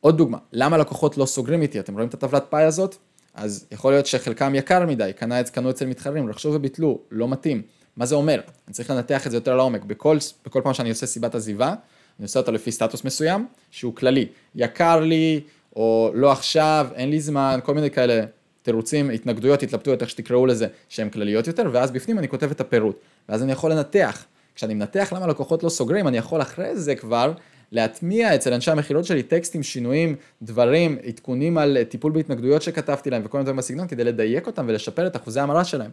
עוד 0.01 0.19
דוגמה, 0.19 0.39
למה 0.53 0.79
לקוחות 0.79 1.19
לא 1.19 1.27
סוגרים 1.27 1.63
איתי? 1.63 1.81
אתם 1.81 1.95
רואים 1.95 2.09
את 2.09 2.15
הטבלת 2.15 2.45
פאי 2.51 2.63
הזאת? 2.63 2.97
אז 3.35 3.67
יכול 3.71 3.93
להיות 3.93 4.07
שחלקם 4.07 4.55
יקר 4.55 4.87
מדי, 4.87 5.11
קנה, 5.17 5.43
קנו 5.43 5.71
אצל 5.71 5.87
מתחרים, 5.87 6.31
רכשו 6.31 6.49
וביטלו, 6.53 6.99
לא 7.11 7.29
מתאים. 7.29 7.63
מה 7.97 8.07
זה 8.07 8.15
אומר? 8.15 8.41
אני 8.67 8.75
צריך 8.75 8.91
לנתח 8.91 9.27
את 9.27 9.31
זה 9.31 9.37
יותר 9.37 9.57
לעומק. 9.57 9.85
בכל, 9.85 10.17
בכל 10.47 10.61
פעם 10.65 10.75
שאני 10.75 10.91
עושה 10.91 11.07
סיבת 11.07 11.35
עזיבה, 11.35 11.69
אני 11.69 12.25
עושה 12.25 12.41
אותה 12.41 12.51
לפי 12.51 12.73
סטטוס 12.73 13.05
מסוים, 13.05 13.47
שהוא 13.71 13.95
כללי. 13.95 14.27
יקר 14.55 15.01
לי, 15.01 15.41
או 15.77 16.11
לא 16.15 16.33
עכשיו, 16.33 16.87
אין 16.95 17.11
לי 17.11 17.21
זמן, 17.21 17.59
כל 17.63 17.75
מיני 17.75 17.91
כאלה 17.91 18.25
תירוצים, 18.63 19.11
התנגדויות, 19.11 19.63
התלבטויות, 19.63 20.03
איך 20.03 20.11
שתקראו 20.11 20.47
לזה, 20.47 20.67
שהן 20.89 21.11
כלליות 21.11 21.47
יותר, 21.47 21.71
ואז 21.73 21.91
בפנים 21.91 22.19
אני 22.19 22.29
כותב 22.29 22.51
את 22.51 22.61
הפירוט. 22.61 23.01
ואז 23.29 23.43
אני 23.43 23.53
יכול 23.53 23.73
לנתח. 23.73 24.25
כשאני 24.55 24.75
מנתח 24.75 25.13
למה 25.17 25.27
לקוחות 25.27 25.63
לא 25.63 25.69
סוגרים, 25.69 26.09
אני 26.09 26.19
יכול 26.19 26.43
אחרי 26.43 26.77
זה 26.77 26.95
כבר 26.95 27.33
להטמיע 27.73 28.35
אצל 28.35 28.53
אנשי 28.53 28.71
המכירות 28.71 29.05
שלי 29.05 29.23
טקסטים, 29.23 29.63
שינויים, 29.63 30.17
דברים, 30.43 30.99
עדכונים 31.07 31.59
על 31.59 31.79
טיפול 31.89 32.13
בהתנגדויות 32.13 32.63
שכתבתי 32.63 33.11
להם 33.11 33.23
וכל 33.25 33.39
מיני 33.39 33.45
דברים 33.45 33.57
בסגנון, 33.57 33.89
כדי 33.89 34.05
לדייק 34.05 34.47
אותם 34.47 34.65
ולשפר 34.69 35.07
את 35.07 35.17
אחוזי 35.17 35.41
המרה 35.41 35.65
שלהם. 35.65 35.91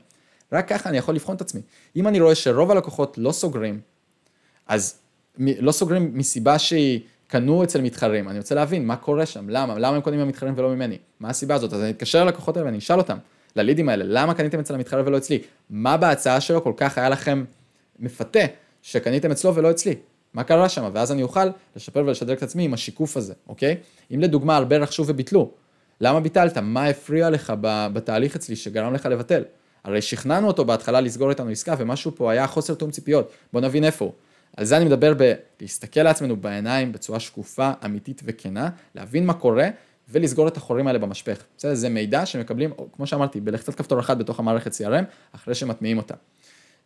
רק 0.51 0.67
ככה 0.67 0.89
אני 0.89 0.97
יכול 0.97 1.15
לבחון 1.15 1.35
את 1.35 1.41
עצמי. 1.41 1.61
אם 1.95 2.07
אני 2.07 2.19
רואה 2.19 2.35
שרוב 2.35 2.71
הלקוחות 2.71 3.17
לא 3.17 3.31
סוגרים, 3.31 3.79
אז 4.67 4.99
לא 5.37 5.71
סוגרים 5.71 6.11
מסיבה 6.13 6.59
שהיא 6.59 6.99
קנו 7.29 7.63
אצל 7.63 7.81
מתחרים, 7.81 8.29
אני 8.29 8.37
רוצה 8.37 8.55
להבין 8.55 8.87
מה 8.87 8.95
קורה 8.95 9.25
שם, 9.25 9.49
למה, 9.49 9.79
למה 9.79 9.95
הם 9.95 10.01
קונים 10.01 10.19
מהמתחרים 10.19 10.53
ולא 10.57 10.69
ממני, 10.69 10.97
מה 11.19 11.29
הסיבה 11.29 11.55
הזאת, 11.55 11.73
אז 11.73 11.81
אני 11.81 11.89
אתקשר 11.89 12.25
ללקוחות 12.25 12.57
האלה 12.57 12.65
ואני 12.65 12.77
אשאל 12.77 12.97
אותם, 12.97 13.17
ללידים 13.55 13.89
האלה, 13.89 14.03
למה 14.07 14.33
קניתם 14.33 14.59
אצל 14.59 14.75
המתחרה 14.75 15.01
ולא 15.05 15.17
אצלי, 15.17 15.39
מה 15.69 15.97
בהצעה 15.97 16.41
שלו 16.41 16.63
כל 16.63 16.73
כך 16.77 16.97
היה 16.97 17.09
לכם 17.09 17.43
מפתה 17.99 18.39
שקניתם 18.81 19.31
אצלו 19.31 19.55
ולא 19.55 19.71
אצלי, 19.71 19.95
מה 20.33 20.43
קרה 20.43 20.69
שם, 20.69 20.89
ואז 20.93 21.11
אני 21.11 21.23
אוכל 21.23 21.45
לשפר 21.75 22.03
ולשדר 22.05 22.33
את 22.33 22.43
עצמי 22.43 22.63
עם 22.63 22.73
השיקוף 22.73 23.17
הזה, 23.17 23.33
אוקיי? 23.47 23.75
אם 24.13 24.19
לדוגמה 24.19 24.57
הרבה 24.57 24.77
רכשו 24.77 25.03
וביטלו, 25.07 25.51
למה 26.01 26.19
ביטלת? 26.19 26.57
מה 26.57 26.85
הפריע 26.85 27.29
לך 27.29 27.53
בתהליך 27.93 28.35
אצלי 28.35 28.55
שגרם 28.55 28.93
לך 28.93 29.05
לבטל? 29.05 29.43
הרי 29.83 30.01
שכנענו 30.01 30.47
אותו 30.47 30.65
בהתחלה 30.65 31.01
לסגור 31.01 31.29
איתנו 31.29 31.49
עסקה 31.49 31.75
ומשהו 31.77 32.11
פה 32.15 32.31
היה 32.31 32.47
חוסר 32.47 32.73
תאום 32.73 32.91
ציפיות, 32.91 33.31
בוא 33.53 33.61
נבין 33.61 33.83
איפה 33.83 34.05
הוא. 34.05 34.13
על 34.57 34.65
זה 34.65 34.77
אני 34.77 34.85
מדבר 34.85 35.13
בלהסתכל 35.59 36.03
לעצמנו 36.03 36.37
בעיניים 36.37 36.91
בצורה 36.91 37.19
שקופה, 37.19 37.71
אמיתית 37.85 38.21
וכנה, 38.25 38.69
להבין 38.95 39.25
מה 39.25 39.33
קורה 39.33 39.69
ולסגור 40.11 40.47
את 40.47 40.57
החורים 40.57 40.87
האלה 40.87 40.99
במשפך. 40.99 41.43
בסדר? 41.57 41.75
זה 41.75 41.89
מידע 41.89 42.25
שמקבלים, 42.25 42.71
כמו 42.93 43.07
שאמרתי, 43.07 43.41
בלחצת 43.41 43.75
כפתור 43.75 43.99
אחד 43.99 44.19
בתוך 44.19 44.39
המערכת 44.39 44.71
CRM, 44.71 45.03
אחרי 45.35 45.55
שמטמיעים 45.55 45.97
אותה. 45.97 46.13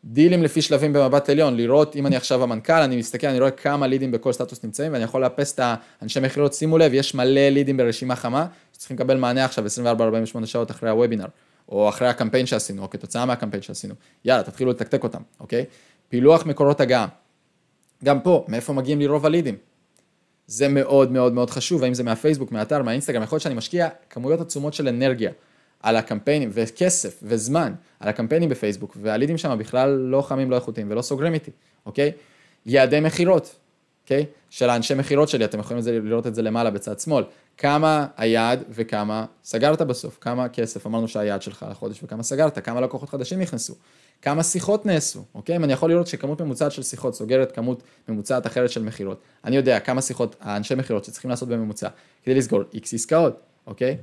דילים 0.05 0.43
לפי 0.43 0.61
שלבים 0.61 0.93
במבט 0.93 1.29
עליון, 1.29 1.57
לראות 1.57 1.95
אם 1.95 2.07
אני 2.07 2.15
עכשיו 2.15 2.43
המנכ"ל, 2.43 2.73
אני 2.73 2.97
מסתכל, 2.97 3.27
אני 3.27 3.39
רואה 3.39 3.51
כמה 3.51 3.87
לידים 3.87 4.11
בכל 4.11 4.33
סטטוס 4.33 4.63
נמצאים, 4.63 4.93
ואני 4.93 5.03
יכול 5.03 5.21
לאפס 5.21 5.53
את 5.53 5.59
האנשי 5.63 6.19
מכירות, 6.19 6.53
שימו 6.53 6.77
לב, 6.77 6.93
יש 6.93 7.15
מלא 7.15 7.49
לידים 7.49 7.77
ברשימה 7.77 8.15
חמה, 8.15 8.45
שצריכים 8.73 8.97
לקבל 8.97 9.17
מענה 9.17 9.45
עכשיו 9.45 9.65
24-48 10.41 10.45
שעות 10.45 10.71
אחרי 10.71 10.89
הוובינר, 10.89 11.25
או 11.69 11.89
אחרי 11.89 12.07
הקמפיין 12.07 12.45
שעשינו, 12.45 12.83
או 12.83 12.89
כתוצאה 12.89 13.25
מהקמפיין 13.25 13.63
שעשינו. 13.63 13.93
יאללה, 14.25 14.43
תתחילו 14.43 14.71
לתקתק 14.71 15.03
אותם, 15.03 15.21
אוקיי? 15.39 15.65
פילוח 16.09 16.45
מקורות 16.45 16.81
הגעה. 16.81 17.07
גם 18.03 18.21
פה, 18.21 18.45
מאיפה 18.47 18.73
מגיעים 18.73 18.99
לי 18.99 19.07
רוב 19.07 19.25
הלידים? 19.25 19.55
זה 20.47 20.67
מאוד 20.67 21.11
מאוד 21.11 21.33
מאוד 21.33 21.49
חשוב, 21.49 21.83
האם 21.83 21.93
זה 21.93 22.03
מהפייסבוק, 22.03 22.51
מהאתר, 22.51 22.83
מהאינסטגרם, 22.83 23.23
יכול 23.23 23.35
להיות 23.35 23.43
שאני 23.43 23.55
משקיע 23.55 23.89
כמויות 24.09 24.41
עצומות 24.41 24.73
של 24.73 24.87
אנרגיה 24.87 25.31
על 25.79 25.95
הקמפיינים 25.95 26.49
וכסף 26.53 27.19
וזמן 27.23 27.73
על 27.99 28.09
הקמפיינים 28.09 28.49
בפייסבוק, 28.49 28.97
והלידים 29.01 29.37
שם 29.37 29.55
בכלל 29.59 29.89
לא 29.89 30.21
חמים, 30.21 30.51
לא 30.51 30.55
איכותיים 30.55 30.91
ולא 30.91 31.01
סוגרים 31.01 31.33
איתי, 31.33 31.51
אוקיי? 31.85 32.11
יעדי 32.65 32.99
מכירות, 32.99 33.55
אוקיי? 34.03 34.25
של 34.49 34.69
האנשי 34.69 34.93
מכירות 34.93 35.29
שלי, 35.29 35.45
אתם 35.45 35.59
יכולים 35.59 35.83
לראות 36.03 36.27
את 36.27 36.35
זה 36.35 36.41
למעלה 36.41 36.69
בצד 36.69 36.99
שמאל. 36.99 37.23
כמה 37.57 38.07
היעד 38.17 38.63
וכמה 38.69 39.25
סגרת 39.43 39.81
בסוף, 39.81 40.17
כמה 40.21 40.49
כסף 40.49 40.87
אמרנו 40.87 41.07
שהיעד 41.07 41.41
שלך 41.41 41.65
לחודש 41.71 42.03
וכמה 42.03 42.23
סגרת, 42.23 42.59
כמה 42.65 42.81
לקוחות 42.81 43.09
חדשים 43.09 43.39
נכנסו, 43.39 43.75
כמה 44.23 44.43
שיחות 44.43 44.85
נעשו, 44.85 45.23
אוקיי? 45.35 45.55
אם 45.55 45.63
אני 45.63 45.73
יכול 45.73 45.89
לראות 45.89 46.07
שכמות 46.07 46.41
ממוצעת 46.41 46.71
של 46.71 46.83
שיחות 46.83 47.15
סוגרת 47.15 47.51
כמות 47.51 47.83
ממוצעת 48.07 48.47
אחרת 48.47 48.69
של 48.69 48.83
מכירות, 48.83 49.21
אני 49.45 49.55
יודע 49.55 49.79
כמה 49.79 50.01
שיחות, 50.01 50.35
האנשי 50.41 50.75
מכירות 50.75 51.05
שצריכים 51.05 51.29
לעשות 51.29 51.49
בממוצע 51.49 51.87
כדי 52.23 52.35
לסגור 52.35 52.61
איקס 52.73 52.93
עסקאות, 52.93 53.39
אוקיי? 53.67 53.97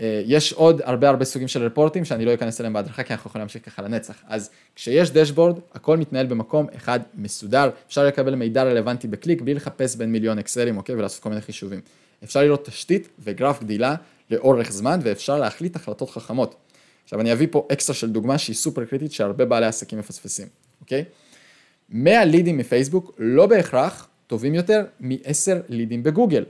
אה, 0.00 0.22
יש 0.26 0.52
עוד 0.52 0.80
הרבה 0.84 1.08
הרבה 1.08 1.24
סוגים 1.24 1.48
של 1.48 1.62
רפורטים 1.62 2.04
שאני 2.04 2.24
לא 2.24 2.34
אכנס 2.34 2.60
אליהם 2.60 2.72
בהדרכה 2.72 3.02
כי 3.02 3.12
אנחנו 3.12 3.28
יכולים 3.28 3.40
להמשיך 3.40 3.66
ככה 3.66 3.82
לנצח. 3.82 4.14
אז 4.26 4.50
כשיש 4.76 5.10
דשבורד, 5.10 5.58
הכל 5.74 5.96
מתנהל 5.96 6.26
במקום 6.26 6.66
אחד 6.76 7.00
מסודר, 7.14 7.70
אפשר 7.86 8.06
לקבל 8.06 8.34
מידע 8.34 8.62
רלוונטי 8.62 9.08
בקליק 9.08 9.42
בלי 9.42 9.54
לחפש 9.54 9.96
בין 9.96 10.12
מיליון 10.12 10.38
אקסלים, 10.38 10.76
אוקיי? 10.76 10.94
ולעשות 10.94 11.22
כל 11.22 11.28
מיני 11.28 11.40
חישובים. 11.40 11.80
אפשר 12.24 12.40
לראות 12.40 12.64
תשתית 12.64 13.08
וגרף 13.18 13.62
גדילה 13.62 13.94
לאורך 14.30 14.72
זמן 14.72 15.00
ואפשר 15.02 15.38
להחליט 15.38 15.76
החלטות 15.76 16.10
חכמות. 16.10 16.54
עכשיו 17.14 17.20
אני 17.20 17.32
אביא 17.32 17.46
פה 17.50 17.66
אקסטרה 17.72 17.96
של 17.96 18.10
דוגמה 18.10 18.38
שהיא 18.38 18.56
סופר 18.56 18.84
קריטית 18.84 19.12
שהרבה 19.12 19.44
בעלי 19.44 19.66
עסקים 19.66 19.98
מפספסים, 19.98 20.48
אוקיי? 20.80 21.04
100 21.88 22.24
לידים 22.24 22.58
מפייסבוק 22.58 23.14
לא 23.18 23.46
בהכרח 23.46 24.08
טובים 24.26 24.54
יותר 24.54 24.84
מ-10 25.00 25.52
לידים 25.68 26.02
בגוגל, 26.02 26.44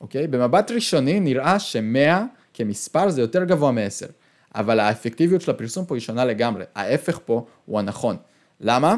אוקיי? 0.00 0.26
במבט 0.26 0.70
ראשוני 0.70 1.20
נראה 1.20 1.58
ש-100 1.58 2.22
כמספר 2.54 3.10
זה 3.10 3.20
יותר 3.20 3.44
גבוה 3.44 3.72
מ-10, 3.72 4.06
אבל 4.54 4.80
האפקטיביות 4.80 5.40
של 5.40 5.50
הפרסום 5.50 5.84
פה 5.84 5.94
היא 5.94 6.00
שונה 6.00 6.24
לגמרי, 6.24 6.64
ההפך 6.74 7.18
פה 7.24 7.46
הוא 7.66 7.78
הנכון. 7.78 8.16
למה? 8.60 8.96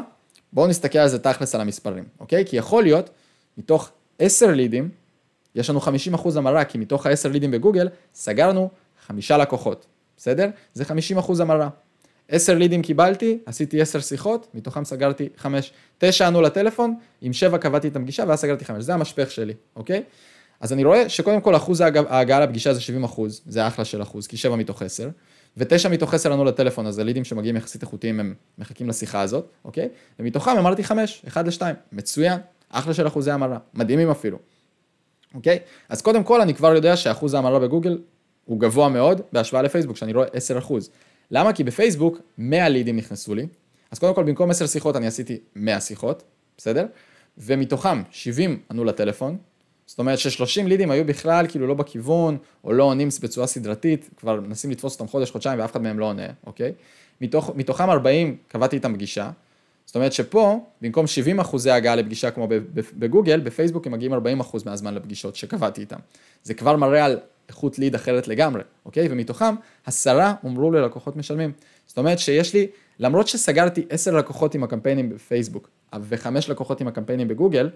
בואו 0.53 0.67
נסתכל 0.67 0.99
על 0.99 1.07
זה 1.07 1.19
תכלס 1.19 1.55
על 1.55 1.61
המספרים, 1.61 2.03
אוקיי? 2.19 2.45
כי 2.45 2.57
יכול 2.57 2.83
להיות, 2.83 3.09
מתוך 3.57 3.91
10 4.19 4.51
לידים, 4.51 4.89
יש 5.55 5.69
לנו 5.69 5.79
50% 5.79 6.37
המרה, 6.37 6.65
כי 6.65 6.77
מתוך 6.77 7.05
ה-10 7.05 7.29
לידים 7.29 7.51
בגוגל, 7.51 7.89
סגרנו 8.13 8.69
חמישה 9.07 9.37
לקוחות, 9.37 9.85
בסדר? 10.17 10.49
זה 10.73 10.83
50% 11.17 11.41
המרה. 11.41 11.69
10 12.29 12.57
לידים 12.57 12.81
קיבלתי, 12.81 13.37
עשיתי 13.45 13.81
10 13.81 13.99
שיחות, 13.99 14.47
מתוכם 14.53 14.85
סגרתי 14.85 15.29
5. 15.37 15.73
9 15.97 16.27
ענו 16.27 16.41
לטלפון, 16.41 16.95
עם 17.21 17.33
7 17.33 17.57
קבעתי 17.57 17.87
את 17.87 17.95
הפגישה 17.95 18.23
ואז 18.27 18.39
סגרתי 18.39 18.65
5, 18.65 18.83
זה 18.83 18.93
המשפך 18.93 19.31
שלי, 19.31 19.53
אוקיי? 19.75 20.03
אז 20.59 20.73
אני 20.73 20.83
רואה 20.83 21.09
שקודם 21.09 21.41
כל 21.41 21.55
אחוז 21.55 21.81
ההגעה 21.81 22.39
לפגישה 22.39 22.73
זה 22.73 22.81
70 22.81 23.03
אחוז, 23.03 23.41
זה 23.45 23.67
אחלה 23.67 23.85
של 23.85 24.01
אחוז, 24.01 24.27
כי 24.27 24.37
7 24.37 24.55
מתוך 24.55 24.81
10, 24.81 25.09
ו-9 25.57 25.89
מתוך 25.89 26.13
10 26.13 26.33
ענו 26.33 26.43
לטלפון, 26.43 26.87
אז 26.87 26.99
הלידים 26.99 27.23
שמגיעים 27.23 27.55
יחסית 27.55 27.81
איכותיים 27.81 28.19
הם 28.19 28.33
מחכים 28.57 28.89
לשיחה 28.89 29.21
הזאת, 29.21 29.49
אוקיי? 29.65 29.89
ומתוכם 30.19 30.57
אמרתי 30.57 30.83
5, 30.83 31.23
1 31.27 31.45
ל-2, 31.47 31.61
מצוין, 31.91 32.39
אחלה 32.69 32.93
של 32.93 33.07
אחוזי 33.07 33.31
המרה, 33.31 33.57
מדהימים 33.73 34.09
אפילו, 34.09 34.37
אוקיי? 35.33 35.59
אז 35.89 36.01
קודם 36.01 36.23
כל 36.23 36.41
אני 36.41 36.53
כבר 36.53 36.75
יודע 36.75 36.95
שאחוז 36.95 37.33
ההמרה 37.33 37.59
בגוגל 37.59 37.97
הוא 38.47 38.59
גבוה 38.59 38.89
מאוד 38.89 39.21
בהשוואה 39.33 39.61
לפייסבוק, 39.61 39.97
שאני 39.97 40.13
רואה 40.13 40.27
10 40.33 40.57
אחוז. 40.57 40.89
למה? 41.31 41.53
כי 41.53 41.63
בפייסבוק 41.63 42.17
100 42.37 42.69
לידים 42.69 42.95
נכנסו 42.95 43.35
לי, 43.35 43.47
אז 43.91 43.99
קודם 43.99 44.13
כל 44.13 44.23
במקום 44.23 44.49
10 44.49 44.67
שיחות 44.67 44.95
אני 44.95 45.07
עשיתי 45.07 45.37
100 45.55 45.81
שיחות, 45.81 46.23
בסדר? 46.57 46.85
ומתוכם 47.37 48.01
70 48.11 48.59
ענו 48.71 48.83
לטלפון, 48.83 49.37
זאת 49.85 49.99
אומרת 49.99 50.19
ש-30 50.19 50.67
לידים 50.67 50.91
היו 50.91 51.05
בכלל 51.05 51.47
כאילו 51.47 51.67
לא 51.67 51.73
בכיוון, 51.73 52.37
או 52.63 52.73
לא 52.73 52.83
עונים 52.83 53.09
בצורה 53.21 53.47
סדרתית, 53.47 54.09
כבר 54.17 54.41
מנסים 54.41 54.71
לתפוס 54.71 54.93
אותם 54.93 55.07
חודש, 55.07 55.31
חודשיים 55.31 55.59
ואף 55.59 55.71
אחד 55.71 55.81
מהם 55.81 55.99
לא 55.99 56.05
עונה, 56.05 56.27
אוקיי? 56.45 56.71
מתוך, 57.21 57.51
מתוכם 57.55 57.89
40 57.89 58.37
קבעתי 58.47 58.75
איתם 58.75 58.93
פגישה, 58.93 59.29
זאת 59.85 59.95
אומרת 59.95 60.13
שפה, 60.13 60.59
במקום 60.81 61.07
70 61.07 61.39
אחוזי 61.39 61.71
הגעה 61.71 61.95
לפגישה 61.95 62.31
כמו 62.31 62.47
בגוגל, 62.73 63.39
בפייסבוק 63.39 63.87
הם 63.87 63.93
מגיעים 63.93 64.13
40 64.13 64.39
אחוז 64.39 64.65
מהזמן 64.65 64.93
לפגישות 64.93 65.35
שקבעתי 65.35 65.81
איתם. 65.81 65.99
זה 66.43 66.53
כבר 66.53 66.75
מראה 66.75 67.05
על 67.05 67.19
איכות 67.49 67.79
ליד 67.79 67.95
אחרת 67.95 68.27
לגמרי, 68.27 68.61
אוקיי? 68.85 69.07
ומתוכם 69.11 69.55
עשרה 69.85 70.33
הומרו 70.41 70.71
ללקוחות 70.71 71.15
משלמים. 71.15 71.51
זאת 71.87 71.97
אומרת 71.97 72.19
שיש 72.19 72.53
לי, 72.53 72.67
למרות 72.99 73.27
שסגרתי 73.27 73.85
עשר 73.89 74.15
לקוחות 74.15 74.55
עם 74.55 74.63
הקמפיינים 74.63 75.09
בפייסבוק 75.09 75.69
וחמש 76.01 76.49
לקוחות 76.49 76.81
עם 76.81 76.87
הקמפיינים 76.87 77.27
בגוגל, 77.27 77.69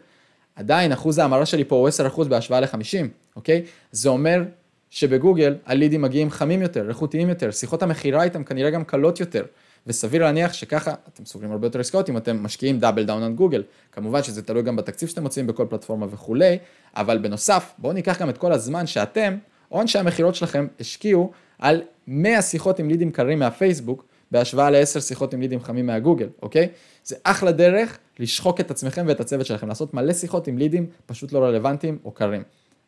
עדיין 0.56 0.92
אחוז 0.92 1.18
ההמרה 1.18 1.46
שלי 1.46 1.64
פה 1.64 1.76
הוא 1.76 1.90
10% 2.16 2.24
בהשוואה 2.24 2.60
ל-50, 2.60 3.08
אוקיי? 3.36 3.64
זה 3.92 4.10
אומר 4.10 4.44
שבגוגל 4.90 5.56
הלידים 5.66 6.02
מגיעים 6.02 6.30
חמים 6.30 6.62
יותר, 6.62 6.90
איכותיים 6.90 7.30
יותר, 7.30 7.52
שיחות 7.52 7.84
המכירה 7.84 8.24
איתם 8.24 8.44
כנראה 8.44 8.70
גם 8.70 8.84
קלות 8.84 9.20
יותר, 9.20 9.46
וסביר 9.88 10.24
להניח 10.24 10.54
שככה 10.54 10.94
אתם 11.14 11.26
סוגרים 11.26 11.52
הרבה 11.52 11.68
יותר 11.68 11.80
עסקאות 11.80 12.10
אם 12.10 12.18
אתם 12.18 12.44
משקיעים 12.44 12.80
double 12.80 13.04
down 13.04 13.24
על 13.24 13.32
גוגל. 13.32 13.64
כמובן 13.92 14.24
שזה 14.24 14.42
תלוי 14.42 14.64
גם 14.64 14.76
בתקציב 14.76 15.10
שאתם 15.10 15.24
מוציאים 15.24 15.48
בכל 15.48 15.66
פלטפורמה 15.70 16.06
וכולי, 16.10 16.58
אבל 16.96 17.18
בנוסף, 17.18 17.74
בואו 17.78 17.94
ניקח 17.94 18.22
גם 18.22 18.30
את 18.30 18.38
כל 18.38 18.52
הזמן 18.52 18.88
שאתם 18.88 19.38
או 19.72 19.82
אנשי 19.82 20.00
המכירות 20.00 20.36
שלכם 20.36 20.68
השקיעו 20.80 21.32
על 21.60 21.82
100 22.08 22.42
שיחות 22.42 22.80
עם 22.80 22.90
לידים 22.90 23.12
קרים 23.12 23.40
מהפייסבוק, 23.40 24.06
בהשוואה 24.32 24.70
ל-10 24.70 25.02
שיחות 25.02 25.34
עם 25.34 25.42
לידים 25.42 25.60
חמים 25.60 25.86
מהגוגל, 25.86 26.28
אוקיי? 26.42 26.70
זה 27.04 27.16
אחלה 27.24 27.52
דרך 27.52 27.98
לשחוק 28.20 28.60
את 28.60 28.72
עצמכם 28.72 29.06
ואת 29.08 29.20
הצוות 29.20 29.46
שלכם, 29.46 29.68
לעשות 29.68 29.94
מלא 29.94 30.14
שיחות 30.14 30.48
עם 30.48 30.58
לידים 30.58 30.86
פשוט 31.06 31.32
לא 31.32 31.40
רלוונטיים 31.40 31.98
או 32.06 32.12
קרים, 32.12 32.44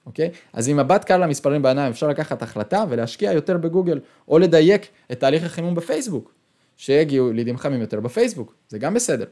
אוקיי? 0.06 0.30
אז 0.54 0.68
עם 0.68 0.78
מבט 0.78 1.04
קל 1.04 1.18
למספרים 1.18 1.62
בעיניים 1.62 1.92
אפשר 1.92 2.08
לקחת 2.08 2.42
החלטה 2.42 2.86
ולהשקיע 2.90 3.32
יותר 3.32 3.58
בגוגל, 3.58 4.00
או 4.28 4.40
לדייק 4.40 4.88
את 5.12 5.20
תהליך 5.20 5.44
החימום 5.44 5.76
בפייסבוק, 5.76 6.34
שיגיעו 6.78 7.32
לידים 7.32 7.58
חמים 7.58 7.82
יותר 7.82 8.00
בפייסבוק, 8.00 8.56
זה 8.70 8.80
גם 8.80 8.94
בסדר. 8.94 9.26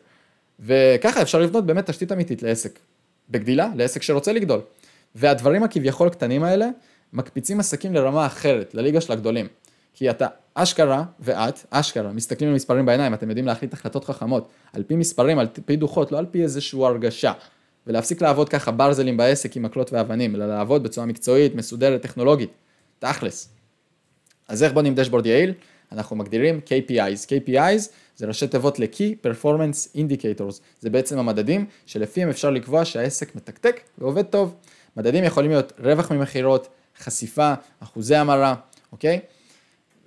וככה 0.60 1.22
אפשר 1.22 1.40
לבנות 1.40 1.66
באמת 1.66 1.90
תשתית 1.90 2.12
אמיתית 2.12 2.44
לעסק 2.44 2.80
בגדילה, 3.30 3.72
לעסק 3.76 4.02
שרוצה 4.02 4.34
לגדול. 4.34 4.62
והדברים 5.16 5.64
הכביכול 5.64 6.10
קטנים 6.10 6.44
האלה, 6.44 6.70
מקפיצים 7.14 7.60
עסקים 7.60 7.94
לרמה 7.94 8.26
אחרת, 8.26 8.74
לליגה 8.74 9.02
של 9.02 9.14
הגדולים. 9.14 9.48
כי 9.94 10.10
אתה 10.10 10.28
אשכרה 10.54 11.04
ואת, 11.20 11.66
אשכרה, 11.70 12.12
מסתכלים 12.14 12.50
על 12.50 12.56
מספרים 12.56 12.86
בעיניים, 12.86 13.14
אתם 13.14 13.30
יודעים 13.30 13.46
להחליט 13.46 13.74
החלטות 13.74 14.06
חכמות, 14.06 14.50
על 14.74 14.84
פי 14.84 14.96
מספרים, 14.96 15.40
על 15.40 15.48
פי 15.66 15.76
דוחות, 15.76 16.12
לא 16.12 16.18
על 16.18 16.26
פי 16.32 16.44
איזושהי 16.44 16.86
הרגשה. 16.86 17.34
ולהפסיק 17.88 18.22
לעבוד 18.22 18.50
ככה 18.50 18.72
ברזלים 18.72 19.18
בעסק 19.18 19.56
עם 19.56 19.64
מקלות 19.64 19.94
ואבנים, 19.94 20.36
אלא 20.36 20.48
לעבוד 20.48 20.84
בצורה 20.84 21.08
מקצועית, 21.08 21.56
מסודרת, 21.56 22.02
טכנולוגית. 22.02 22.50
תכלס. 23.00 23.50
אז 24.48 24.64
איך 24.64 24.74
בונים 24.74 24.96
דשבורד 24.96 25.26
יעיל? 25.26 25.54
אנחנו 25.92 26.16
מגדירים 26.16 26.60
KPIs. 26.66 27.26
KPIs 27.28 27.90
זה 28.16 28.28
ראשי 28.28 28.48
תיבות 28.48 28.80
ל-Key 28.80 29.26
Performance 29.26 29.96
Indicators. 29.96 30.62
זה 30.80 30.90
בעצם 30.90 31.20
המדדים 31.20 31.66
שלפיהם 31.86 32.30
אפשר 32.30 32.50
לקבוע 32.50 32.86
שהעסק 32.86 33.36
מתקתק 33.36 33.80
ועובד 33.98 34.24
טוב. 34.24 34.56
מדדים 34.98 35.24
יכולים 35.24 35.52
להיות 35.52 35.74
רווח 35.80 36.12
ממכירות, 36.12 36.68
חשיפה, 37.02 37.54
אחוזי 37.80 38.16
המרה, 38.16 38.56
אוקיי? 38.92 39.20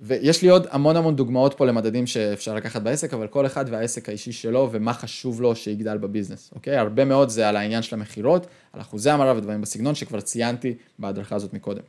ויש 0.00 0.42
לי 0.42 0.48
עוד 0.48 0.66
המון 0.70 0.96
המון 0.96 1.16
דוגמאות 1.16 1.54
פה 1.54 1.66
למדדים 1.66 2.06
שאפשר 2.06 2.54
לקחת 2.54 2.82
בעסק, 2.82 3.14
אבל 3.14 3.26
כל 3.26 3.46
אחד 3.46 3.64
והעסק 3.68 4.08
האישי 4.08 4.32
שלו 4.32 4.68
ומה 4.72 4.92
חשוב 4.92 5.40
לו 5.42 5.56
שיגדל 5.56 5.98
בביזנס, 5.98 6.50
אוקיי? 6.54 6.76
הרבה 6.76 7.04
מאוד 7.04 7.28
זה 7.28 7.48
על 7.48 7.56
העניין 7.56 7.82
של 7.82 7.96
המכירות, 7.96 8.46
על 8.72 8.80
אחוזי 8.80 9.10
המרה 9.10 9.36
ודברים 9.36 9.60
בסגנון 9.60 9.94
שכבר 9.94 10.20
ציינתי 10.20 10.74
בהדרכה 10.98 11.36
הזאת 11.36 11.52
מקודם, 11.52 11.82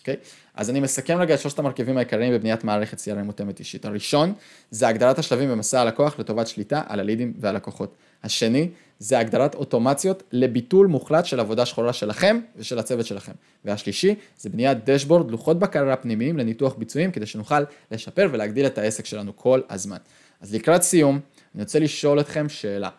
אוקיי? 0.00 0.16
אז 0.54 0.70
אני 0.70 0.80
מסכם 0.80 1.18
רגע 1.18 1.34
את 1.34 1.40
שלושת 1.40 1.58
המרכיבים 1.58 1.96
העיקריים 1.96 2.32
בבניית 2.32 2.64
מערכת 2.64 2.98
CRM 2.98 3.22
מותאמת 3.24 3.58
אישית. 3.58 3.84
הראשון 3.84 4.32
זה 4.70 4.88
הגדלת 4.88 5.18
השלבים 5.18 5.50
במסע 5.50 5.80
הלקוח 5.80 6.18
לטובת 6.18 6.46
שליטה 6.46 6.82
על 6.86 7.00
הלידים 7.00 7.32
והלקוחות. 7.40 7.94
השני 8.24 8.68
זה 8.98 9.18
הגדרת 9.18 9.54
אוטומציות 9.54 10.22
לביטול 10.32 10.86
מוחלט 10.86 11.24
של 11.24 11.40
עבודה 11.40 11.66
שחורה 11.66 11.92
שלכם 11.92 12.40
ושל 12.56 12.78
הצוות 12.78 13.06
שלכם. 13.06 13.32
והשלישי 13.64 14.14
זה 14.38 14.50
בניית 14.50 14.84
דשבורד, 14.84 15.30
לוחות 15.30 15.58
בקרה 15.58 15.96
פנימיים 15.96 16.38
לניתוח 16.38 16.74
ביצועים 16.74 17.10
כדי 17.10 17.26
שנוכל 17.26 17.62
לשפר 17.90 18.28
ולהגדיל 18.32 18.66
את 18.66 18.78
העסק 18.78 19.06
שלנו 19.06 19.36
כל 19.36 19.60
הזמן. 19.70 19.96
אז 20.40 20.54
לקראת 20.54 20.82
סיום, 20.82 21.20
אני 21.54 21.62
רוצה 21.62 21.78
לשאול 21.78 22.20
אתכם 22.20 22.48
שאלה. 22.48 22.90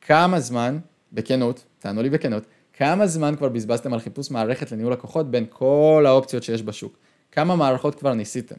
כמה 0.00 0.40
זמן, 0.40 0.78
בכנות, 1.12 1.64
תענו 1.78 2.02
לי 2.02 2.10
בכנות, 2.10 2.42
כמה 2.72 3.06
זמן 3.06 3.34
כבר 3.36 3.48
בזבזתם 3.48 3.92
על 3.92 4.00
חיפוש 4.00 4.30
מערכת 4.30 4.72
לניהול 4.72 4.92
לקוחות 4.92 5.30
בין 5.30 5.46
כל 5.48 6.04
האופציות 6.06 6.42
שיש 6.42 6.62
בשוק? 6.62 6.96
כמה 7.32 7.56
מערכות 7.56 7.94
כבר 7.94 8.14
ניסיתם? 8.14 8.54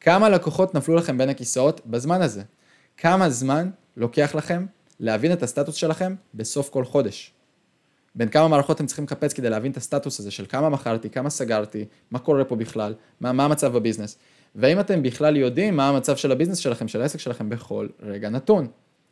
כמה 0.00 0.28
לקוחות 0.28 0.74
נפלו 0.74 0.94
לכם 0.94 1.18
בין 1.18 1.28
הכיסאות 1.28 1.80
בזמן 1.86 2.22
הזה? 2.22 2.42
כמה 2.96 3.30
זמן 3.30 3.70
לוקח 3.96 4.34
לכם 4.34 4.66
להבין 5.04 5.32
את 5.32 5.42
הסטטוס 5.42 5.74
שלכם 5.74 6.14
בסוף 6.34 6.68
כל 6.68 6.84
חודש. 6.84 7.32
בין 8.14 8.28
כמה 8.28 8.48
מערכות 8.48 8.76
אתם 8.76 8.86
צריכים 8.86 9.04
לקפץ 9.04 9.32
כדי 9.32 9.50
להבין 9.50 9.72
את 9.72 9.76
הסטטוס 9.76 10.20
הזה 10.20 10.30
של 10.30 10.46
כמה 10.48 10.68
מכרתי, 10.68 11.10
כמה 11.10 11.30
סגרתי, 11.30 11.84
מה 12.10 12.18
קורה 12.18 12.44
פה 12.44 12.56
בכלל, 12.56 12.94
מה, 13.20 13.32
מה 13.32 13.44
המצב 13.44 13.72
בביזנס. 13.72 14.18
והאם 14.54 14.80
אתם 14.80 15.02
בכלל 15.02 15.36
יודעים 15.36 15.76
מה 15.76 15.88
המצב 15.88 16.16
של 16.16 16.32
הביזנס 16.32 16.58
שלכם, 16.58 16.88
של 16.88 17.02
העסק 17.02 17.18
שלכם 17.18 17.48
בכל 17.48 17.88
רגע 18.02 18.28
נתון, 18.28 18.66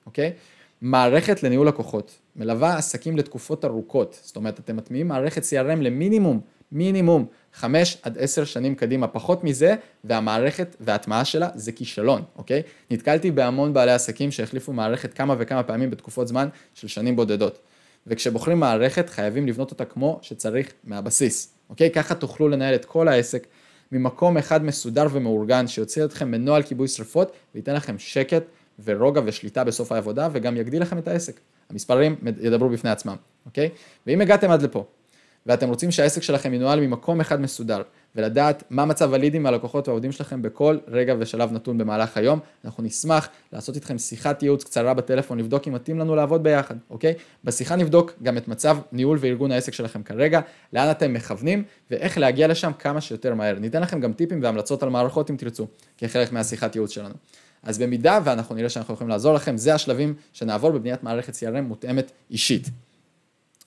אוקיי? 0.06 0.32
מערכת 0.80 1.42
לניהול 1.42 1.68
לקוחות 1.68 2.18
מלווה 2.36 2.76
עסקים 2.76 3.16
לתקופות 3.16 3.64
ארוכות, 3.64 4.20
זאת 4.22 4.36
אומרת 4.36 4.60
אתם 4.60 4.76
מטמיעים 4.76 5.08
מערכת 5.08 5.42
CRM 5.42 5.80
למינימום, 5.80 6.40
מינימום 6.72 7.26
5 7.54 7.98
עד 8.02 8.18
10 8.18 8.44
שנים 8.44 8.74
קדימה, 8.74 9.06
פחות 9.06 9.44
מזה, 9.44 9.74
והמערכת 10.04 10.76
וההטמעה 10.80 11.24
שלה 11.24 11.48
זה 11.54 11.72
כישלון, 11.72 12.22
אוקיי? 12.36 12.62
נתקלתי 12.90 13.30
בהמון 13.30 13.72
בעלי 13.72 13.92
עסקים 13.92 14.30
שהחליפו 14.30 14.72
מערכת 14.72 15.14
כמה 15.14 15.34
וכמה 15.38 15.62
פעמים 15.62 15.90
בתקופות 15.90 16.28
זמן 16.28 16.48
של 16.74 16.88
שנים 16.88 17.16
בודדות. 17.16 17.58
וכשבוחרים 18.06 18.60
מערכת 18.60 19.10
חייבים 19.10 19.46
לבנות 19.46 19.70
אותה 19.70 19.84
כמו 19.84 20.18
שצריך 20.22 20.72
מהבסיס, 20.84 21.54
אוקיי? 21.70 21.90
ככה 21.90 22.14
תוכלו 22.14 22.48
לנהל 22.48 22.74
את 22.74 22.84
כל 22.84 23.08
העסק 23.08 23.46
ממקום 23.92 24.36
אחד 24.36 24.64
מסודר 24.64 25.06
ומאורגן 25.12 25.66
שיוציא 25.66 26.04
אתכם 26.04 26.30
מנוהל 26.30 26.62
כיבוי 26.62 26.88
שרפות 26.88 27.32
וייתן 27.54 27.74
לכם 27.74 27.98
שקט 27.98 28.42
ורוגע 28.84 29.20
ושליטה 29.24 29.64
בסוף 29.64 29.92
העבודה 29.92 30.28
וגם 30.32 30.56
יגדיל 30.56 30.82
לכם 30.82 30.98
את 30.98 31.08
העסק. 31.08 31.40
המספרים 31.70 32.16
ידברו 32.40 32.68
בפני 32.68 32.90
עצמם, 32.90 33.16
אוקיי? 33.46 33.68
ואם 34.06 34.20
הגעתם 34.20 34.50
עד 34.50 34.62
לפה 34.62 34.84
ואתם 35.46 35.68
רוצים 35.68 35.90
שהעסק 35.90 36.22
שלכם 36.22 36.54
ינוהל 36.54 36.80
ממקום 36.80 37.20
אחד 37.20 37.40
מסודר, 37.40 37.82
ולדעת 38.16 38.62
מה 38.70 38.84
מצב 38.84 39.14
הלידים 39.14 39.44
והלקוחות 39.44 39.88
והעובדים 39.88 40.12
שלכם 40.12 40.42
בכל 40.42 40.78
רגע 40.88 41.14
ושלב 41.18 41.52
נתון 41.52 41.78
במהלך 41.78 42.16
היום, 42.16 42.40
אנחנו 42.64 42.82
נשמח 42.82 43.28
לעשות 43.52 43.74
איתכם 43.74 43.98
שיחת 43.98 44.42
ייעוץ 44.42 44.64
קצרה 44.64 44.94
בטלפון, 44.94 45.38
לבדוק 45.38 45.68
אם 45.68 45.72
מתאים 45.72 45.98
לנו 45.98 46.14
לעבוד 46.14 46.42
ביחד, 46.42 46.74
אוקיי? 46.90 47.14
בשיחה 47.44 47.76
נבדוק 47.76 48.12
גם 48.22 48.36
את 48.36 48.48
מצב 48.48 48.78
ניהול 48.92 49.18
וארגון 49.20 49.52
העסק 49.52 49.72
שלכם 49.72 50.02
כרגע, 50.02 50.40
לאן 50.72 50.90
אתם 50.90 51.12
מכוונים, 51.12 51.64
ואיך 51.90 52.18
להגיע 52.18 52.48
לשם 52.48 52.72
כמה 52.78 53.00
שיותר 53.00 53.34
מהר. 53.34 53.58
ניתן 53.58 53.82
לכם 53.82 54.00
גם 54.00 54.12
טיפים 54.12 54.42
והמלצות 54.42 54.82
על 54.82 54.88
מערכות 54.88 55.30
אם 55.30 55.36
תרצו, 55.36 55.66
כחלק 55.98 56.32
מהשיחת 56.32 56.74
ייעוץ 56.74 56.90
שלנו. 56.90 57.14
אז 57.62 57.78
במידה 57.78 58.18
ואנחנו 58.24 58.54
נראה 58.54 58.68
שאנחנו 58.68 58.94
יכולים 58.94 59.08
לעזור 59.08 59.34
לכם, 59.34 59.56
זה 59.56 59.74
השלבים 59.74 60.14
שנעבור 60.32 60.70
בבניית 60.70 61.02
מערכת 61.02 61.34
CRM 61.34 61.60
מותאמת 61.60 62.12
אישית. 62.30 62.70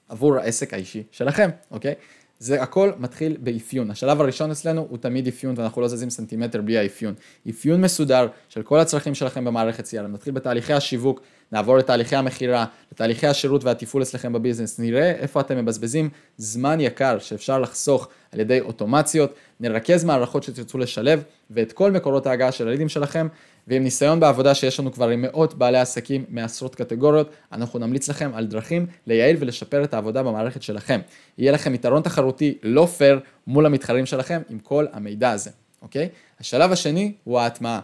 עבור 0.10 0.38
העסק 0.38 0.74
האישי 0.74 1.04
שלכם, 1.12 1.50
אוקיי? 1.72 1.94
זה 2.40 2.62
הכל 2.62 2.92
מתחיל 2.98 3.38
באפיון. 3.40 3.92
השלב 3.92 4.22
הראשון 4.22 4.52
אצלנו 4.52 4.88
הוא 4.90 4.98
תמיד 4.98 5.28
אפיון 5.28 5.56
ואנחנו 5.58 5.82
לא 5.82 5.88
זזים 5.88 6.10
סנטימטר 6.10 6.62
בלי 6.62 6.78
האפיון. 6.78 7.14
אפיון 7.50 7.82
מסודר 7.82 8.28
של 8.50 8.64
כל 8.64 8.80
הצרכים 8.80 9.16
שלכם 9.16 9.46
במערכת 9.46 9.86
CRM. 9.86 10.08
נתחיל 10.08 10.34
בתהליכי 10.34 10.74
השיווק, 10.74 11.22
נעבור 11.52 11.78
לתהליכי 11.78 12.16
המכירה, 12.16 12.66
לתהליכי 12.92 13.28
השירות 13.28 13.64
והתפעול 13.64 14.04
אצלכם 14.04 14.34
בביזנס. 14.34 14.80
נראה 14.80 15.12
איפה 15.12 15.40
אתם 15.40 15.58
מבזבזים 15.58 16.10
זמן 16.38 16.80
יקר 16.80 17.20
שאפשר 17.20 17.60
לחסוך 17.60 18.08
על 18.32 18.40
ידי 18.40 18.60
אוטומציות. 18.60 19.34
נרכז 19.60 20.04
מערכות 20.04 20.44
שתרצו 20.44 20.78
לשלב 20.78 21.24
ואת 21.50 21.72
כל 21.72 21.92
מקורות 21.92 22.28
ההגעה 22.28 22.52
של 22.52 22.68
הלידים 22.68 22.90
שלכם 22.90 23.28
ועם 23.68 23.84
ניסיון 23.84 24.20
בעבודה 24.20 24.56
שיש 24.56 24.80
לנו 24.80 24.94
כבר 24.94 25.10
עם 25.10 25.22
מאות 25.22 25.54
בעלי 25.54 25.78
עסקים 25.78 26.26
מעשרות 26.30 26.76
קטגוריות, 26.76 27.30
אנחנו 27.52 27.80
נמליץ 27.80 28.10
לכם 28.10 28.32
על 28.34 28.46
דרכים 28.46 28.86
לייעל 29.08 29.36
ולשפר 29.40 29.84
את 29.84 29.94
העבודה 29.94 30.24
במערכת 30.24 30.62
שלכם. 30.62 31.00
יהיה 31.38 31.52
לכם 31.52 31.74
יתרון 31.74 32.02
תחרותי 32.02 32.58
לא 32.64 32.86
פייר 32.86 33.20
מול 33.48 33.66
המתחרים 33.66 34.06
שלכם 34.06 34.42
עם 34.50 34.60
כל 34.60 34.86
המידע 34.94 35.32
הזה, 35.32 35.50
אוקיי? 35.82 36.10
השלב 36.40 36.72
השני 36.72 37.14
הוא 37.24 37.40
ההטמעה. 37.40 37.80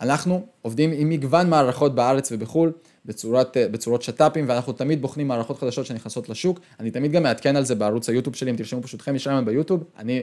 אנחנו 0.00 0.46
עובדים 0.62 0.90
עם 0.92 1.08
מגוון 1.08 1.50
מערכות 1.50 1.94
בארץ 1.94 2.32
ובחו"ל, 2.32 2.72
בצורת, 3.06 3.56
בצורות 3.56 4.02
שת"פים, 4.02 4.44
ואנחנו 4.48 4.72
תמיד 4.72 5.02
בוחנים 5.02 5.28
מערכות 5.28 5.58
חדשות 5.58 5.86
שנכנסות 5.86 6.28
לשוק. 6.28 6.60
אני 6.80 6.90
תמיד 6.90 7.12
גם 7.12 7.22
מעדכן 7.22 7.56
על 7.56 7.64
זה 7.64 7.74
בערוץ 7.74 8.08
היוטיוב 8.08 8.36
שלי, 8.36 8.50
אם 8.50 8.56
תרשמו 8.56 8.82
פשוט 8.82 9.00
חמי 9.02 9.18
שרמן 9.18 9.44
ביוטיוב. 9.44 9.84
אני 9.98 10.22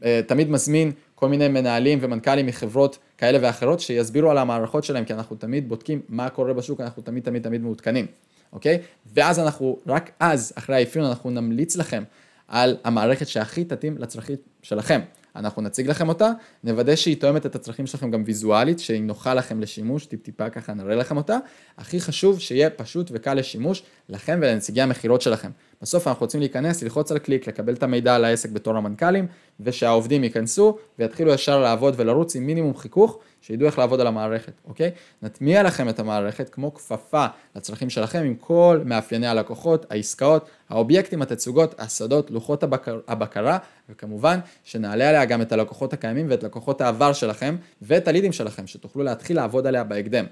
uh, 0.00 0.04
תמיד 0.26 0.50
מזמין 0.50 0.92
כל 1.18 1.28
מיני 1.28 1.48
מנהלים 1.48 1.98
ומנכ"לים 2.02 2.46
מחברות 2.46 2.98
כאלה 3.18 3.38
ואחרות 3.42 3.80
שיסבירו 3.80 4.30
על 4.30 4.38
המערכות 4.38 4.84
שלהם, 4.84 5.04
כי 5.04 5.12
אנחנו 5.12 5.36
תמיד 5.36 5.68
בודקים 5.68 6.00
מה 6.08 6.30
קורה 6.30 6.52
בשוק, 6.52 6.80
אנחנו 6.80 7.02
תמיד 7.02 7.22
תמיד 7.22 7.42
תמיד 7.42 7.62
מעודכנים, 7.62 8.06
אוקיי? 8.52 8.78
ואז 9.14 9.38
אנחנו, 9.38 9.78
רק 9.86 10.10
אז, 10.20 10.52
אחרי 10.58 10.76
האפיון, 10.76 11.06
אנחנו 11.06 11.30
נמליץ 11.30 11.76
לכם 11.76 12.02
על 12.48 12.76
המערכת 12.84 13.28
שהכי 13.28 13.64
תתאים 13.64 13.98
לצרכים 13.98 14.36
שלכם. 14.62 15.00
אנחנו 15.36 15.62
נציג 15.62 15.90
לכם 15.90 16.08
אותה, 16.08 16.30
נוודא 16.64 16.96
שהיא 16.96 17.16
תואמת 17.20 17.46
את 17.46 17.54
הצרכים 17.54 17.86
שלכם 17.86 18.10
גם 18.10 18.22
ויזואלית, 18.26 18.78
שהיא 18.78 19.02
נוחה 19.02 19.34
לכם 19.34 19.60
לשימוש, 19.60 20.06
טיפ 20.06 20.22
טיפה 20.22 20.50
ככה 20.50 20.74
נראה 20.74 20.96
לכם 20.96 21.16
אותה. 21.16 21.38
הכי 21.78 22.00
חשוב 22.00 22.40
שיהיה 22.40 22.70
פשוט 22.70 23.10
וקל 23.14 23.34
לשימוש 23.34 23.82
לכם 24.08 24.38
ולנציגי 24.42 24.82
המכירות 24.82 25.22
שלכם. 25.22 25.50
בסוף 25.82 26.08
אנחנו 26.08 26.24
רוצים 26.24 26.40
להיכנס, 26.40 26.82
ללחוץ 26.82 27.12
על 27.12 27.18
קליק, 27.18 27.46
לקבל 27.46 27.74
את 27.74 27.82
המידע 27.82 28.14
על 28.14 28.24
העסק 28.24 28.50
בתור 28.50 28.76
המנכ"לים, 28.76 29.26
ושהעובדים 29.60 30.24
ייכנסו 30.24 30.78
ויתחילו 30.98 31.32
ישר 31.32 31.60
לעבוד 31.60 31.94
ולרוץ 31.96 32.36
עם 32.36 32.46
מינימום 32.46 32.76
חיכוך, 32.76 33.18
שידעו 33.40 33.66
איך 33.66 33.78
לעבוד 33.78 34.00
על 34.00 34.06
המערכת, 34.06 34.52
אוקיי? 34.68 34.90
נטמיע 35.22 35.62
לכם 35.62 35.88
את 35.88 35.98
המערכת 35.98 36.48
כמו 36.48 36.74
כפפה 36.74 37.26
לצרכים 37.56 37.90
שלכם 37.90 38.22
עם 38.24 38.34
כל 38.34 38.80
מאפייני 38.84 39.26
הלקוחות, 39.26 39.86
העסקאות, 39.90 40.48
האובייקטים, 40.68 41.22
התצוגות, 41.22 41.80
השדות, 41.80 42.30
לוחות 42.30 42.62
הבקר, 42.62 43.00
הבקרה, 43.08 43.58
וכמובן 43.88 44.38
שנעלה 44.64 45.08
עליה 45.08 45.24
גם 45.24 45.42
את 45.42 45.52
הלקוחות 45.52 45.92
הקיימים 45.92 46.26
ואת 46.30 46.42
לקוחות 46.42 46.80
העבר 46.80 47.12
שלכם 47.12 47.56
ואת 47.82 48.08
הלידים 48.08 48.32
שלכם, 48.32 48.66
שתוכלו 48.66 49.02
להתחיל 49.04 49.36
לעבוד 49.36 49.66
עליה 49.66 49.84
בהקדם, 49.84 50.24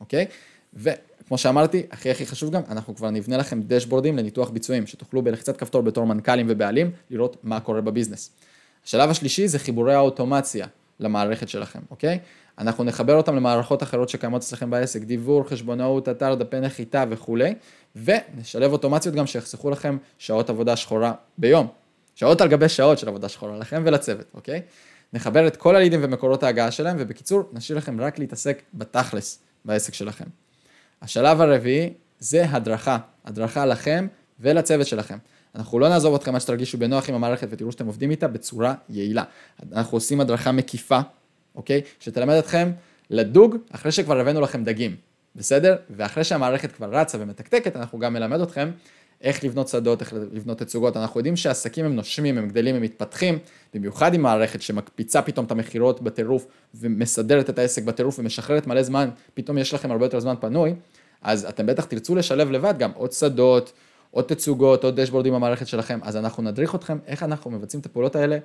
אוקיי? 0.00 0.26
וכמו 0.74 1.38
שאמרתי, 1.38 1.82
הכי 1.90 2.10
הכי 2.10 2.26
חשוב 2.26 2.50
גם, 2.50 2.62
אנחנו 2.68 2.94
כבר 2.94 3.10
נבנה 3.10 3.36
לכם 3.36 3.60
דשבורדים 3.62 4.16
לניתוח 4.16 4.50
ביצועים, 4.50 4.86
שתוכלו 4.86 5.22
בלחיצת 5.22 5.56
כפתור 5.56 5.82
בתור 5.82 6.06
מנכ"לים 6.06 6.46
ובעלים, 6.48 6.90
לראות 7.10 7.36
מה 7.42 7.60
קורה 7.60 7.80
בביזנס. 7.80 8.30
השלב 8.84 9.10
השלישי 9.10 9.48
זה 9.48 9.58
חיבורי 9.58 9.94
האוטומציה 9.94 10.66
למערכת 11.00 11.48
שלכם, 11.48 11.80
אוקיי? 11.90 12.18
אנחנו 12.58 12.84
נחבר 12.84 13.14
אותם 13.14 13.36
למערכות 13.36 13.82
אחרות 13.82 14.08
שקיימות 14.08 14.42
אצלכם 14.42 14.70
בעסק, 14.70 15.02
דיוור, 15.02 15.48
חשבונאות, 15.48 16.08
אתר, 16.08 16.34
דפי 16.34 16.60
נחיתה 16.60 17.04
וכולי, 17.10 17.54
ונשלב 17.96 18.72
אוטומציות 18.72 19.14
גם 19.14 19.26
שיחסכו 19.26 19.70
לכם 19.70 19.96
שעות 20.18 20.50
עבודה 20.50 20.76
שחורה 20.76 21.12
ביום. 21.38 21.66
שעות 22.14 22.40
על 22.40 22.48
גבי 22.48 22.68
שעות 22.68 22.98
של 22.98 23.08
עבודה 23.08 23.28
שחורה 23.28 23.58
לכם 23.58 23.82
ולצוות, 23.86 24.26
אוקיי? 24.34 24.62
נחבר 25.12 25.46
את 25.46 25.56
כל 25.56 25.76
הלידים 25.76 26.00
ומקורות 26.02 26.42
ההגעה 26.42 26.70
שלהם, 26.70 26.96
ובקיצור, 26.98 27.42
נשאיר 27.52 27.78
לכם 27.78 28.00
רק 28.00 28.18
להתעסק 28.18 28.62
בתכלס 28.74 29.38
בעסק 29.64 29.94
שלכם. 29.94 30.24
השלב 31.02 31.40
הרביעי 31.40 31.92
זה 32.18 32.44
הדרכה, 32.50 32.98
הדרכה 33.24 33.66
לכם 33.66 34.06
ולצוות 34.40 34.86
שלכם. 34.86 35.18
אנחנו 35.54 35.78
לא 35.78 35.88
נעזוב 35.88 36.14
אתכם 36.14 36.34
עד 36.34 36.40
שתרגישו 36.40 36.78
בנוח 36.78 37.08
עם 37.08 37.14
המערכת 37.14 37.48
ותראו 37.50 37.72
שאתם 37.72 37.86
עובדים 37.86 38.10
איתה 38.10 38.28
בצורה 38.28 38.74
יעילה. 38.88 39.24
אנחנו 39.72 39.96
עושים 39.96 40.20
הדרכה 40.20 40.52
מקיפה, 40.52 41.00
אוקיי? 41.54 41.80
שתלמד 42.00 42.34
אתכם 42.34 42.72
לדוג 43.10 43.56
אחרי 43.70 43.92
שכבר 43.92 44.20
הבאנו 44.20 44.40
לכם 44.40 44.64
דגים, 44.64 44.96
בסדר? 45.36 45.76
ואחרי 45.90 46.24
שהמערכת 46.24 46.72
כבר 46.72 46.94
רצה 46.94 47.18
ומתקתקת, 47.20 47.76
אנחנו 47.76 47.98
גם 47.98 48.12
מלמד 48.12 48.40
אתכם 48.40 48.70
איך 49.22 49.44
לבנות 49.44 49.68
שדות, 49.68 50.00
איך 50.00 50.14
לבנות 50.32 50.58
תצוגות. 50.58 50.96
אנחנו 50.96 51.20
יודעים 51.20 51.36
שעסקים 51.36 51.84
הם 51.84 51.96
נושמים, 51.96 52.38
הם 52.38 52.48
גדלים, 52.48 52.74
הם 52.74 52.82
מתפתחים, 52.82 53.38
במיוחד 53.74 54.14
עם 54.14 54.22
מערכת 54.22 54.62
שמקפיצה 54.62 55.22
פתאום 55.22 55.46
את 55.46 55.50
המכירות 55.50 56.02
בטירוף 56.02 56.46
ומסדרת 56.74 57.50
את 57.50 57.58
העסק 57.58 57.82
בטירוף 57.82 58.18
ומשחררת 58.18 58.66
מלא 58.66 58.82
זמן, 58.82 59.10
פתאום 59.34 59.58
יש 59.58 59.74
לכם 59.74 59.90
הרבה 59.90 60.06
יותר 60.06 60.20
זמן 60.20 60.34
פנוי, 60.40 60.74
אז 61.22 61.44
אתם 61.44 61.66
בטח 61.66 61.84
תרצו 61.84 62.14
לשלב 62.14 62.50
לבד 62.50 62.74
גם 62.78 62.90
עוד 62.94 63.12
שדות, 63.12 63.72
עוד 64.10 64.24
תצוגות, 64.24 64.84
עוד 64.84 65.00
דשבורדים 65.00 65.34
במערכת 65.34 65.66
שלכם, 65.66 65.98
אז 66.02 66.16
אנחנו 66.16 66.42
נדריך 66.42 66.74
אתכם 66.74 66.98
איך 67.06 67.22
אנחנו 67.22 67.50
מבצעים 67.50 67.80
את 67.80 67.86
הפעולות 67.86 68.16
האלה 68.16 68.38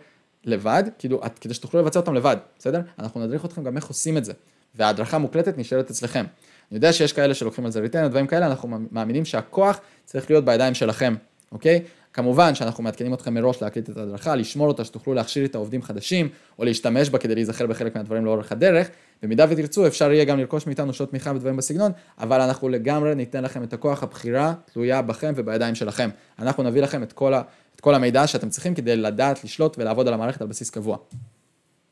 לבד, 0.43 0.83
כאילו, 0.99 1.21
כדי 1.41 1.53
שתוכלו 1.53 1.81
לבצע 1.81 1.99
אותם 1.99 2.13
לבד, 2.13 2.37
בסדר? 2.59 2.81
אנחנו 2.99 3.25
נדריך 3.25 3.45
אתכם 3.45 3.63
גם 3.63 3.77
איך 3.77 3.87
עושים 3.87 4.17
את 4.17 4.25
זה, 4.25 4.33
וההדרכה 4.75 5.17
מוקלטת 5.17 5.57
נשארת 5.57 5.89
אצלכם. 5.89 6.25
אני 6.71 6.77
יודע 6.77 6.93
שיש 6.93 7.13
כאלה 7.13 7.33
שלוקחים 7.33 7.65
על 7.65 7.71
זה 7.71 7.79
ריטיין, 7.79 8.07
דברים 8.07 8.27
כאלה, 8.27 8.45
אנחנו 8.45 8.69
מאמינים 8.91 9.25
שהכוח 9.25 9.79
צריך 10.05 10.29
להיות 10.29 10.45
בידיים 10.45 10.73
שלכם, 10.73 11.15
אוקיי? 11.51 11.81
כמובן 12.13 12.55
שאנחנו 12.55 12.83
מעדכנים 12.83 13.13
אתכם 13.13 13.33
מראש 13.33 13.61
להקליט 13.61 13.89
את 13.89 13.97
ההדרכה, 13.97 14.35
לשמור 14.35 14.67
אותה, 14.67 14.85
שתוכלו 14.85 15.13
להכשיר 15.13 15.43
איתה 15.43 15.57
עובדים 15.57 15.81
חדשים, 15.81 16.29
או 16.59 16.65
להשתמש 16.65 17.09
בה 17.09 17.17
כדי 17.17 17.35
להיזכר 17.35 17.67
בחלק 17.67 17.95
מהדברים 17.95 18.25
לאורך 18.25 18.51
הדרך. 18.51 18.89
במידה 19.23 19.45
ותרצו, 19.49 19.87
אפשר 19.87 20.11
יהיה 20.11 20.25
גם 20.25 20.39
לרכוש 20.39 20.67
מאיתנו 20.67 20.93
שעות 20.93 21.09
תמיכה 21.09 21.31
ודברים 21.31 21.57
בסגנון, 21.57 21.91
אבל 22.19 22.41
אנחנו 22.41 22.69
לגמרי 22.69 23.15
ניתן 23.15 23.43
לכם 23.43 23.63
את 23.63 23.73
הכוח, 23.73 24.03
הבחירה 24.03 24.53
תלויה 24.73 25.01
בכם 25.01 25.33
ובידיים 25.35 25.75
שלכם. 25.75 26.09
אנחנו 26.39 26.63
נביא 26.63 26.81
לכם 26.81 27.03
את 27.03 27.13
כל, 27.13 27.33
ה, 27.33 27.41
את 27.75 27.81
כל 27.81 27.95
המידע 27.95 28.27
שאתם 28.27 28.49
צריכים 28.49 28.75
כדי 28.75 28.95
לדעת, 28.95 29.43
לשלוט 29.43 29.77
ולעבוד 29.77 30.07
על 30.07 30.13
המערכת 30.13 30.41
על 30.41 30.47
בסיס 30.47 30.69
קבוע. 30.69 30.97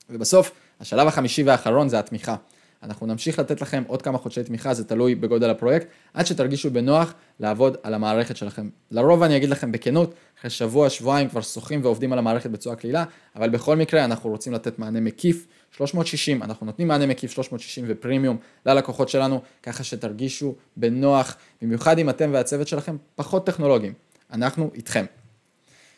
ובסוף, 0.10 0.52
השלב 0.80 1.08
החמישי 1.08 1.44
והאחרון 1.44 1.90
זה 1.90 2.00
התמיכה. 2.00 2.36
אנחנו 2.84 3.08
נמשיך 3.08 3.40
לתת 3.40 3.62
לכם 3.62 3.84
עוד 3.88 4.02
כמה 4.02 4.18
חודשי 4.18 4.44
תמיכה, 4.44 4.74
זה 4.74 4.84
תלוי 4.84 5.16
בגודל 5.16 5.50
הפרויקט, 5.50 5.88
עד 6.14 6.26
שתרגישו 6.26 6.72
בנוח 6.72 7.14
לעבוד 7.40 7.78
על 7.84 7.94
המערכת 7.94 8.38
שלכם. 8.38 8.70
לרוב 8.92 9.24
אני 9.24 9.38
אגיד 9.38 9.50
לכם 9.50 9.72
בכנות, 9.72 10.14
אחרי 10.40 10.50
שבוע, 10.50 10.90
שבועיים 10.90 11.30
כבר 11.30 11.42
שוחים 11.42 11.80
ועובדים 11.84 12.14
על 12.14 12.20
המערכת 12.20 12.50
בצורה 12.50 12.76
קלילה, 12.76 13.04
אבל 13.36 13.50
בכל 13.50 13.76
מקרה 13.76 14.06
אנחנו 14.06 14.30
רוצים 14.30 14.54
לתת 14.54 14.80
מענה 14.80 15.00
מקיף 15.00 15.48
360, 15.72 16.44
אנחנו 16.44 16.66
נותנים 16.66 16.88
מענה 16.88 17.06
מקיף 17.06 17.32
360 17.32 17.86
ופרימיום 17.88 18.38
ללקוחות 18.66 19.10
שלנו, 19.10 19.42
ככה 19.64 19.84
שתרגישו 19.84 20.56
בנוח, 20.78 21.36
במיוחד 21.62 22.00
אם 22.00 22.10
אתם 22.10 22.30
והצוות 22.34 22.68
שלכם 22.68 22.98
פחות 23.16 23.46
טכנולוגיים. 23.46 23.94
אנחנו 24.34 24.72
איתכם. 24.76 25.06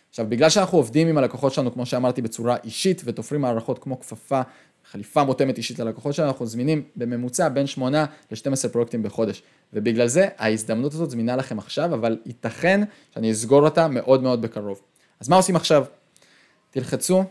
עכשיו, 0.09 0.25
בגלל 0.29 0.49
שאנחנו 0.49 0.77
עובדים 0.77 1.07
עם 1.07 1.17
הלקוחות 1.17 1.53
שלנו, 1.53 1.73
כמו 1.73 1.85
שאמרתי, 1.85 2.21
בצורה 2.21 2.57
אישית 2.63 3.01
ותופרים 3.05 3.41
מערכות 3.41 3.79
כמו 3.79 3.99
כפפה 3.99 4.41
חליפה 4.91 5.23
מותאמת 5.23 5.57
אישית 5.57 5.79
ללקוחות 5.79 6.13
שלנו, 6.13 6.29
אנחנו 6.29 6.45
זמינים 6.45 6.83
בממוצע 6.95 7.49
בין 7.49 7.67
8 7.67 8.05
ל-12 8.31 8.69
פרויקטים 8.71 9.03
בחודש. 9.03 9.43
ובגלל 9.73 10.07
זה 10.07 10.27
ההזדמנות 10.37 10.93
הזאת 10.93 11.09
זמינה 11.09 11.35
לכם 11.35 11.59
עכשיו, 11.59 11.93
אבל 11.93 12.17
ייתכן 12.25 12.81
שאני 13.13 13.31
אסגור 13.31 13.65
אותה 13.65 13.87
מאוד 13.87 14.23
מאוד 14.23 14.41
בקרוב. 14.41 14.81
אז 15.19 15.29
מה 15.29 15.35
עושים 15.35 15.55
עכשיו? 15.55 15.85
תלחצו, 16.71 17.23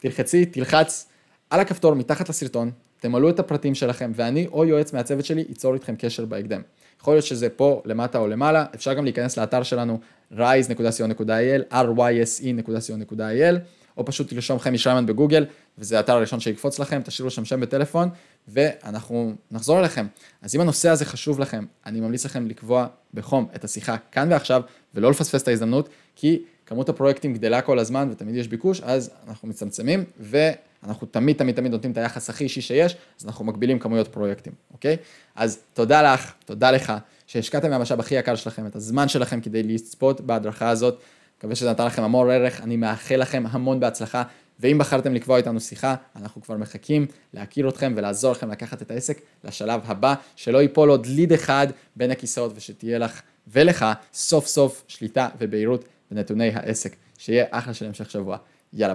תלחצי, 0.00 0.46
תלחץ 0.46 1.08
על 1.50 1.60
הכפתור 1.60 1.94
מתחת 1.94 2.28
לסרטון, 2.28 2.70
תמלאו 3.00 3.30
את 3.30 3.38
הפרטים 3.38 3.74
שלכם, 3.74 4.12
ואני 4.14 4.46
או 4.52 4.64
יועץ 4.64 4.92
מהצוות 4.92 5.24
שלי 5.24 5.44
ייצור 5.48 5.74
איתכם 5.74 5.94
קשר 5.98 6.24
בהקדם. 6.24 6.62
יכול 7.00 7.14
להיות 7.14 7.24
שזה 7.24 7.48
פה 7.48 7.82
למטה 7.84 8.18
או 8.18 8.28
למעלה, 8.28 8.64
אפשר 8.74 8.94
גם 8.94 9.04
להיכנס 9.04 9.38
לאתר 9.38 9.62
שלנו 9.62 10.00
rise.co.il, 10.32 11.74
ryse.co.il. 11.74 13.56
או 13.96 14.04
פשוט 14.04 14.28
תרשום 14.28 14.58
חמי 14.58 14.78
שרמן 14.78 15.06
בגוגל, 15.06 15.46
וזה 15.78 15.96
האתר 15.96 16.12
הראשון 16.12 16.40
שיקפוץ 16.40 16.78
לכם, 16.78 17.00
תשאירו 17.04 17.30
שם 17.30 17.44
שם 17.44 17.60
בטלפון, 17.60 18.08
ואנחנו 18.48 19.34
נחזור 19.50 19.78
אליכם. 19.78 20.06
אז 20.42 20.54
אם 20.54 20.60
הנושא 20.60 20.88
הזה 20.88 21.04
חשוב 21.04 21.40
לכם, 21.40 21.64
אני 21.86 22.00
ממליץ 22.00 22.24
לכם 22.24 22.46
לקבוע 22.46 22.86
בחום 23.14 23.48
את 23.54 23.64
השיחה 23.64 23.96
כאן 24.12 24.32
ועכשיו, 24.32 24.62
ולא 24.94 25.10
לפספס 25.10 25.42
את 25.42 25.48
ההזדמנות, 25.48 25.88
כי 26.16 26.42
כמות 26.66 26.88
הפרויקטים 26.88 27.34
גדלה 27.34 27.62
כל 27.62 27.78
הזמן 27.78 28.08
ותמיד 28.12 28.34
יש 28.34 28.48
ביקוש, 28.48 28.80
אז 28.80 29.10
אנחנו 29.28 29.48
מצמצמים, 29.48 30.04
ואנחנו 30.20 31.06
תמיד 31.06 31.36
תמיד 31.36 31.56
תמיד 31.56 31.72
נותנים 31.72 31.92
את 31.92 31.96
היחס 31.96 32.30
הכי 32.30 32.44
אישי 32.44 32.60
שיש, 32.60 32.96
אז 33.20 33.26
אנחנו 33.26 33.44
מגבילים 33.44 33.78
כמויות 33.78 34.08
פרויקטים, 34.08 34.52
אוקיי? 34.72 34.96
אז 35.36 35.58
תודה 35.74 36.12
לך, 36.12 36.32
תודה 36.44 36.70
לך, 36.70 36.92
שהשקעתם 37.26 37.70
מהמשאב 37.70 38.00
הכי 38.00 38.14
יקר 38.14 38.34
שלכם, 38.34 38.66
את 38.66 38.76
הזמן 38.76 39.08
שלכם 39.08 39.40
כדי 39.40 39.62
לצפות 39.62 40.20
בהדרכה 40.20 40.68
הזאת. 40.68 41.00
מקווה 41.42 41.56
שזה 41.56 41.70
נתן 41.70 41.86
לכם 41.86 42.02
המון 42.02 42.30
ערך, 42.30 42.60
אני 42.60 42.76
מאחל 42.76 43.16
לכם 43.16 43.44
המון 43.50 43.80
בהצלחה, 43.80 44.22
ואם 44.60 44.78
בחרתם 44.78 45.14
לקבוע 45.14 45.36
איתנו 45.36 45.60
שיחה, 45.60 45.94
אנחנו 46.16 46.42
כבר 46.42 46.56
מחכים 46.56 47.06
להכיר 47.34 47.68
אתכם 47.68 47.92
ולעזור 47.96 48.32
לכם 48.32 48.50
לקחת 48.50 48.82
את 48.82 48.90
העסק 48.90 49.20
לשלב 49.44 49.80
הבא, 49.84 50.14
שלא 50.36 50.62
ייפול 50.62 50.88
עוד 50.88 51.06
ליד 51.06 51.32
אחד 51.32 51.66
בין 51.96 52.10
הכיסאות 52.10 52.52
ושתהיה 52.54 52.98
לך 52.98 53.22
ולך 53.48 53.86
סוף 54.14 54.46
סוף 54.46 54.84
שליטה 54.88 55.28
ובהירות 55.38 55.84
בנתוני 56.10 56.50
העסק 56.54 56.96
שיהיה 57.18 57.44
אחלה 57.50 57.74
של 57.74 57.86
המשך 57.86 58.10
שבוע. 58.10 58.36